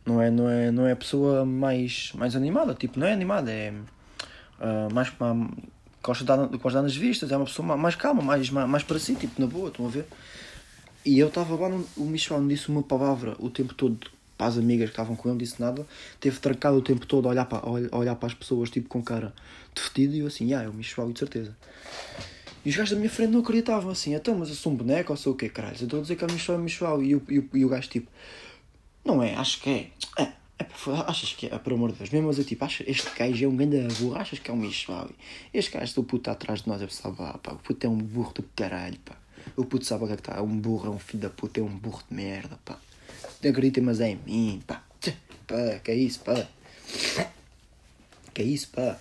não 0.07 0.23
é, 0.23 0.31
não 0.31 0.49
é, 0.49 0.71
não 0.71 0.87
é 0.87 0.93
a 0.93 0.97
pessoa 0.97 1.45
mais, 1.45 2.13
mais 2.15 2.37
animada, 2.37 2.75
tipo, 2.75 2.99
não 2.99 3.07
é 3.07 3.13
animada, 3.13 3.51
é 3.51 3.73
uh, 3.73 4.95
mais. 4.95 5.09
Uh, 5.09 5.71
gosta 6.03 6.25
de, 6.25 6.29
dar, 6.29 6.83
nas 6.83 6.97
vistas, 6.97 7.33
é 7.33 7.37
uma 7.37 7.47
pessoa 7.47 7.77
mais 7.77 7.97
calma, 7.97 8.23
mais, 8.23 8.49
mais, 8.49 8.83
para 8.83 8.99
si, 8.99 9.15
tipo, 9.17 9.41
na 9.41 9.47
boa, 9.47 9.69
estão 9.69 9.87
a 9.87 9.91
ver? 9.91 10.07
E 11.05 11.19
eu 11.19 11.29
estava 11.29 11.55
lá, 11.57 11.69
o 11.97 12.05
Michel 12.05 12.47
disse 12.47 12.69
uma 12.69 12.83
palavra 12.83 13.35
o 13.39 13.51
tempo 13.51 13.75
todo 13.75 13.99
para 14.41 14.47
as 14.47 14.57
amigas 14.57 14.89
que 14.89 14.95
estavam 14.95 15.15
com 15.15 15.29
ele, 15.29 15.37
disse 15.37 15.61
nada, 15.61 15.87
teve 16.19 16.39
trancado 16.39 16.79
o 16.79 16.81
tempo 16.81 17.05
todo 17.05 17.29
a 17.29 17.31
olhar 17.31 17.45
para, 17.45 17.59
a 17.59 17.99
olhar 17.99 18.15
para 18.15 18.27
as 18.27 18.33
pessoas, 18.33 18.71
tipo, 18.71 18.89
com 18.89 19.03
cara 19.03 19.35
defetido, 19.75 20.15
e 20.15 20.21
eu 20.21 20.29
assim, 20.29 20.55
ah, 20.55 20.63
é 20.63 20.69
o 20.71 20.73
Michel, 20.73 21.13
de 21.13 21.19
certeza. 21.19 21.55
E 22.65 22.71
os 22.71 22.75
gajos 22.75 22.93
da 22.93 22.97
minha 22.97 23.11
frente 23.11 23.33
não 23.33 23.41
acreditavam 23.41 23.91
assim, 23.91 24.15
então, 24.15 24.35
mas 24.39 24.49
eu 24.49 24.55
sou 24.55 24.73
um 24.73 24.77
boneco 24.77 25.13
ou 25.13 25.17
sou 25.19 25.35
o 25.35 25.37
quê, 25.37 25.51
caralho? 25.51 25.75
Estou 25.75 25.99
a 25.99 26.03
dizer 26.03 26.17
que 26.17 26.25
é 26.25 26.27
o 26.27 26.33
Michel, 26.33 26.55
é 26.55 26.59
o 26.59 26.63
Michel. 26.63 27.03
E, 27.03 27.13
e, 27.13 27.49
e 27.53 27.65
o 27.67 27.69
gajo, 27.69 27.91
tipo, 27.91 28.11
não 29.05 29.23
é, 29.23 29.35
acho 29.35 29.61
que 29.61 29.69
é. 29.69 29.91
É, 30.17 30.23
é 30.59 30.67
achas 31.07 31.35
que 31.35 31.45
é, 31.45 31.59
por 31.59 31.75
amor 31.75 31.93
de 31.93 31.99
Deus. 31.99 32.09
Mesmo 32.09 32.33
eu, 32.33 32.45
tipo, 32.45 32.65
acho, 32.65 32.83
este 32.87 33.11
gajo 33.15 33.45
é 33.45 33.47
um 33.49 33.57
grande 33.57 33.95
burro, 33.97 34.17
achas 34.17 34.39
que 34.39 34.51
é 34.51 34.55
um 34.55 34.57
Michel? 34.57 35.11
Este 35.53 35.71
gajo 35.71 35.95
do 35.97 36.05
puto 36.05 36.23
está 36.23 36.33
atrás 36.33 36.63
de 36.63 36.69
nós, 36.69 36.81
eu 36.81 36.89
pensava, 36.89 37.29
ah, 37.29 37.37
pá, 37.37 37.53
o 37.53 37.59
puto 37.59 37.87
é 37.87 37.91
um 37.91 37.99
burro 37.99 38.33
do 38.33 38.43
caralho, 38.57 38.99
pá. 39.05 39.17
O 39.55 39.67
puto 39.67 39.85
sabe 39.85 40.05
o 40.05 40.07
que 40.07 40.15
é 40.15 40.17
que 40.17 40.23
está, 40.23 40.39
é 40.39 40.41
um 40.41 40.59
burro, 40.59 40.87
é 40.87 40.91
um 40.91 40.99
filho 40.99 41.25
da 41.25 41.29
puta, 41.29 41.61
é 41.61 41.63
um 41.63 41.77
burro 41.77 42.03
de 42.09 42.17
merda, 42.17 42.59
pá. 42.65 42.79
Acreditem, 43.49 43.83
mas 43.83 44.01
é 44.01 44.11
em 44.11 44.17
mim, 44.17 44.63
pá. 44.67 44.85
Pá, 45.47 45.81
que 45.83 45.91
é 45.91 45.95
isso, 45.95 46.21
pá. 46.21 46.47
Que 48.35 48.43
é 48.43 48.45
isso, 48.45 48.69
pá. 48.69 48.99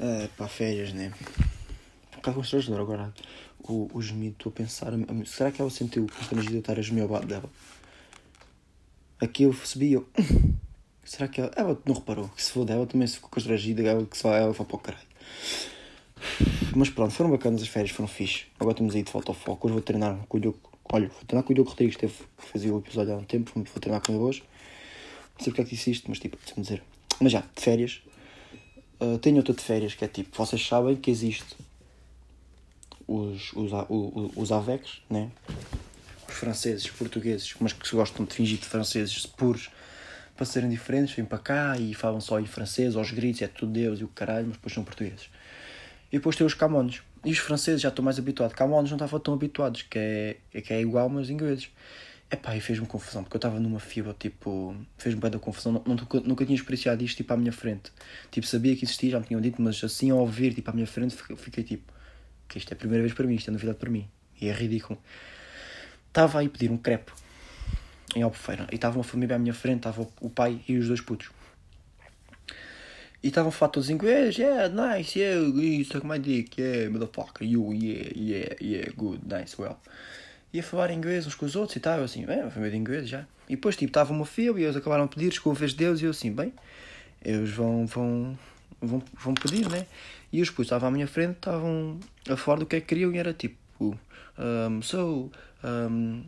Ah, 0.00 0.28
pá, 0.36 0.48
férias, 0.48 0.92
né? 0.92 1.12
Um 2.12 2.16
bocado 2.16 2.36
constrangedor 2.36 2.80
agora. 2.80 3.14
O, 3.60 3.90
o 3.92 4.02
gemido, 4.02 4.36
estou 4.38 4.50
a 4.50 4.54
pensar. 4.54 4.92
Será 5.26 5.50
que 5.50 5.60
ela 5.60 5.70
sentiu 5.70 6.06
constrangido 6.06 6.52
de 6.52 6.58
estar 6.58 6.78
a 6.78 6.82
gemer 6.82 7.04
ao 7.04 7.10
lado 7.10 7.26
dela? 7.26 7.50
Aqui 9.20 9.44
eu 9.44 9.50
percebi, 9.50 9.92
eu. 9.92 10.08
Será 11.04 11.28
que 11.28 11.40
ela. 11.40 11.50
Ela 11.56 11.80
não 11.84 11.94
reparou? 11.94 12.28
Que 12.30 12.42
se 12.42 12.50
for 12.50 12.64
dela 12.64 12.86
também 12.86 13.06
se 13.06 13.14
ficou 13.16 13.30
constrangida, 13.30 13.82
ela 13.82 14.04
que 14.04 14.26
ela 14.26 14.54
foi 14.54 14.66
para 14.66 14.76
o 14.76 14.78
caralho. 14.78 15.06
Mas 16.74 16.90
pronto, 16.90 17.12
foram 17.12 17.30
bacanas 17.30 17.62
as 17.62 17.68
férias, 17.68 17.90
foram 17.90 18.08
fixe. 18.08 18.46
Agora 18.58 18.72
estamos 18.72 18.94
aí 18.94 19.02
de 19.02 19.12
volta 19.12 19.30
ao 19.30 19.34
foco. 19.34 19.66
Hoje 19.66 19.74
vou 19.74 19.82
treinar 19.82 20.16
com 20.28 20.36
o 20.36 20.40
Diogo. 20.40 20.75
Olha, 20.92 21.08
vou 21.08 21.24
treinar 21.26 21.44
com 21.44 21.52
o 21.52 21.54
Diogo 21.54 21.70
Rodrigues, 21.70 21.96
teve, 21.96 22.14
fazia 22.38 22.72
o 22.72 22.78
episódio 22.78 23.14
há 23.14 23.16
um 23.16 23.24
tempo, 23.24 23.50
vou 23.54 23.64
treinar 23.80 24.00
com 24.00 24.12
ele 24.12 24.22
hoje. 24.22 24.42
Não 25.36 25.44
sei 25.44 25.52
porque 25.52 25.62
é 25.62 25.64
que 25.64 25.70
disse 25.74 25.90
isto, 25.90 26.08
mas 26.08 26.18
tipo, 26.18 26.36
deixa-me 26.36 26.62
dizer. 26.62 26.82
Mas 27.20 27.32
já, 27.32 27.40
de 27.40 27.60
férias. 27.60 28.00
Uh, 29.00 29.18
tenho 29.18 29.36
outra 29.36 29.52
de 29.52 29.62
férias 29.62 29.94
que 29.94 30.04
é 30.04 30.08
tipo, 30.08 30.34
vocês 30.36 30.66
sabem 30.66 30.96
que 30.96 31.10
existe 31.10 31.54
os, 33.06 33.52
os, 33.52 33.72
os, 33.88 34.32
os 34.36 34.52
AVECs, 34.52 35.02
né? 35.10 35.30
Os 36.28 36.34
franceses, 36.34 36.88
portugueses, 36.88 37.54
mas 37.60 37.72
que 37.72 37.94
gostam 37.94 38.24
de 38.24 38.34
fingir 38.34 38.58
de 38.58 38.64
franceses 38.64 39.26
puros 39.26 39.70
para 40.36 40.44
serem 40.44 40.68
diferentes, 40.68 41.14
vêm 41.14 41.24
para 41.24 41.38
cá 41.38 41.78
e 41.78 41.94
falam 41.94 42.20
só 42.20 42.38
em 42.38 42.46
francês, 42.46 42.96
aos 42.96 43.10
gritos, 43.10 43.42
é 43.42 43.48
tudo 43.48 43.72
Deus 43.72 44.00
e 44.00 44.04
o 44.04 44.08
caralho, 44.08 44.46
mas 44.46 44.56
depois 44.56 44.74
são 44.74 44.84
portugueses. 44.84 45.28
E 46.12 46.18
depois 46.18 46.36
tem 46.36 46.46
os 46.46 46.54
camones. 46.54 47.02
E 47.26 47.32
os 47.32 47.38
franceses 47.38 47.80
já 47.80 47.88
estou 47.88 48.04
mais 48.04 48.20
habituado. 48.20 48.54
Camones 48.54 48.88
não 48.88 48.96
estavam 48.96 49.18
tão 49.18 49.34
habituados, 49.34 49.82
que 49.82 49.98
é, 49.98 50.36
é 50.54 50.60
que 50.60 50.72
é 50.72 50.80
igual, 50.80 51.08
mas 51.08 51.28
ingleses. 51.28 51.68
Epá, 52.30 52.56
e 52.56 52.60
fez-me 52.60 52.86
confusão, 52.86 53.24
porque 53.24 53.36
eu 53.36 53.38
estava 53.38 53.58
numa 53.58 53.80
fibra, 53.80 54.14
tipo, 54.16 54.76
fez-me 54.96 55.20
bem 55.20 55.30
da 55.32 55.38
confusão, 55.40 55.72
não, 55.72 55.82
nunca, 55.84 56.20
nunca 56.20 56.44
tinha 56.44 56.54
experienciado 56.54 57.02
isto, 57.02 57.16
tipo, 57.16 57.32
à 57.32 57.36
minha 57.36 57.50
frente. 57.50 57.90
Tipo, 58.30 58.46
sabia 58.46 58.76
que 58.76 58.84
existia, 58.84 59.10
já 59.10 59.18
me 59.18 59.26
tinham 59.26 59.40
dito, 59.40 59.60
mas 59.60 59.82
assim, 59.82 60.10
ao 60.12 60.18
ouvir, 60.18 60.54
tipo, 60.54 60.70
à 60.70 60.72
minha 60.72 60.86
frente, 60.86 61.16
fiquei, 61.36 61.64
tipo, 61.64 61.92
que 62.48 62.58
isto 62.58 62.70
é 62.70 62.74
a 62.74 62.76
primeira 62.76 63.02
vez 63.02 63.12
para 63.12 63.26
mim, 63.26 63.34
isto 63.34 63.48
é 63.48 63.52
novidade 63.52 63.78
para 63.78 63.90
mim. 63.90 64.08
E 64.40 64.48
é 64.48 64.52
ridículo. 64.52 64.96
Estava 66.06 66.38
aí 66.38 66.48
pedir 66.48 66.70
um 66.70 66.76
crepe 66.76 67.10
em 68.14 68.22
Albufeira, 68.22 68.68
e 68.70 68.76
estava 68.76 68.98
uma 68.98 69.04
família 69.04 69.34
à 69.34 69.38
minha 69.38 69.54
frente, 69.54 69.78
estava 69.78 70.06
o 70.20 70.30
pai 70.30 70.60
e 70.68 70.76
os 70.78 70.86
dois 70.86 71.00
putos. 71.00 71.30
E 73.26 73.28
estavam 73.28 73.48
a 73.48 73.52
falar 73.52 73.72
todos 73.72 73.90
em 73.90 73.94
inglês, 73.94 74.36
yeah, 74.36 74.68
nice, 74.68 75.18
yeah, 75.18 75.44
you 75.44 75.84
suck 75.84 76.06
my 76.06 76.16
dick, 76.16 76.62
yeah, 76.62 76.88
motherfucker, 76.88 77.44
you, 77.44 77.72
yeah, 77.72 78.08
yeah, 78.14 78.54
yeah, 78.62 78.92
good, 78.96 79.20
nice, 79.26 79.60
well. 79.60 79.76
E 80.52 80.60
a 80.60 80.62
falar 80.62 80.92
inglês 80.92 81.26
uns 81.26 81.34
com 81.34 81.44
os 81.44 81.56
outros 81.56 81.74
e 81.74 81.80
tal, 81.80 81.98
eu 81.98 82.04
assim, 82.04 82.24
bem, 82.24 82.48
foi 82.48 82.60
meio 82.60 82.70
de 82.70 82.78
inglês 82.78 83.08
já. 83.08 83.26
E 83.48 83.56
depois, 83.56 83.74
tipo, 83.74 83.90
estava 83.90 84.12
uma 84.12 84.24
fila 84.24 84.60
e 84.60 84.62
eles 84.62 84.76
acabaram 84.76 85.06
de 85.08 85.16
pedir, 85.16 85.40
a 85.44 85.52
vez 85.52 85.74
deles 85.74 86.00
e 86.00 86.04
eu 86.04 86.12
assim, 86.12 86.30
bem, 86.30 86.52
eles 87.20 87.50
vão, 87.50 87.84
vão, 87.84 88.38
vão, 88.80 89.02
vão 89.18 89.34
pedir, 89.34 89.68
né? 89.68 89.86
E 90.32 90.40
os 90.40 90.48
putos 90.48 90.66
estavam 90.66 90.88
à 90.88 90.92
minha 90.92 91.08
frente, 91.08 91.38
estavam 91.38 91.98
a 92.30 92.36
falar 92.36 92.60
do 92.60 92.66
que 92.66 92.76
é 92.76 92.80
que 92.80 92.86
queriam 92.86 93.12
e 93.12 93.18
era 93.18 93.32
tipo, 93.32 93.98
um, 94.38 94.82
so, 94.82 95.32
um, 95.64 96.22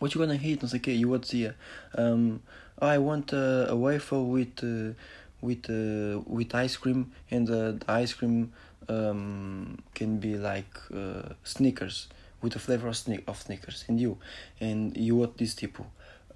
what 0.00 0.16
you 0.16 0.24
gonna 0.24 0.36
eat, 0.36 0.62
não 0.62 0.68
sei 0.68 0.78
o 0.78 0.80
quê, 0.80 0.92
e 0.92 1.04
o 1.04 1.10
outro 1.10 1.28
dizia, 1.28 1.56
um, 1.98 2.38
I 2.80 2.98
want 2.98 3.32
a, 3.32 3.72
a 3.72 3.74
waffle 3.74 4.30
with, 4.30 4.62
uh, 4.62 4.94
with, 5.40 5.68
uh, 5.70 6.20
with 6.26 6.54
ice 6.54 6.76
cream 6.76 7.12
and 7.30 7.48
uh, 7.48 7.72
the 7.72 7.84
ice 7.88 8.12
cream 8.12 8.52
um, 8.88 9.78
can 9.94 10.18
be 10.18 10.36
like 10.36 10.78
uh, 10.94 11.34
Snickers, 11.44 12.08
with 12.40 12.52
the 12.52 12.58
flavor 12.58 12.88
of, 12.88 12.94
sne 12.94 13.22
of 13.26 13.40
Snickers, 13.40 13.84
and 13.88 14.00
you, 14.00 14.18
and 14.60 14.96
you 14.96 15.16
what 15.16 15.36
this 15.36 15.54
tipo, 15.54 15.84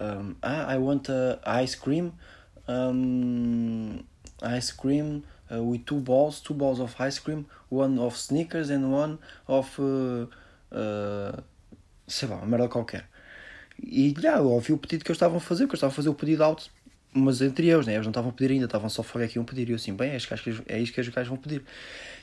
um, 0.01 0.37
ah, 0.43 0.67
I 0.67 0.79
want 0.79 1.09
a 1.09 1.39
ice 1.45 1.75
cream, 1.75 2.13
um, 2.69 4.05
ice 4.43 4.73
cream 4.73 5.25
uh, 5.53 5.63
with 5.63 5.87
two 5.87 6.01
balls, 6.01 6.41
two 6.41 6.55
balls 6.55 6.81
of 6.81 6.95
ice 6.99 7.19
cream, 7.19 7.47
one 7.69 7.99
of 7.99 8.17
Snickers 8.17 8.71
and 8.71 8.93
one 8.93 9.19
of, 9.49 9.79
uh, 9.79 10.27
uh, 10.75 11.41
sei 12.07 12.29
lá, 12.29 12.45
merda 12.45 12.69
qualquer. 12.69 13.05
E 13.83 14.15
já, 14.19 14.37
eu 14.37 14.51
ouvi 14.51 14.73
o 14.73 14.79
pedido 14.79 15.05
que 15.05 15.11
eles 15.11 15.17
estavam 15.17 15.39
a 15.39 15.41
fazer, 15.41 15.65
porque 15.65 15.75
eu 15.75 15.79
estava 15.79 15.93
a 15.93 15.97
fazer 15.97 16.09
o 16.09 16.15
pedido 16.15 16.45
alto, 16.45 16.71
mas 17.15 17.43
entre 17.43 17.69
eles, 17.69 17.87
né? 17.87 17.95
eles 17.95 18.07
não 18.07 18.11
estavam 18.11 18.31
a 18.31 18.33
pedir 18.33 18.55
ainda, 18.55 18.65
estavam 18.65 18.89
só 18.89 19.03
a 19.03 19.05
falar 19.05 19.29
que 19.29 19.39
iam 19.39 19.45
pedir. 19.45 19.69
E 19.69 19.73
eu 19.73 19.77
assim, 19.77 19.95
bem, 19.95 20.13
é, 20.13 20.17
acho 20.17 20.29
que 20.29 20.51
é 20.67 20.81
isto 20.81 20.95
que 20.95 21.01
os 21.01 21.09
gajos 21.09 21.29
vão 21.29 21.37
pedir. 21.37 21.63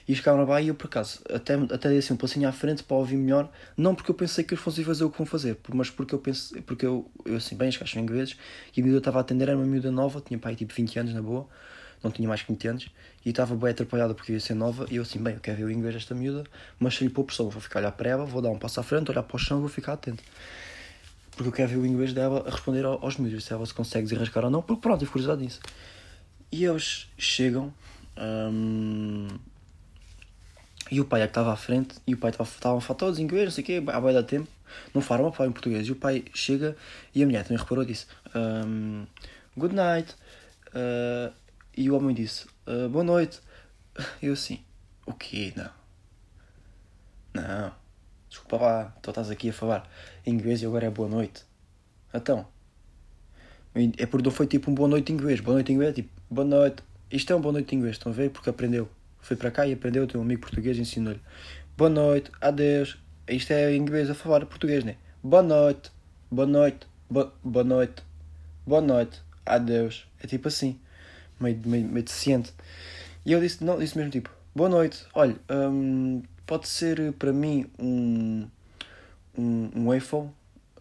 E 0.07 0.15
chegaram 0.15 0.43
lá 0.43 0.59
e 0.59 0.69
eu, 0.69 0.73
por 0.73 0.87
acaso, 0.87 1.19
até, 1.31 1.53
até 1.53 1.89
dei 1.89 1.99
assim 1.99 2.13
um 2.13 2.17
passinho 2.17 2.49
à 2.49 2.51
frente 2.51 2.81
para 2.81 2.97
ouvir 2.97 3.15
melhor, 3.15 3.51
não 3.77 3.93
porque 3.93 4.09
eu 4.09 4.15
pensei 4.15 4.43
que 4.43 4.55
eles 4.55 4.63
fossem 4.63 4.83
fazer 4.83 5.03
o 5.03 5.11
que 5.11 5.17
vão 5.19 5.27
fazer, 5.27 5.55
mas 5.71 5.91
porque 5.91 6.15
eu 6.15 6.19
pensei, 6.19 6.61
porque 6.61 6.83
eu, 6.83 7.07
eu 7.23 7.35
assim, 7.35 7.55
bem, 7.55 7.69
os 7.69 7.77
gajos 7.77 7.91
são 7.91 8.01
ingleses, 8.01 8.35
e 8.75 8.81
a 8.81 8.83
miúda 8.83 8.97
estava 8.97 9.19
a 9.19 9.21
atender, 9.21 9.49
era 9.49 9.55
uma 9.55 9.67
miúda 9.67 9.91
nova, 9.91 10.19
tinha 10.19 10.39
pai 10.39 10.55
tipo 10.55 10.73
20 10.73 10.97
anos 10.97 11.13
na 11.13 11.21
boa, 11.21 11.47
não 12.03 12.09
tinha 12.09 12.27
mais 12.27 12.41
que 12.41 12.51
20 12.51 12.67
anos, 12.67 12.87
e 13.23 13.29
estava 13.29 13.55
bem 13.55 13.69
atrapalhada 13.69 14.15
porque 14.15 14.33
ia 14.33 14.39
ser 14.39 14.55
nova, 14.55 14.87
e 14.89 14.95
eu 14.95 15.03
assim, 15.03 15.19
bem, 15.21 15.35
eu 15.35 15.39
quero 15.39 15.57
ver 15.57 15.65
o 15.65 15.71
inglês 15.71 15.93
desta 15.93 16.15
miúda, 16.15 16.43
mas 16.79 16.95
se 16.95 17.03
lhe 17.03 17.09
pôr 17.11 17.25
pressão, 17.25 17.47
vou 17.47 17.61
ficar 17.61 17.77
a 17.77 17.81
olhar 17.83 17.91
para 17.91 18.09
ela, 18.09 18.25
vou 18.25 18.41
dar 18.41 18.49
um 18.49 18.57
passo 18.57 18.79
à 18.79 18.83
frente, 18.83 19.11
olhar 19.11 19.21
para 19.21 19.35
o 19.35 19.39
chão, 19.39 19.59
vou 19.59 19.69
ficar 19.69 19.93
atento. 19.93 20.23
Porque 21.39 21.47
eu 21.47 21.53
quero 21.53 21.69
ver 21.69 21.77
o 21.77 21.85
inglês 21.85 22.11
dela 22.11 22.43
a 22.45 22.51
responder 22.51 22.83
aos 22.83 23.15
miúdos, 23.15 23.45
se 23.45 23.53
ela 23.53 23.65
se 23.65 23.73
consegue 23.73 24.03
desenrascar 24.03 24.43
ou 24.43 24.51
não, 24.51 24.61
porque 24.61 24.81
pronto, 24.81 24.99
tive 24.99 25.09
curiosidade 25.09 25.41
nisso. 25.41 25.61
E 26.51 26.65
eles 26.65 27.07
chegam, 27.17 27.73
hum, 28.51 29.25
e 30.91 30.99
o 30.99 31.05
pai 31.05 31.21
é 31.21 31.27
que 31.27 31.31
estava 31.31 31.53
à 31.53 31.55
frente, 31.55 31.95
e 32.05 32.13
o 32.13 32.17
pai 32.17 32.31
estava 32.31 32.43
a 32.43 32.81
falar 32.81 32.97
todos 32.97 33.19
em 33.19 33.23
inglês, 33.23 33.45
não 33.45 33.51
sei 33.51 33.63
o 33.63 33.67
quê, 33.67 33.83
há 33.87 34.01
bem 34.01 34.13
da 34.13 34.21
tempo, 34.21 34.49
não 34.93 35.01
falam 35.01 35.27
a 35.27 35.31
falar 35.31 35.47
em 35.47 35.53
português. 35.53 35.87
E 35.87 35.93
o 35.93 35.95
pai 35.95 36.25
chega, 36.33 36.75
e 37.15 37.23
a 37.23 37.25
mulher 37.25 37.43
também 37.43 37.57
reparou, 37.57 37.85
disse, 37.85 38.05
um, 38.35 39.05
good 39.55 39.73
night, 39.73 40.13
uh, 40.75 41.33
e 41.73 41.89
o 41.89 41.95
homem 41.95 42.13
disse, 42.13 42.47
uh, 42.67 42.89
boa 42.89 43.05
noite. 43.05 43.39
Eu 44.21 44.33
assim, 44.33 44.59
o 45.05 45.13
quê? 45.13 45.53
Não. 45.55 45.71
Não. 47.33 47.88
Desculpa 48.29 48.57
lá, 48.57 48.97
tu 49.01 49.09
estás 49.09 49.29
aqui 49.31 49.49
a 49.49 49.53
falar 49.53 49.89
em 50.25 50.33
inglês 50.33 50.61
e 50.61 50.65
agora 50.65 50.85
é 50.85 50.89
boa 50.89 51.09
noite. 51.09 51.43
Então. 52.13 52.47
É 53.97 54.05
porque 54.05 54.25
não 54.25 54.31
foi 54.31 54.47
tipo 54.47 54.69
um 54.69 54.75
boa 54.75 54.87
noite 54.87 55.11
em 55.11 55.15
inglês. 55.15 55.39
Boa 55.39 55.55
noite 55.55 55.71
em 55.71 55.75
inglês 55.75 55.95
tipo, 55.95 56.09
boa 56.29 56.45
noite. 56.45 56.83
Isto 57.11 57.33
é 57.33 57.35
um 57.35 57.41
boa 57.41 57.53
noite 57.53 57.73
em 57.73 57.79
inglês, 57.79 57.95
estão 57.95 58.11
a 58.11 58.15
ver? 58.15 58.29
Porque 58.29 58.49
aprendeu. 58.49 58.87
Foi 59.19 59.35
para 59.35 59.51
cá 59.51 59.65
e 59.65 59.73
aprendeu, 59.73 60.05
tem 60.05 60.19
um 60.19 60.23
amigo 60.23 60.41
português 60.41 60.77
e 60.77 60.81
ensinou-lhe. 60.81 61.21
Boa 61.75 61.89
noite, 61.89 62.31
adeus. 62.39 62.97
Isto 63.27 63.53
é 63.53 63.75
inglês 63.75 64.09
a 64.09 64.15
falar 64.15 64.45
português, 64.45 64.83
né? 64.83 64.95
Boa 65.23 65.43
noite, 65.43 65.91
boa 66.31 66.47
noite, 66.47 66.87
bo 67.09 67.31
boa 67.43 67.63
noite, 67.63 68.03
boa 68.65 68.81
noite, 68.81 69.21
adeus. 69.45 70.07
É 70.21 70.27
tipo 70.27 70.47
assim 70.47 70.79
meio, 71.39 71.59
meio, 71.65 71.85
meio 71.87 72.05
deficiente. 72.05 72.53
E 73.25 73.31
eu 73.31 73.39
disse, 73.39 73.63
não, 73.63 73.77
disse 73.77 73.97
mesmo 73.97 74.11
tipo, 74.11 74.29
boa 74.55 74.69
noite, 74.69 75.05
olha, 75.13 75.35
um, 75.49 76.21
pode 76.49 76.67
ser 76.67 77.13
para 77.13 77.31
mim 77.31 77.67
um, 77.77 78.47
um, 79.37 79.69
um 79.75 79.85
waffle 79.85 80.31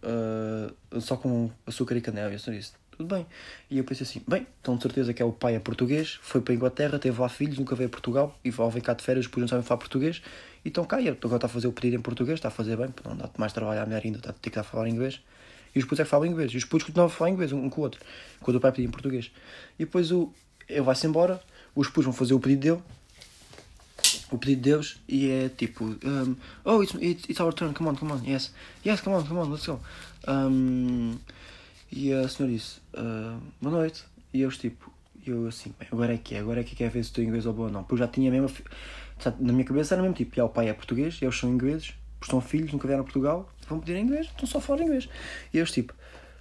uh, 0.03 0.99
só 0.99 1.15
com 1.15 1.51
açúcar 1.67 1.95
e 1.95 2.01
canela. 2.01 2.31
E 2.31 2.33
eu 2.35 2.55
disse, 2.55 2.73
tudo 2.91 3.15
bem. 3.15 3.27
E 3.69 3.77
eu 3.77 3.85
pensei 3.85 4.07
assim, 4.07 4.23
bem, 4.27 4.47
então 4.63 4.77
de 4.77 4.83
certeza 4.83 5.13
que 5.13 5.21
é 5.21 5.25
o 5.27 5.31
pai 5.31 5.57
é 5.57 5.59
português, 5.59 6.19
foi 6.23 6.41
para 6.41 6.55
a 6.55 6.57
Inglaterra, 6.57 6.99
teve 6.99 7.21
lá 7.21 7.29
filhos, 7.29 7.59
nunca 7.59 7.77
veio 7.77 7.89
a 7.89 7.91
Portugal, 7.91 8.35
e 8.43 8.51
vai 8.51 8.71
vir 8.71 8.81
cá 8.81 8.95
de 8.95 9.05
férias, 9.05 9.27
depois 9.27 9.43
não 9.43 9.49
sabem 9.49 9.63
falar 9.63 9.77
português, 9.77 10.23
então 10.65 10.87
cá, 10.87 11.03
e 11.03 11.09
agora 11.11 11.37
está 11.37 11.47
a 11.47 11.51
fazer 11.51 11.67
o 11.67 11.73
pedido 11.73 11.97
em 11.97 12.01
português, 12.01 12.39
está 12.39 12.49
a 12.49 12.51
fazer 12.51 12.75
bem, 12.79 12.89
não 13.05 13.15
dá 13.15 13.29
mais 13.37 13.53
trabalho 13.53 13.83
à 13.83 13.85
mulher 13.85 14.01
ainda, 14.03 14.17
está 14.17 14.31
a 14.31 14.33
ter 14.33 14.41
que 14.41 14.49
estar 14.49 14.63
a 14.63 14.65
falar 14.65 14.89
inglês. 14.89 15.21
E 15.75 15.79
os 15.79 15.85
putos 15.85 16.01
é 16.01 16.05
que 16.05 16.09
falam 16.09 16.25
inglês, 16.25 16.51
e 16.53 16.57
os 16.57 16.65
putos 16.65 16.87
continuavam 16.87 17.15
a 17.15 17.17
falar 17.19 17.31
inglês 17.31 17.53
um 17.53 17.69
com 17.69 17.83
o 17.83 17.85
outro, 17.85 18.01
quando 18.41 18.57
o 18.57 18.61
pai 18.61 18.73
pedia 18.73 18.87
em 18.87 18.91
português. 18.91 19.31
E 19.79 19.85
depois 19.85 20.11
o, 20.11 20.33
ele 20.67 20.81
vai-se 20.81 21.07
embora, 21.07 21.39
os 21.75 21.89
putos 21.89 22.07
vão 22.07 22.15
fazer 22.15 22.33
o 22.33 22.41
pedido 22.41 22.61
dele, 22.63 22.83
o 24.31 24.39
pedido 24.39 24.63
de 24.63 24.71
Deus, 24.71 25.01
e 25.09 25.31
é 25.31 25.49
tipo, 25.49 25.85
um, 25.85 26.37
oh, 26.65 26.83
it's, 26.83 26.95
it's, 27.01 27.41
our 27.41 27.53
turn, 27.53 27.73
come 27.73 27.91
on, 27.91 27.95
come 27.95 28.13
on, 28.13 28.21
yes, 28.27 28.53
yes, 28.85 29.01
come 29.01 29.17
on, 29.17 29.25
come 29.25 29.41
on, 29.41 29.51
let's 29.51 29.67
go. 29.67 29.81
Um, 30.27 31.17
e 31.91 32.13
a 32.13 32.29
senhora 32.29 32.55
disse, 32.55 32.81
uh, 32.95 33.41
boa 33.61 33.77
noite, 33.77 34.05
e 34.33 34.43
eu 34.43 34.51
tipo, 34.51 34.93
eu 35.27 35.47
assim, 35.47 35.75
agora 35.91 36.15
é 36.15 36.19
que 36.19 36.35
é, 36.35 36.41
agora 36.41 36.61
é 36.61 36.65
que 36.65 36.77
quer 36.77 36.91
ver 36.91 37.03
se 37.03 37.11
estou 37.11 37.25
inglês 37.25 37.47
ou 37.47 37.53
bom 37.53 37.65
ou 37.65 37.71
não, 37.71 37.85
porque 37.85 37.99
já 37.99 38.09
tinha 38.09 38.31
mesmo, 38.31 38.51
na 39.41 39.53
minha 39.53 39.65
cabeça 39.65 39.95
era 39.95 40.03
mesmo 40.03 40.15
tipo, 40.15 40.37
já, 40.37 40.45
o 40.45 40.49
pai 40.49 40.69
é 40.69 40.75
português, 40.75 41.19
eles 41.23 41.39
são 41.39 41.51
ingleses, 41.51 41.95
são 42.23 42.41
filhos, 42.41 42.73
nunca 42.73 42.87
vieram 42.87 43.03
a 43.03 43.05
Portugal, 43.05 43.51
vão 43.69 43.81
pedir 43.81 43.97
inglês, 43.97 44.27
estão 44.27 44.47
só 44.47 44.61
fora 44.61 44.83
inglês. 44.83 45.09
E 45.53 45.59
eu 45.59 45.65
tipo, 45.65 45.95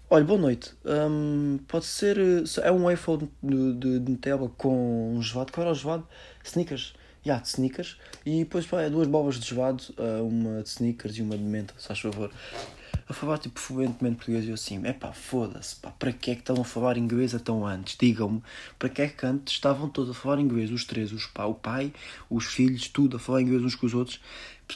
Olha, 0.10 0.24
boa 0.24 0.40
noite. 0.40 0.74
Um, 0.86 1.60
pode 1.68 1.84
ser. 1.84 2.18
É 2.64 2.72
um 2.72 2.86
waffle 2.86 3.30
de, 3.44 3.74
de, 3.74 4.00
de 4.00 4.12
Nutella 4.12 4.50
com 4.58 5.14
um 5.18 5.22
gelado. 5.22 5.52
Qual 5.52 5.66
era 5.66 5.74
o 5.74 5.76
gelado? 5.76 6.08
Snickers. 6.46 6.94
Yeah, 7.28 7.44
de 7.44 7.50
sneakers. 7.50 7.98
E 8.26 8.40
depois 8.40 8.66
pá, 8.66 8.84
é 8.84 8.90
duas 8.90 9.06
bolas 9.06 9.38
de 9.38 9.50
gelado, 9.50 9.84
uma 10.24 10.64
de 10.64 10.70
sneakers 10.70 11.18
e 11.18 11.22
uma 11.22 11.38
de 11.38 11.44
menta, 11.44 11.74
se 11.78 11.86
faz 11.86 12.00
favor. 12.00 12.32
A 13.10 13.14
falar 13.14 13.38
tipo 13.38 13.60
fluentemente 13.60 14.16
português 14.16 14.46
e 14.46 14.48
eu 14.48 14.54
assim, 14.54 14.82
é 14.86 14.94
pá, 14.94 15.12
foda-se, 15.12 15.76
pá, 15.76 15.92
para 15.92 16.14
que 16.14 16.32
é 16.32 16.36
que 16.36 16.42
estão 16.42 16.62
a 16.62 16.64
falar 16.64 16.98
inglês 16.98 17.36
tão 17.44 17.68
antes? 17.68 17.98
Digam-me, 17.98 18.42
para 18.80 18.88
que 18.88 19.02
é 19.02 19.10
que 19.10 19.26
antes 19.26 19.56
estavam 19.56 19.90
todos 19.90 20.12
a 20.12 20.14
falar 20.14 20.40
inglês, 20.40 20.72
os 20.72 20.86
três, 20.86 21.12
os 21.12 21.26
pá, 21.26 21.44
o 21.44 21.54
pai, 21.54 21.94
os 22.30 22.46
filhos, 22.46 22.88
tudo 22.88 23.18
a 23.18 23.20
falar 23.20 23.42
inglês 23.42 23.62
uns 23.62 23.76
com 23.76 23.86
os 23.86 23.94
outros, 23.94 24.22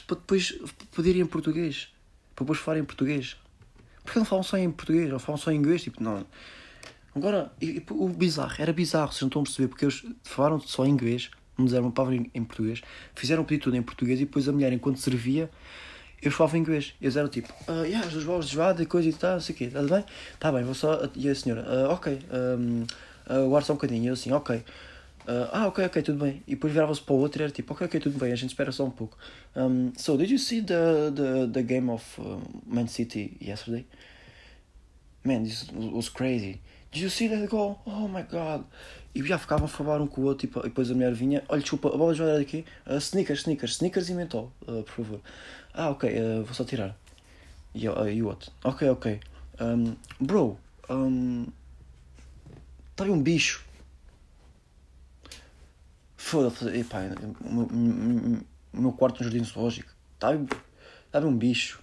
para 0.06 0.16
depois 0.16 0.52
poderem 0.94 1.22
em 1.22 1.26
português, 1.26 1.88
para 2.36 2.44
depois 2.44 2.58
falarem 2.58 2.82
em 2.82 2.86
português. 2.86 3.34
Porque 4.04 4.18
não 4.18 4.26
falam 4.26 4.42
só 4.42 4.58
em 4.58 4.70
português, 4.70 5.08
não 5.08 5.18
falam 5.18 5.38
só 5.38 5.50
em 5.50 5.56
inglês, 5.56 5.82
tipo, 5.82 6.02
não. 6.02 6.26
Agora, 7.14 7.50
e, 7.60 7.78
e, 7.78 7.84
o 7.90 8.08
bizarro, 8.08 8.56
era 8.58 8.72
bizarro, 8.74 9.10
vocês 9.10 9.22
não 9.22 9.28
estão 9.28 9.42
a 9.42 9.44
perceber, 9.44 9.68
porque 9.68 9.84
eles 9.86 10.04
falaram 10.22 10.60
só 10.60 10.84
em 10.84 10.90
inglês, 10.90 11.30
não 11.56 11.64
disseram 11.66 11.84
uma 11.84 11.92
palavra 11.92 12.16
em, 12.16 12.30
em 12.34 12.44
português, 12.44 12.80
fizeram 13.14 13.42
o 13.42 13.44
pedido 13.44 13.64
tudo 13.64 13.76
em 13.76 13.82
português 13.82 14.20
e 14.20 14.24
depois 14.24 14.48
a 14.48 14.52
mulher, 14.52 14.72
enquanto 14.72 14.98
servia, 14.98 15.50
eles 16.22 16.34
falavam 16.34 16.60
inglês. 16.60 16.94
Eles 17.00 17.16
eram 17.16 17.28
tipo, 17.28 17.52
uh, 17.68 17.84
yeah, 17.84 18.06
as 18.06 18.12
duas 18.12 18.24
bolas 18.24 18.80
e 18.80 18.86
coisa 18.86 19.08
e 19.08 19.12
tal, 19.12 19.32
não 19.34 19.40
sei 19.40 19.54
o 19.54 19.58
quê, 19.58 19.64
está 19.64 19.82
bem? 19.82 20.04
Está 20.34 20.52
bem, 20.52 20.62
vou 20.62 20.74
só. 20.74 21.08
E 21.16 21.28
a 21.28 21.34
senhora, 21.34 21.62
uh, 21.62 21.90
ok, 21.90 22.18
um, 22.30 22.82
uh, 23.26 23.48
guarda 23.48 23.66
só 23.66 23.72
um 23.72 23.76
bocadinho. 23.76 24.04
E 24.04 24.06
eu 24.06 24.12
assim, 24.14 24.30
ok. 24.30 24.56
Uh, 24.56 25.46
ah, 25.52 25.66
ok, 25.68 25.84
ok, 25.84 26.02
tudo 26.02 26.24
bem. 26.24 26.42
E 26.46 26.52
depois 26.52 26.72
virava-se 26.72 27.00
para 27.00 27.14
o 27.14 27.18
outro 27.18 27.40
e 27.40 27.44
era 27.44 27.52
tipo, 27.52 27.72
ok, 27.72 27.86
ok, 27.86 28.00
tudo 28.00 28.18
bem, 28.18 28.32
a 28.32 28.36
gente 28.36 28.50
espera 28.50 28.70
só 28.70 28.84
um 28.84 28.90
pouco. 28.90 29.16
Um, 29.54 29.92
so, 29.96 30.16
did 30.16 30.30
you 30.30 30.38
see 30.38 30.62
the, 30.62 31.12
the, 31.14 31.48
the 31.52 31.62
game 31.62 31.90
of 31.90 32.04
uh, 32.20 32.40
Man 32.66 32.86
City 32.86 33.36
yesterday? 33.40 33.84
Man, 35.24 35.44
this 35.44 35.66
was 35.72 36.08
crazy. 36.08 36.60
Did 36.92 37.02
you 37.02 37.10
see 37.10 37.28
that 37.28 37.48
goal? 37.48 37.80
Oh 37.86 38.06
my 38.06 38.22
god. 38.22 38.64
E 39.14 39.22
já 39.22 39.38
ficavam 39.38 39.64
a 39.64 39.68
falar 39.68 40.00
um 40.00 40.06
com 40.06 40.20
o 40.20 40.24
outro 40.24 40.46
e 40.46 40.62
depois 40.62 40.90
a 40.90 40.94
mulher 40.94 41.12
vinha, 41.14 41.42
olha, 41.48 41.60
desculpa, 41.60 41.88
a 41.88 41.96
bola 41.96 42.14
já 42.14 42.24
era 42.24 42.38
daqui. 42.38 42.64
Uh, 42.86 42.96
sneakers, 42.98 43.40
sneakers, 43.40 43.74
sneakers 43.76 44.08
e 44.08 44.14
mentol, 44.14 44.52
uh, 44.62 44.82
por 44.82 44.92
favor. 44.92 45.20
Ah, 45.74 45.90
ok, 45.90 46.10
uh, 46.10 46.44
vou 46.44 46.54
só 46.54 46.64
tirar. 46.64 46.96
E 47.74 47.88
uh, 47.88 48.24
o 48.24 48.26
outro? 48.26 48.52
Ok, 48.62 48.88
ok. 48.88 49.20
Um, 49.60 49.96
bro, 50.20 50.58
um, 50.88 51.46
está 52.92 53.04
aí 53.04 53.10
um 53.10 53.22
bicho 53.22 53.64
Foda-se, 56.32 56.66
epá, 56.78 57.00
o 57.44 58.80
meu, 58.80 58.92
quarto 58.92 59.18
no 59.18 59.24
jardim 59.24 59.44
zoológico. 59.44 59.92
Estava 60.14 60.38
tá 61.10 61.20
tá 61.20 61.26
um 61.26 61.36
bicho. 61.36 61.81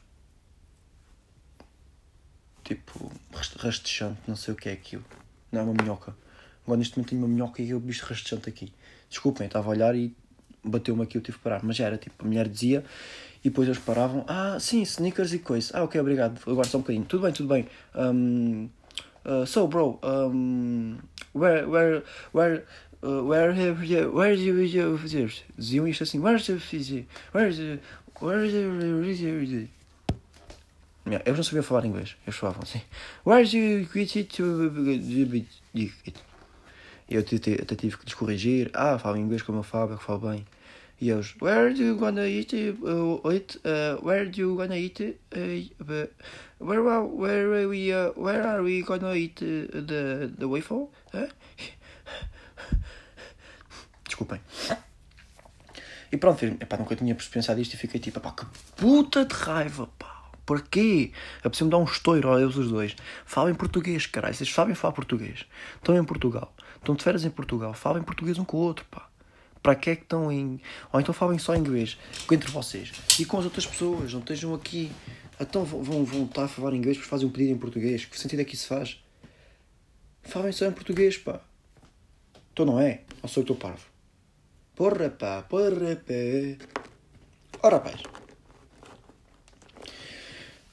Tipo, 2.70 3.12
rastejante, 3.58 4.20
não 4.28 4.36
sei 4.36 4.54
o 4.54 4.58
que 4.58 4.70
é 4.70 4.74
aquilo. 4.74 5.04
Não 5.52 5.62
é 5.62 5.64
uma 5.64 5.74
minhoca. 5.74 6.16
Agora 6.64 6.78
neste 6.78 6.96
momento 6.96 7.10
tenho 7.10 7.22
uma 7.24 7.28
minhoca 7.28 7.64
e 7.64 7.74
o 7.74 7.80
bicho 7.80 8.06
rastejante 8.06 8.48
aqui. 8.48 8.72
Desculpem, 9.10 9.48
estava 9.48 9.66
a 9.68 9.72
olhar 9.72 9.96
e 9.96 10.16
bateu-me 10.64 11.02
aqui, 11.02 11.18
eu 11.18 11.22
tive 11.22 11.40
que 11.40 11.44
parar. 11.44 11.64
Mas 11.64 11.78
já 11.78 11.88
era 11.88 11.98
tipo, 11.98 12.24
a 12.24 12.28
mulher 12.28 12.48
dizia 12.48 12.86
e 13.44 13.50
depois 13.50 13.68
eles 13.68 13.80
paravam. 13.82 14.24
Ah, 14.28 14.60
sim, 14.60 14.84
sneakers 14.84 15.34
e 15.34 15.40
coisa. 15.40 15.80
Ah, 15.80 15.84
ok, 15.84 16.00
obrigado. 16.00 16.40
Agora 16.46 16.68
só 16.68 16.78
um 16.78 16.82
bocadinho. 16.82 17.06
Tudo 17.06 17.24
bem, 17.24 17.34
tudo 17.34 17.50
bem. 17.50 17.68
Um, 17.96 18.70
uh, 19.26 19.48
so, 19.48 19.68
bro, 19.68 20.00
um, 20.04 21.00
where, 21.34 21.68
where, 21.68 22.04
where, 22.34 22.66
uh, 23.02 23.24
where 23.24 23.52
have 23.52 23.84
you, 23.84 24.12
where 24.12 24.36
do 24.36 24.44
you, 24.44 24.62
you, 24.62 25.00
diziam 25.58 25.88
isto 25.88 26.04
assim, 26.04 26.20
where's 26.20 26.46
the 26.46 26.60
Fiji, 26.60 27.08
where's 27.34 27.58
the, 27.58 27.80
where's 28.20 28.54
the, 28.54 28.60
yeah, 29.24 29.68
eles 31.16 31.38
não 31.38 31.44
sabiam 31.44 31.64
falar 31.64 31.86
inglês, 31.86 32.16
eles 32.26 32.36
falavam 32.36 32.62
assim, 32.64 32.82
where's 33.26 33.54
you, 33.54 33.88
eu 37.10 37.22
até 37.22 37.76
tive 37.76 37.98
que 37.98 38.06
descorrigir, 38.06 38.70
ah, 38.74 39.00
falo 39.00 39.18
inglês 39.18 39.42
como 39.42 39.60
eu 39.60 39.64
falo, 39.64 39.94
eu 39.94 39.98
falo 39.98 40.30
bem. 40.30 40.46
E 41.02 41.10
eles, 41.10 41.34
where 41.42 41.74
do 41.74 41.82
you 41.82 41.98
wanna 41.98 42.28
eat 42.28 42.54
uh? 42.54 43.22
Uh, 43.24 43.98
where 44.04 44.30
do 44.30 44.42
you 44.42 44.56
wanna 44.56 44.76
eat 44.76 45.00
uh, 45.02 45.16
where, 46.60 47.04
where, 47.06 47.54
are 47.54 47.68
we, 47.68 47.94
uh, 47.94 48.12
where 48.16 48.46
are 48.46 48.62
we 48.62 48.82
gonna 48.82 49.16
eat 49.16 49.42
uh, 49.42 49.72
the, 49.72 50.30
the 50.38 50.48
waffle? 50.48 50.92
Huh? 51.14 51.28
Desculpem. 54.06 54.42
E 56.12 56.18
pronto, 56.18 56.44
epá, 56.44 56.76
nunca 56.78 56.96
tinha 56.96 57.16
pensado 57.16 57.62
isto 57.62 57.76
e 57.76 57.78
fiquei 57.78 58.00
tipo, 58.00 58.20
pá, 58.20 58.34
que 58.34 58.46
puta 58.76 59.26
de 59.26 59.34
raiva, 59.34 59.88
pá. 59.98 60.19
Por 60.50 60.64
quê? 60.64 61.12
É 61.44 61.48
preciso 61.48 61.66
me 61.66 61.70
dar 61.70 61.78
um 61.78 61.84
estouro, 61.84 62.28
olha 62.28 62.48
os 62.48 62.56
dois. 62.56 62.96
Falem 63.24 63.54
português, 63.54 64.08
caralho. 64.08 64.34
Vocês 64.34 64.52
sabem 64.52 64.74
falar 64.74 64.94
português. 64.94 65.46
Estão 65.76 65.96
em 65.96 66.04
Portugal. 66.04 66.52
Estão 66.76 66.96
de 66.96 67.04
férias 67.04 67.24
em 67.24 67.30
Portugal. 67.30 67.72
Falem 67.76 68.02
português 68.02 68.40
um 68.40 68.44
com 68.44 68.58
o 68.58 68.62
outro, 68.62 68.84
pá. 68.90 69.08
Para 69.62 69.76
que 69.76 69.92
é 69.92 69.96
que 69.96 70.02
estão 70.02 70.32
em. 70.32 70.60
Ou 70.92 71.00
então 71.00 71.14
falem 71.14 71.38
só 71.38 71.56
inglês 71.56 72.00
entre 72.32 72.50
vocês 72.50 72.92
e 73.20 73.26
com 73.26 73.38
as 73.38 73.46
outras 73.46 73.68
pessoas. 73.68 74.12
Não 74.12 74.22
estejam 74.22 74.52
aqui. 74.56 74.92
Então 75.40 75.64
vão, 75.64 76.04
vão 76.04 76.26
estar 76.26 76.46
a 76.46 76.48
falar 76.48 76.74
inglês 76.74 76.98
porque 76.98 77.12
fazem 77.12 77.28
um 77.28 77.32
pedido 77.32 77.52
em 77.52 77.58
português. 77.60 78.06
Que 78.06 78.20
sentido 78.20 78.40
é 78.40 78.44
que 78.44 78.56
isso 78.56 78.66
faz? 78.66 79.00
Falem 80.24 80.52
só 80.52 80.66
em 80.66 80.72
português, 80.72 81.16
pá. 81.16 81.42
Então 82.52 82.66
não 82.66 82.80
é? 82.80 83.02
Ou 83.22 83.30
sou 83.30 83.44
eu 83.44 83.46
que 83.46 83.54
estou 83.54 83.70
parvo? 83.70 83.86
Porra, 84.76 85.12
pá, 85.12 85.44
porra, 85.44 85.96
pá. 85.96 86.66
Ora, 87.62 87.76
rapaz. 87.76 88.02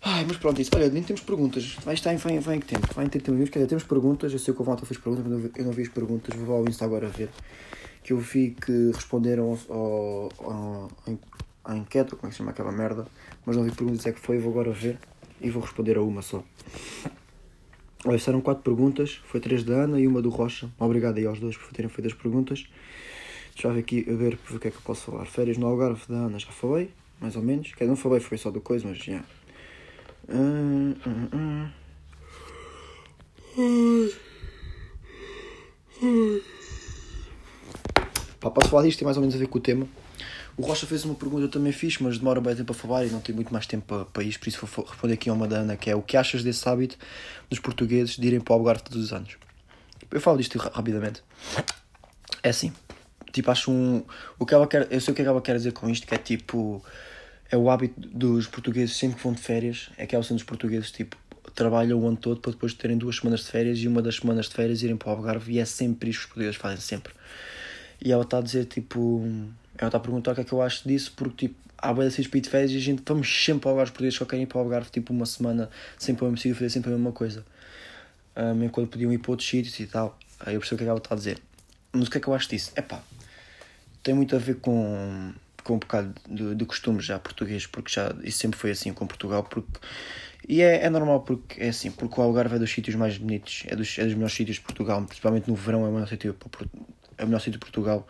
Ai, 0.08 0.24
mas 0.24 0.36
pronto, 0.36 0.62
isso. 0.62 0.70
Olha, 0.76 0.88
nem 0.88 1.02
temos 1.02 1.20
perguntas. 1.22 1.76
Vai 1.84 1.94
estar 1.94 2.14
em, 2.14 2.16
vai, 2.16 2.38
vai 2.38 2.54
em 2.54 2.60
que 2.60 2.66
tempo? 2.66 2.86
Vai 2.94 3.06
em 3.06 3.08
30 3.08 3.32
minutos. 3.32 3.50
Quer 3.50 3.58
dizer, 3.58 3.70
temos 3.70 3.82
perguntas. 3.82 4.32
Eu 4.32 4.38
sei 4.38 4.54
que 4.54 4.62
o 4.62 4.64
Walter 4.64 4.86
fez 4.86 5.00
perguntas, 5.00 5.26
mas 5.26 5.50
eu 5.56 5.64
não 5.64 5.72
vi 5.72 5.82
as 5.82 5.88
perguntas. 5.88 6.32
Vou 6.36 6.56
ao 6.56 6.68
Insta 6.68 6.84
agora 6.84 7.08
ver 7.08 7.28
que 8.04 8.12
eu 8.12 8.18
vi 8.18 8.52
que 8.52 8.92
responderam 8.94 9.58
ao, 9.68 10.28
ao, 10.38 10.88
à 11.64 11.76
enquete, 11.76 12.10
como 12.10 12.26
é 12.26 12.28
que 12.28 12.34
se 12.34 12.38
chama 12.38 12.52
aquela 12.52 12.70
merda, 12.70 13.04
mas 13.44 13.56
não 13.56 13.64
vi 13.64 13.72
perguntas 13.72 14.06
é 14.06 14.12
que 14.12 14.20
foi, 14.20 14.38
vou 14.38 14.52
agora 14.52 14.70
ver 14.70 14.96
e 15.40 15.50
vou 15.50 15.60
responder 15.60 15.96
a 15.96 16.02
uma 16.02 16.22
só. 16.22 16.40
Olha, 18.04 18.20
eram 18.28 18.40
quatro 18.40 18.62
perguntas, 18.62 19.20
foi 19.26 19.40
três 19.40 19.64
da 19.64 19.74
Ana 19.74 19.98
e 19.98 20.06
uma 20.06 20.22
do 20.22 20.28
Rocha. 20.28 20.70
Obrigado 20.78 21.18
aí 21.18 21.26
aos 21.26 21.40
dois 21.40 21.56
por 21.56 21.72
terem 21.72 21.90
feito 21.90 22.06
as 22.06 22.14
perguntas. 22.14 22.64
Deixa 23.52 23.66
eu 23.66 23.72
ver 23.72 23.80
aqui 23.80 24.06
a 24.08 24.14
ver 24.14 24.38
o 24.52 24.60
que 24.60 24.68
é 24.68 24.70
que 24.70 24.76
eu 24.76 24.82
posso 24.82 25.10
falar. 25.10 25.26
Férias 25.26 25.58
no 25.58 25.66
Algarve 25.66 26.02
da 26.08 26.14
Ana 26.14 26.38
já 26.38 26.52
falei, 26.52 26.92
mais 27.20 27.34
ou 27.34 27.42
menos. 27.42 27.72
Quer 27.74 27.88
não 27.88 27.96
falei, 27.96 28.20
foi 28.20 28.38
só 28.38 28.52
do 28.52 28.60
coisa, 28.60 28.86
mas 28.86 28.98
já. 28.98 29.24
Hum, 30.28 30.94
hum. 31.06 31.68
Pá, 38.40 38.50
posso 38.50 38.68
falar 38.68 38.82
disto, 38.82 38.98
tem 38.98 39.04
mais 39.04 39.16
ou 39.16 39.20
menos 39.20 39.34
a 39.34 39.38
ver 39.38 39.46
com 39.46 39.58
o 39.58 39.60
tema. 39.60 39.88
O 40.56 40.62
Rocha 40.62 40.86
fez 40.86 41.04
uma 41.04 41.14
pergunta, 41.14 41.44
eu 41.44 41.50
também 41.50 41.72
fiz, 41.72 41.98
mas 41.98 42.18
demora 42.18 42.40
bem 42.40 42.56
tempo 42.56 42.72
a 42.72 42.74
falar 42.74 43.04
e 43.04 43.10
não 43.10 43.20
tenho 43.20 43.36
muito 43.36 43.52
mais 43.52 43.66
tempo 43.66 43.84
para, 43.86 44.04
para 44.06 44.22
isto, 44.22 44.40
por 44.40 44.48
isso 44.48 44.66
vou 44.66 44.84
responder 44.86 45.14
aqui 45.14 45.28
a 45.28 45.32
uma 45.32 45.46
da 45.46 45.58
Ana, 45.58 45.76
que 45.76 45.90
é 45.90 45.94
o 45.94 46.00
que 46.00 46.16
achas 46.16 46.42
desse 46.42 46.66
hábito 46.68 46.96
dos 47.50 47.58
portugueses 47.58 48.16
de 48.16 48.26
irem 48.26 48.40
para 48.40 48.54
o 48.54 48.58
Algarve 48.58 48.82
todos 48.82 49.04
os 49.04 49.12
anos? 49.12 49.36
Eu 50.10 50.20
falo 50.20 50.38
disto 50.38 50.56
rapidamente. 50.56 51.22
É 52.42 52.48
assim, 52.48 52.72
tipo, 53.32 53.50
acho 53.50 53.70
um... 53.70 54.02
O 54.38 54.46
que 54.46 54.54
ela 54.54 54.66
quer, 54.66 54.86
eu 54.90 55.00
sei 55.00 55.12
o 55.12 55.14
que 55.14 55.22
ela 55.22 55.42
quer 55.42 55.56
dizer 55.56 55.72
com 55.72 55.90
isto, 55.90 56.06
que 56.06 56.14
é 56.14 56.18
tipo... 56.18 56.82
É 57.50 57.56
o 57.56 57.70
hábito 57.70 58.00
dos 58.00 58.46
portugueses 58.46 58.96
sempre 58.96 59.16
que 59.16 59.22
vão 59.22 59.32
de 59.32 59.40
férias, 59.40 59.90
é 59.96 60.06
que 60.06 60.16
é 60.16 60.18
o 60.18 60.22
dos 60.22 60.42
portugueses, 60.42 60.90
tipo, 60.90 61.16
trabalham 61.54 61.98
o 62.00 62.06
ano 62.06 62.16
todo 62.16 62.40
para 62.40 62.52
depois 62.52 62.74
terem 62.74 62.98
duas 62.98 63.16
semanas 63.16 63.40
de 63.40 63.50
férias 63.50 63.78
e 63.78 63.88
uma 63.88 64.02
das 64.02 64.16
semanas 64.16 64.46
de 64.48 64.54
férias 64.54 64.82
irem 64.82 64.96
para 64.96 65.08
o 65.08 65.12
Algarve 65.12 65.54
e 65.54 65.58
é 65.58 65.64
sempre 65.64 66.10
isto 66.10 66.20
que 66.20 66.24
os 66.24 66.28
portugueses 66.28 66.56
fazem, 66.56 66.80
sempre. 66.80 67.14
E 68.04 68.12
ela 68.12 68.22
está 68.22 68.38
a 68.38 68.40
dizer, 68.42 68.66
tipo, 68.66 69.24
ela 69.78 69.88
está 69.88 69.96
a 69.96 70.00
perguntar 70.00 70.32
o 70.32 70.34
que 70.34 70.42
é 70.42 70.44
que 70.44 70.52
eu 70.52 70.60
acho 70.60 70.86
disso, 70.86 71.12
porque, 71.16 71.48
tipo, 71.48 71.54
há 71.78 71.92
boia 71.92 72.10
de 72.10 72.22
de 72.22 72.48
férias 72.48 72.70
e 72.72 72.76
a 72.76 72.80
gente 72.80 73.02
vamos 73.06 73.44
sempre 73.44 73.62
para 73.62 73.68
o 73.68 73.70
Algarve, 73.72 73.92
portugueses 73.92 74.18
só 74.18 74.24
querem 74.24 74.42
ir 74.42 74.46
para 74.46 74.58
o 74.58 74.60
Algarve, 74.60 74.90
tipo, 74.90 75.12
uma 75.12 75.26
semana, 75.26 75.70
sempre 75.98 76.24
o 76.24 76.26
mesmo 76.26 76.38
sítio, 76.38 76.54
fazer 76.54 76.70
sempre 76.70 76.90
a 76.90 76.94
mesma 76.94 77.12
coisa. 77.12 77.44
Um, 78.36 78.64
enquanto 78.64 78.90
podiam 78.90 79.10
ir 79.12 79.18
para 79.18 79.30
outros 79.30 79.48
sítios 79.48 79.80
e 79.80 79.86
tal. 79.86 80.18
Aí 80.40 80.54
eu 80.54 80.60
percebo 80.60 80.74
o 80.74 80.78
que 80.78 80.84
é 80.84 80.86
que 80.86 80.90
ela 80.90 80.98
está 80.98 81.14
a 81.14 81.18
dizer. 81.18 81.38
Mas 81.92 82.08
o 82.08 82.10
que 82.10 82.18
é 82.18 82.20
que 82.20 82.28
eu 82.28 82.34
acho 82.34 82.50
disso? 82.50 82.70
É 82.76 82.82
pá, 82.82 83.00
tem 84.02 84.14
muito 84.14 84.36
a 84.36 84.38
ver 84.38 84.56
com, 84.56 85.32
com 85.66 85.74
um 85.74 85.78
bocado 85.78 86.14
de, 86.28 86.54
de 86.54 86.64
costumes 86.64 87.04
já 87.04 87.18
português, 87.18 87.66
porque 87.66 87.92
já 87.92 88.14
isso 88.22 88.38
sempre 88.38 88.58
foi 88.58 88.70
assim 88.70 88.92
com 88.92 89.04
Portugal, 89.06 89.42
porque 89.42 89.78
e 90.48 90.62
é, 90.62 90.84
é 90.84 90.90
normal 90.90 91.22
porque 91.22 91.60
é 91.60 91.68
assim, 91.68 91.90
porque 91.90 92.20
o 92.20 92.22
Algarve 92.22 92.54
é 92.54 92.58
dos 92.60 92.70
sítios 92.70 92.94
mais 92.94 93.18
bonitos, 93.18 93.64
é 93.66 93.74
dos, 93.74 93.98
é 93.98 94.04
dos 94.04 94.14
melhores 94.14 94.34
sítios 94.34 94.58
de 94.58 94.62
Portugal, 94.62 95.02
principalmente 95.04 95.48
no 95.48 95.56
verão 95.56 95.84
é 95.84 95.88
o 95.88 95.92
melhor 95.92 96.06
sítio 96.06 96.36
é 97.18 97.24
o 97.24 97.26
melhor 97.26 97.40
sítio 97.40 97.52
de 97.52 97.58
Portugal 97.58 98.06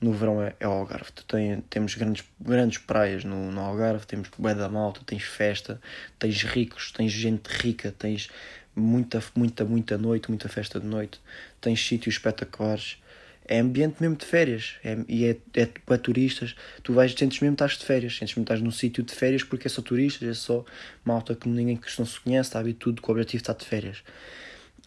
no 0.00 0.12
verão 0.12 0.40
é, 0.40 0.54
é 0.60 0.68
o 0.68 0.70
Algarve. 0.70 1.10
Tem, 1.26 1.60
temos 1.62 1.94
grandes, 1.94 2.24
grandes 2.40 2.78
praias 2.78 3.24
no, 3.24 3.50
no 3.50 3.60
Algarve, 3.60 4.06
temos 4.06 4.28
bué 4.38 4.54
da 4.54 4.68
malta, 4.68 5.00
tens 5.04 5.24
festa, 5.24 5.80
tens 6.18 6.42
ricos, 6.42 6.92
tens 6.92 7.10
gente 7.10 7.48
rica, 7.48 7.92
tens 7.98 8.28
muita, 8.76 9.22
muita, 9.34 9.64
muita 9.64 9.98
noite, 9.98 10.28
muita 10.28 10.48
festa 10.48 10.78
de 10.78 10.86
noite, 10.86 11.20
tens 11.60 11.84
sítios 11.84 12.16
espetaculares. 12.16 12.98
É 13.46 13.60
ambiente 13.60 13.96
mesmo 14.00 14.16
de 14.16 14.24
férias 14.24 14.76
é, 14.82 14.96
e 15.06 15.26
é, 15.26 15.36
é 15.54 15.66
para 15.84 15.98
turistas. 15.98 16.54
Tu 16.82 16.92
vais, 16.92 17.12
sentes 17.12 17.40
mesmo 17.40 17.54
estás 17.54 17.72
de 17.72 17.84
férias, 17.84 18.16
sentes 18.16 18.34
mesmo 18.34 18.42
estás 18.42 18.60
num 18.60 18.70
sítio 18.70 19.04
de 19.04 19.14
férias 19.14 19.42
porque 19.42 19.66
é 19.66 19.70
só 19.70 19.82
turistas, 19.82 20.28
é 20.28 20.34
só 20.34 20.64
malta 21.04 21.34
que 21.34 21.48
ninguém 21.48 21.76
que 21.76 21.88
não 21.98 22.06
se 22.06 22.18
conhece, 22.20 22.48
está 22.48 22.62
tudo 22.78 23.02
com 23.02 23.12
o 23.12 23.14
objetivo 23.14 23.42
estar 23.42 23.54
de 23.54 23.64
férias. 23.64 24.02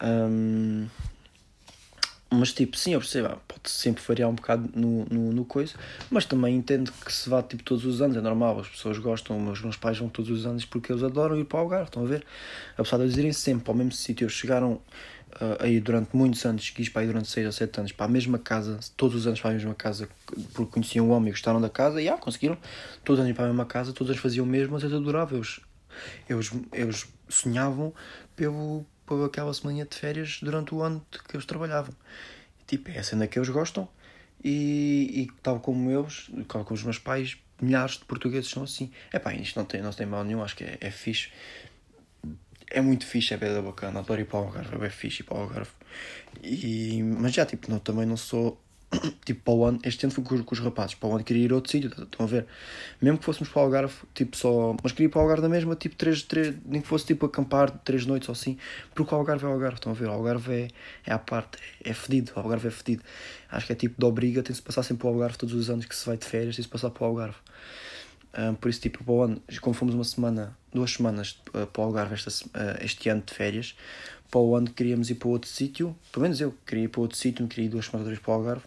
Um, 0.02 0.86
mas 2.30 2.52
tipo, 2.52 2.76
sim, 2.76 2.92
eu 2.92 3.00
percebo, 3.00 3.28
ah, 3.28 3.38
pode 3.48 3.70
sempre 3.70 4.02
variar 4.06 4.28
um 4.28 4.34
bocado 4.34 4.68
no, 4.78 5.06
no, 5.06 5.32
no, 5.32 5.44
coisa, 5.46 5.74
mas 6.10 6.26
também 6.26 6.54
entendo 6.56 6.92
que 6.92 7.10
se 7.10 7.28
vá 7.28 7.42
tipo 7.42 7.62
todos 7.62 7.86
os 7.86 8.02
anos, 8.02 8.18
é 8.18 8.20
normal, 8.20 8.60
as 8.60 8.68
pessoas 8.68 8.98
gostam, 8.98 9.50
os 9.50 9.62
meus 9.62 9.78
pais 9.78 9.96
vão 9.96 10.10
todos 10.10 10.30
os 10.30 10.44
anos 10.44 10.66
porque 10.66 10.92
eles 10.92 11.02
adoram 11.02 11.38
ir 11.38 11.44
para 11.44 11.56
o 11.56 11.60
Algarve, 11.60 11.86
estão 11.86 12.04
a 12.04 12.06
ver? 12.06 12.26
Apesar 12.76 12.98
de 12.98 13.04
eles 13.04 13.16
irem 13.16 13.32
sempre 13.32 13.64
para 13.64 13.72
o 13.72 13.76
mesmo 13.76 13.92
sítio, 13.92 14.26
eles 14.26 14.34
chegaram 14.34 14.78
uh, 15.40 15.56
aí 15.60 15.80
durante 15.80 16.16
muitos 16.16 16.44
anos, 16.44 16.70
quis 16.70 16.88
para 16.88 17.04
ir 17.04 17.08
durante 17.08 17.28
6 17.28 17.46
ou 17.46 17.52
7 17.52 17.78
anos, 17.80 17.92
para 17.92 18.06
a 18.06 18.08
mesma 18.08 18.38
casa, 18.38 18.78
todos 18.96 19.16
os 19.16 19.26
anos 19.26 19.40
para 19.40 19.50
a 19.50 19.54
mesma 19.54 19.74
casa, 19.74 20.08
porque 20.54 20.72
conheciam 20.72 21.08
o 21.08 21.10
homem 21.10 21.28
e 21.28 21.32
gostaram 21.32 21.60
da 21.60 21.70
casa, 21.70 22.00
e 22.00 22.08
ah, 22.08 22.16
conseguiram, 22.16 22.56
todos 23.04 23.20
os 23.20 23.24
anos 23.24 23.36
para 23.36 23.46
a 23.46 23.48
mesma 23.48 23.66
casa, 23.66 23.92
todos 23.92 24.08
os 24.08 24.10
anos 24.10 24.22
faziam 24.22 24.44
o 24.44 24.48
mesmo, 24.48 24.74
mas 24.74 24.82
eles 24.82 24.94
adoravam, 24.94 25.38
eles, 25.38 25.60
eles, 26.28 26.52
eles 26.72 27.06
sonhavam 27.28 27.92
pelo 28.36 28.86
por 29.08 29.24
aquela 29.24 29.52
semana 29.54 29.86
de 29.86 29.96
férias 29.96 30.38
durante 30.42 30.74
o 30.74 30.82
ano 30.82 31.04
que 31.26 31.34
eles 31.34 31.46
trabalhavam. 31.46 31.94
Tipo, 32.66 32.90
é 32.90 32.98
a 32.98 33.02
cena 33.02 33.26
que 33.26 33.38
eles 33.38 33.48
gostam 33.48 33.88
e, 34.44 35.22
e 35.22 35.28
tal 35.42 35.60
como 35.60 35.90
eles, 35.90 36.30
tal 36.46 36.62
como 36.62 36.76
os 36.76 36.84
meus 36.84 36.98
pais, 36.98 37.38
milhares 37.60 37.94
de 37.96 38.04
portugueses 38.04 38.50
são 38.50 38.62
assim. 38.62 38.92
É 39.10 39.18
pá, 39.18 39.32
isto 39.32 39.58
não 39.58 39.64
tem, 39.64 39.80
não 39.80 39.92
tem 39.92 40.06
mal 40.06 40.22
nenhum, 40.22 40.42
acho 40.42 40.54
que 40.54 40.64
é, 40.64 40.76
é 40.78 40.90
fixe. 40.90 41.30
É 42.70 42.80
muito 42.80 43.06
fixe, 43.06 43.34
é 43.34 43.36
bem 43.36 43.62
bacana, 43.62 44.00
adoro 44.00 44.20
ir 44.20 44.24
para 44.24 44.40
o 44.40 44.42
Algarve, 44.44 44.74
é 44.74 44.78
bem 44.78 44.90
fixe 44.90 45.22
ir 45.22 45.24
para 45.24 45.38
o 45.38 45.40
Algarve. 45.40 45.70
E, 46.42 47.02
mas 47.02 47.32
já, 47.32 47.46
tipo, 47.46 47.70
não, 47.70 47.78
também 47.78 48.06
não 48.06 48.16
sou 48.16 48.60
tipo, 49.24 49.42
para 49.42 49.54
o 49.54 49.64
ano, 49.64 49.78
este 49.84 50.04
ano 50.04 50.14
fui 50.14 50.24
com, 50.24 50.42
com 50.42 50.54
os 50.54 50.60
rapazes, 50.60 50.94
para 50.94 51.08
o 51.08 51.14
ano 51.14 51.24
queria 51.24 51.44
ir 51.44 51.52
a 51.52 51.56
outro 51.56 51.70
sítio, 51.70 51.88
estão 51.90 52.24
a 52.24 52.28
ver? 52.28 52.46
Mesmo 53.00 53.18
que 53.18 53.24
fôssemos 53.24 53.48
para 53.50 53.60
o 53.60 53.64
Algarve, 53.64 53.94
tipo, 54.14 54.36
só. 54.36 54.74
Mas 54.82 54.92
queria 54.92 55.06
ir 55.06 55.10
para 55.10 55.18
o 55.18 55.22
Algarve 55.22 55.42
da 55.42 55.48
mesma, 55.48 55.76
tipo, 55.76 55.94
três, 55.96 56.22
três, 56.22 56.54
nem 56.64 56.80
que 56.80 56.88
fosse 56.88 57.06
tipo 57.06 57.26
acampar 57.26 57.70
três 57.70 58.06
noites 58.06 58.28
ou 58.28 58.32
assim, 58.32 58.56
porque 58.94 59.14
o 59.14 59.18
Algarve 59.18 59.44
é 59.44 59.48
o 59.48 59.52
Algarve, 59.52 59.76
estão 59.76 59.92
a 59.92 59.94
ver? 59.94 60.08
O 60.08 60.12
Algarve 60.12 60.52
é, 60.52 60.68
é 61.06 61.12
à 61.12 61.18
parte, 61.18 61.58
é 61.84 61.92
fedido, 61.92 62.32
o 62.34 62.40
Algarve 62.40 62.68
é 62.68 62.70
fedido. 62.70 63.02
Acho 63.50 63.66
que 63.66 63.72
é 63.72 63.76
tipo 63.76 63.98
de 63.98 64.04
obriga, 64.06 64.42
tem-se 64.42 64.62
passar 64.62 64.82
sempre 64.82 65.02
para 65.02 65.10
o 65.10 65.14
Algarve 65.14 65.36
todos 65.36 65.54
os 65.54 65.68
anos 65.70 65.84
que 65.84 65.94
se 65.94 66.06
vai 66.06 66.16
de 66.16 66.24
férias, 66.24 66.56
tem-se 66.56 66.68
passar 66.68 66.90
para 66.90 67.04
o 67.04 67.06
Algarve. 67.06 67.36
Um, 68.38 68.54
por 68.54 68.68
isso, 68.68 68.80
tipo, 68.80 69.04
para 69.04 69.12
o 69.12 69.22
ano, 69.22 69.42
como 69.60 69.74
fomos 69.74 69.94
uma 69.94 70.04
semana, 70.04 70.56
duas 70.72 70.92
semanas 70.92 71.40
uh, 71.54 71.66
para 71.66 71.82
o 71.82 71.84
Algarve 71.84 72.14
esta, 72.14 72.30
uh, 72.30 72.84
este 72.84 73.08
ano 73.08 73.22
de 73.24 73.34
férias, 73.34 73.74
para 74.30 74.40
o 74.40 74.54
ano 74.54 74.70
queríamos 74.70 75.10
ir 75.10 75.14
para 75.14 75.28
outro 75.28 75.48
sítio, 75.48 75.96
pelo 76.12 76.24
menos 76.24 76.40
eu 76.40 76.54
queria 76.66 76.84
ir 76.84 76.88
para 76.88 77.00
outro 77.00 77.16
sítio, 77.16 77.42
não 77.42 77.48
queria 77.48 77.66
ir 77.66 77.68
duas 77.68 77.86
semanas 77.86 78.18
para 78.18 78.30
o 78.30 78.34
Algarve. 78.34 78.64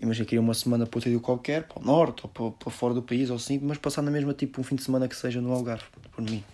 Imagina, 0.00 0.26
queria 0.26 0.40
uma 0.42 0.52
semana 0.52 0.84
para 0.84 0.98
outro 0.98 1.10
sítio 1.10 1.20
qualquer, 1.20 1.62
para 1.62 1.80
o 1.80 1.84
norte 1.84 2.20
ou 2.24 2.28
para, 2.28 2.50
para 2.50 2.70
fora 2.70 2.92
do 2.92 3.02
país 3.02 3.30
ou 3.30 3.36
assim, 3.36 3.58
mas 3.62 3.78
passar 3.78 4.02
na 4.02 4.10
mesma 4.10 4.34
tipo 4.34 4.60
um 4.60 4.64
fim 4.64 4.76
de 4.76 4.82
semana 4.82 5.08
que 5.08 5.16
seja 5.16 5.40
no 5.40 5.50
Algarve, 5.52 5.84
por 6.12 6.22
mim. 6.22 6.44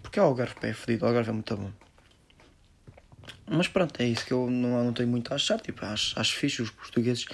Porque 0.00 0.20
o 0.20 0.22
Algarve, 0.22 0.54
é 0.62 0.72
fedido, 0.72 1.04
o 1.04 1.08
Algarve 1.08 1.30
é 1.30 1.32
muito 1.32 1.56
bom. 1.56 1.70
Mas 3.46 3.68
pronto, 3.68 4.00
é 4.00 4.06
isso 4.06 4.24
que 4.24 4.32
eu 4.32 4.48
não, 4.48 4.84
não 4.84 4.92
tenho 4.92 5.08
muito 5.08 5.32
a 5.32 5.36
achar. 5.36 5.60
Tipo, 5.60 5.84
acho, 5.84 6.18
acho 6.18 6.36
fixe 6.36 6.62
os 6.62 6.70
portugueses 6.70 7.26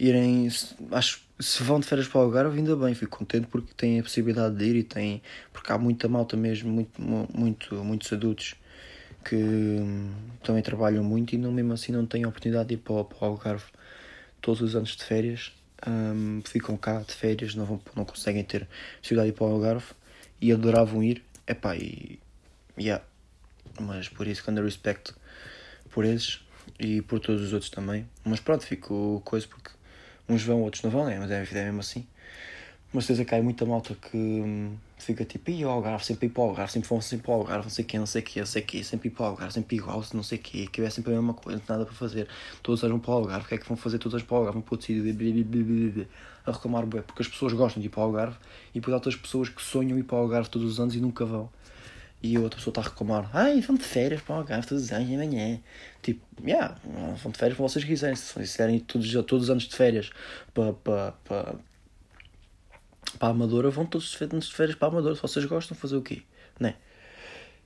irem. 0.00 0.48
Acho, 0.90 1.20
se 1.38 1.62
vão 1.62 1.78
de 1.78 1.86
férias 1.86 2.08
para 2.08 2.20
o 2.20 2.22
Algarve, 2.24 2.58
ainda 2.58 2.74
bem, 2.74 2.94
fico 2.94 3.18
contente 3.18 3.46
porque 3.46 3.72
têm 3.76 4.00
a 4.00 4.02
possibilidade 4.02 4.56
de 4.56 4.64
ir 4.64 4.76
e 4.76 4.82
têm. 4.82 5.22
Porque 5.52 5.70
há 5.70 5.78
muita 5.78 6.08
malta 6.08 6.36
mesmo, 6.36 6.72
muito, 6.72 7.00
muito, 7.00 7.74
muitos 7.84 8.12
adultos 8.12 8.54
que 9.24 9.36
hum, 9.36 10.10
também 10.42 10.62
trabalham 10.62 11.04
muito 11.04 11.34
e 11.34 11.38
não, 11.38 11.52
mesmo 11.52 11.72
assim 11.74 11.92
não 11.92 12.06
têm 12.06 12.24
a 12.24 12.28
oportunidade 12.28 12.70
de 12.70 12.74
ir 12.74 12.78
para, 12.78 13.04
para 13.04 13.18
o 13.20 13.24
Algarve. 13.26 13.64
todos 14.40 14.62
os 14.62 14.74
anos 14.74 14.96
de 14.96 15.04
férias, 15.04 15.52
um, 15.86 16.42
ficam 16.44 16.76
cá 16.76 17.00
de 17.00 17.14
férias, 17.14 17.54
não, 17.54 17.66
vão, 17.66 17.80
não 17.94 18.04
conseguem 18.04 18.42
ter 18.44 18.66
possibilidade 19.00 19.30
de 19.30 19.34
ir 19.34 19.38
para 19.38 19.46
o 19.46 19.50
Algarve 19.52 19.86
e 20.40 20.52
adoravam 20.52 21.02
ir. 21.02 21.22
Epá, 21.46 21.76
e. 21.76 22.18
Yeah. 22.78 23.04
Mas 23.80 24.08
por 24.08 24.26
isso, 24.26 24.42
quando 24.44 24.58
eu 24.58 24.64
respeito 24.64 25.14
por 25.90 26.04
esses 26.04 26.40
e 26.78 27.02
por 27.02 27.20
todos 27.20 27.42
os 27.42 27.52
outros 27.52 27.70
também. 27.70 28.08
Mas 28.24 28.40
pronto, 28.40 28.64
fico 28.64 29.20
coisa 29.24 29.46
porque 29.46 29.70
uns 30.30 30.42
vão, 30.42 30.62
outros 30.62 30.82
não 30.82 30.90
vão, 30.90 31.04
né? 31.06 31.18
mas 31.18 31.30
é, 31.30 31.42
é 31.42 31.64
mesmo 31.64 31.80
assim. 31.80 32.06
Mas 32.92 33.04
certeza 33.04 33.24
que 33.24 33.34
há 33.36 33.42
muita 33.42 33.64
malta 33.64 33.94
que 33.94 34.16
hum, 34.16 34.74
fica 34.98 35.24
tipo, 35.24 35.48
e 35.50 35.64
o 35.64 35.68
Algarve, 35.68 36.04
sempre 36.04 36.26
ir 36.26 36.30
para 36.30 36.42
o 36.42 36.46
Algarve, 36.48 36.72
sempre 36.72 36.88
vão 36.88 37.00
sempre 37.00 37.24
para 37.24 37.32
o 37.32 37.34
Algarve, 37.36 37.64
não 37.64 37.70
sei 37.70 37.84
o 37.84 37.88
que, 37.88 37.98
não 37.98 38.06
sei 38.06 38.20
o 38.20 38.24
que, 38.24 38.38
não 38.40 38.46
sei 38.46 38.62
o 38.62 38.84
sempre 38.84 39.08
ir 39.08 39.10
para 39.12 39.22
o 39.22 39.26
Algarve, 39.26 39.54
sempre 39.54 39.76
igual, 39.76 40.04
não 40.12 40.22
sei 40.24 40.38
o 40.38 40.40
que, 40.40 40.66
que 40.66 40.82
é 40.82 40.90
sempre 40.90 41.12
a 41.12 41.16
mesma 41.16 41.34
coisa, 41.34 41.58
não 41.58 41.64
tem 41.64 41.76
nada 41.76 41.86
para 41.86 41.94
fazer. 41.94 42.26
Todos 42.64 42.80
vão 42.80 42.98
para 42.98 43.10
o 43.12 43.14
Algarve, 43.14 43.44
o 43.44 43.48
que 43.48 43.54
é 43.54 43.58
que 43.58 43.68
vão 43.68 43.76
fazer 43.76 43.98
todos 43.98 44.20
para 44.24 44.34
o 44.34 44.38
Algarve, 44.38 44.54
vão 44.54 44.62
para 44.62 44.74
outro 44.74 44.86
sítio, 44.86 46.08
a 46.44 46.52
reclamar 46.52 46.86
porque 46.86 47.22
as 47.22 47.28
pessoas 47.28 47.52
gostam 47.52 47.80
de 47.80 47.86
ir 47.86 47.90
para 47.90 48.00
o 48.00 48.04
Algarve 48.04 48.36
e 48.70 48.80
depois 48.80 48.92
há 48.92 48.96
outras 48.96 49.14
pessoas 49.14 49.48
que 49.48 49.62
sonham 49.62 49.96
ir 49.96 50.02
para 50.02 50.16
o 50.16 50.22
Algarve 50.22 50.48
todos 50.48 50.68
os 50.68 50.80
anos 50.80 50.96
e 50.96 51.00
nunca 51.00 51.24
vão. 51.24 51.48
E 52.22 52.38
outra 52.38 52.58
pessoa 52.58 52.72
está 52.72 52.82
a 52.82 52.84
reclamar, 52.84 53.30
ai, 53.32 53.60
vão 53.62 53.76
de 53.76 53.84
férias 53.84 54.20
para 54.20 54.34
o 54.34 54.38
Algarve 54.38 54.66
todos 54.66 54.84
os 54.84 54.92
anos, 54.92 55.08
amanhã. 55.10 55.58
Tipo, 56.02 56.20
yeah, 56.44 56.76
vão 57.22 57.32
de 57.32 57.38
férias 57.38 57.56
para 57.56 57.66
vocês 57.66 57.84
quiserem, 57.84 58.14
se 58.14 58.34
quiserem 58.34 58.78
todos, 58.80 59.10
todos 59.26 59.44
os 59.44 59.50
anos 59.50 59.62
de 59.64 59.74
férias 59.74 60.10
para, 60.52 60.72
para, 60.74 61.12
para 61.24 61.54
para 63.18 63.28
a 63.28 63.30
Amadora, 63.30 63.70
vão 63.70 63.86
todos 63.86 64.10
de 64.10 64.16
férias 64.54 64.76
para 64.76 64.88
a 64.88 64.90
Amadora. 64.90 65.14
Se 65.14 65.22
vocês 65.22 65.44
gostam, 65.44 65.76
fazer 65.76 65.96
o 65.96 66.02
quê? 66.02 66.22
Né? 66.58 66.76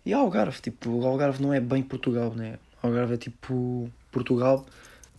E 0.04 0.12
Algarve, 0.12 0.60
tipo, 0.60 0.90
o 0.90 1.06
Algarve 1.06 1.42
não 1.42 1.52
é 1.52 1.60
bem 1.60 1.82
Portugal, 1.82 2.34
né? 2.34 2.58
Algarve 2.82 3.14
é 3.14 3.16
tipo 3.16 3.90
Portugal 4.10 4.64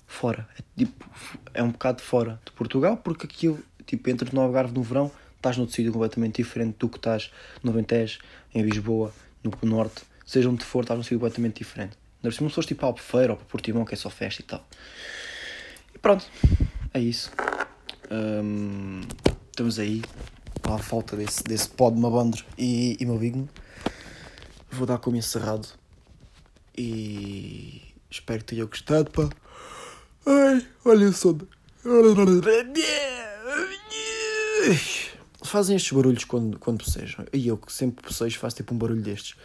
fora. 0.05 0.47
É, 0.57 0.63
tipo, 0.77 1.09
é 1.53 1.63
um 1.63 1.71
bocado 1.71 2.01
fora 2.01 2.39
de 2.45 2.51
Portugal, 2.51 2.97
porque 2.97 3.25
aquilo, 3.25 3.59
tipo, 3.85 4.09
entras 4.09 4.31
no 4.31 4.41
Algarve 4.41 4.73
no 4.73 4.83
verão, 4.83 5.11
estás 5.45 5.57
noutro 5.57 5.75
sítio 5.75 5.93
completamente 5.93 6.37
diferente 6.37 6.77
do 6.79 6.89
que 6.89 6.97
estás 6.97 7.31
no 7.61 7.71
Alentejo, 7.71 8.19
em 8.53 8.63
Lisboa, 8.63 9.13
no 9.43 9.51
Norte. 9.69 10.01
Seja 10.25 10.49
onde 10.49 10.65
for, 10.65 10.81
estás 10.81 10.97
num 10.97 11.03
sítio 11.03 11.19
completamente 11.19 11.59
diferente. 11.59 11.95
Se 12.31 12.41
não 12.41 12.49
fores 12.49 12.67
tipo 12.67 12.79
para 12.79 12.89
Albufeira 12.89 13.33
ou 13.33 13.37
para 13.37 13.45
Portimão, 13.45 13.85
que 13.85 13.93
é 13.93 13.97
só 13.97 14.09
festa 14.09 14.41
e 14.41 14.45
tal. 14.45 14.67
E 15.93 15.99
pronto, 15.99 16.25
é 16.91 16.99
isso. 16.99 17.31
Um, 18.09 19.01
estamos 19.51 19.77
aí, 19.77 20.01
à 20.63 20.79
falta 20.79 21.15
desse, 21.15 21.43
desse 21.43 21.69
pó 21.69 21.91
de 21.91 21.99
Mabandro 21.99 22.43
e, 22.57 22.97
e 22.99 23.05
Mabigno. 23.05 23.47
Vou 24.71 24.87
dar 24.87 24.97
como 24.97 25.15
encerrado 25.15 25.67
e 26.75 27.83
espero 28.09 28.39
que 28.39 28.45
tenham 28.45 28.67
gostado, 28.67 29.11
pá. 29.11 29.29
Ai, 30.25 30.65
olha 30.83 31.07
o 31.07 31.13
sono. 31.13 31.47
Fazem 35.45 35.75
estes 35.75 35.91
barulhos 35.91 36.23
quando, 36.23 36.59
quando 36.59 36.83
bocejam. 36.83 37.25
E 37.31 37.47
eu 37.47 37.57
que 37.57 37.71
sempre 37.71 38.05
bocejo 38.05 38.39
faço 38.39 38.57
tipo 38.57 38.73
um 38.73 38.77
barulho 38.77 39.01
destes. 39.01 39.35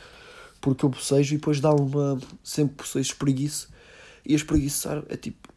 Porque 0.61 0.85
eu 0.85 0.89
bocejo 0.89 1.35
e 1.35 1.39
depois 1.39 1.61
dá 1.61 1.73
uma. 1.73 2.19
Sempre 2.43 2.77
bocejo 2.77 3.13
espreguiço. 3.13 3.69
E 4.25 4.33
a 4.33 4.37
espreguiçar 4.37 5.03
é 5.09 5.17
tipo 5.17 5.49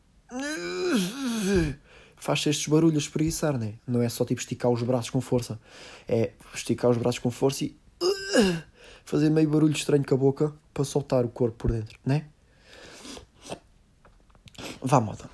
faz 2.24 2.46
estes 2.48 2.68
barulhos 2.68 3.04
espreguiçar, 3.04 3.58
né? 3.58 3.74
Não 3.86 4.02
é 4.02 4.08
só 4.08 4.24
tipo 4.24 4.40
esticar 4.40 4.72
os 4.72 4.82
braços 4.82 5.10
com 5.10 5.20
força. 5.20 5.60
É 6.08 6.32
esticar 6.54 6.90
os 6.90 6.98
braços 6.98 7.20
com 7.20 7.30
força 7.30 7.66
e 7.66 7.78
fazer 9.04 9.30
meio 9.30 9.50
barulho 9.50 9.74
estranho 9.74 10.06
com 10.06 10.16
a 10.16 10.18
boca 10.18 10.54
para 10.74 10.86
soltar 10.86 11.26
o 11.26 11.30
corpo 11.30 11.58
por 11.58 11.72
dentro, 11.72 12.00
né? 12.06 12.26
Vá, 14.82 15.02
moda. 15.02 15.30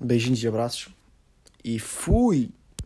Beijinhos 0.00 0.42
e 0.42 0.48
abraços. 0.48 0.88
E 1.64 1.78
fui! 1.78 2.50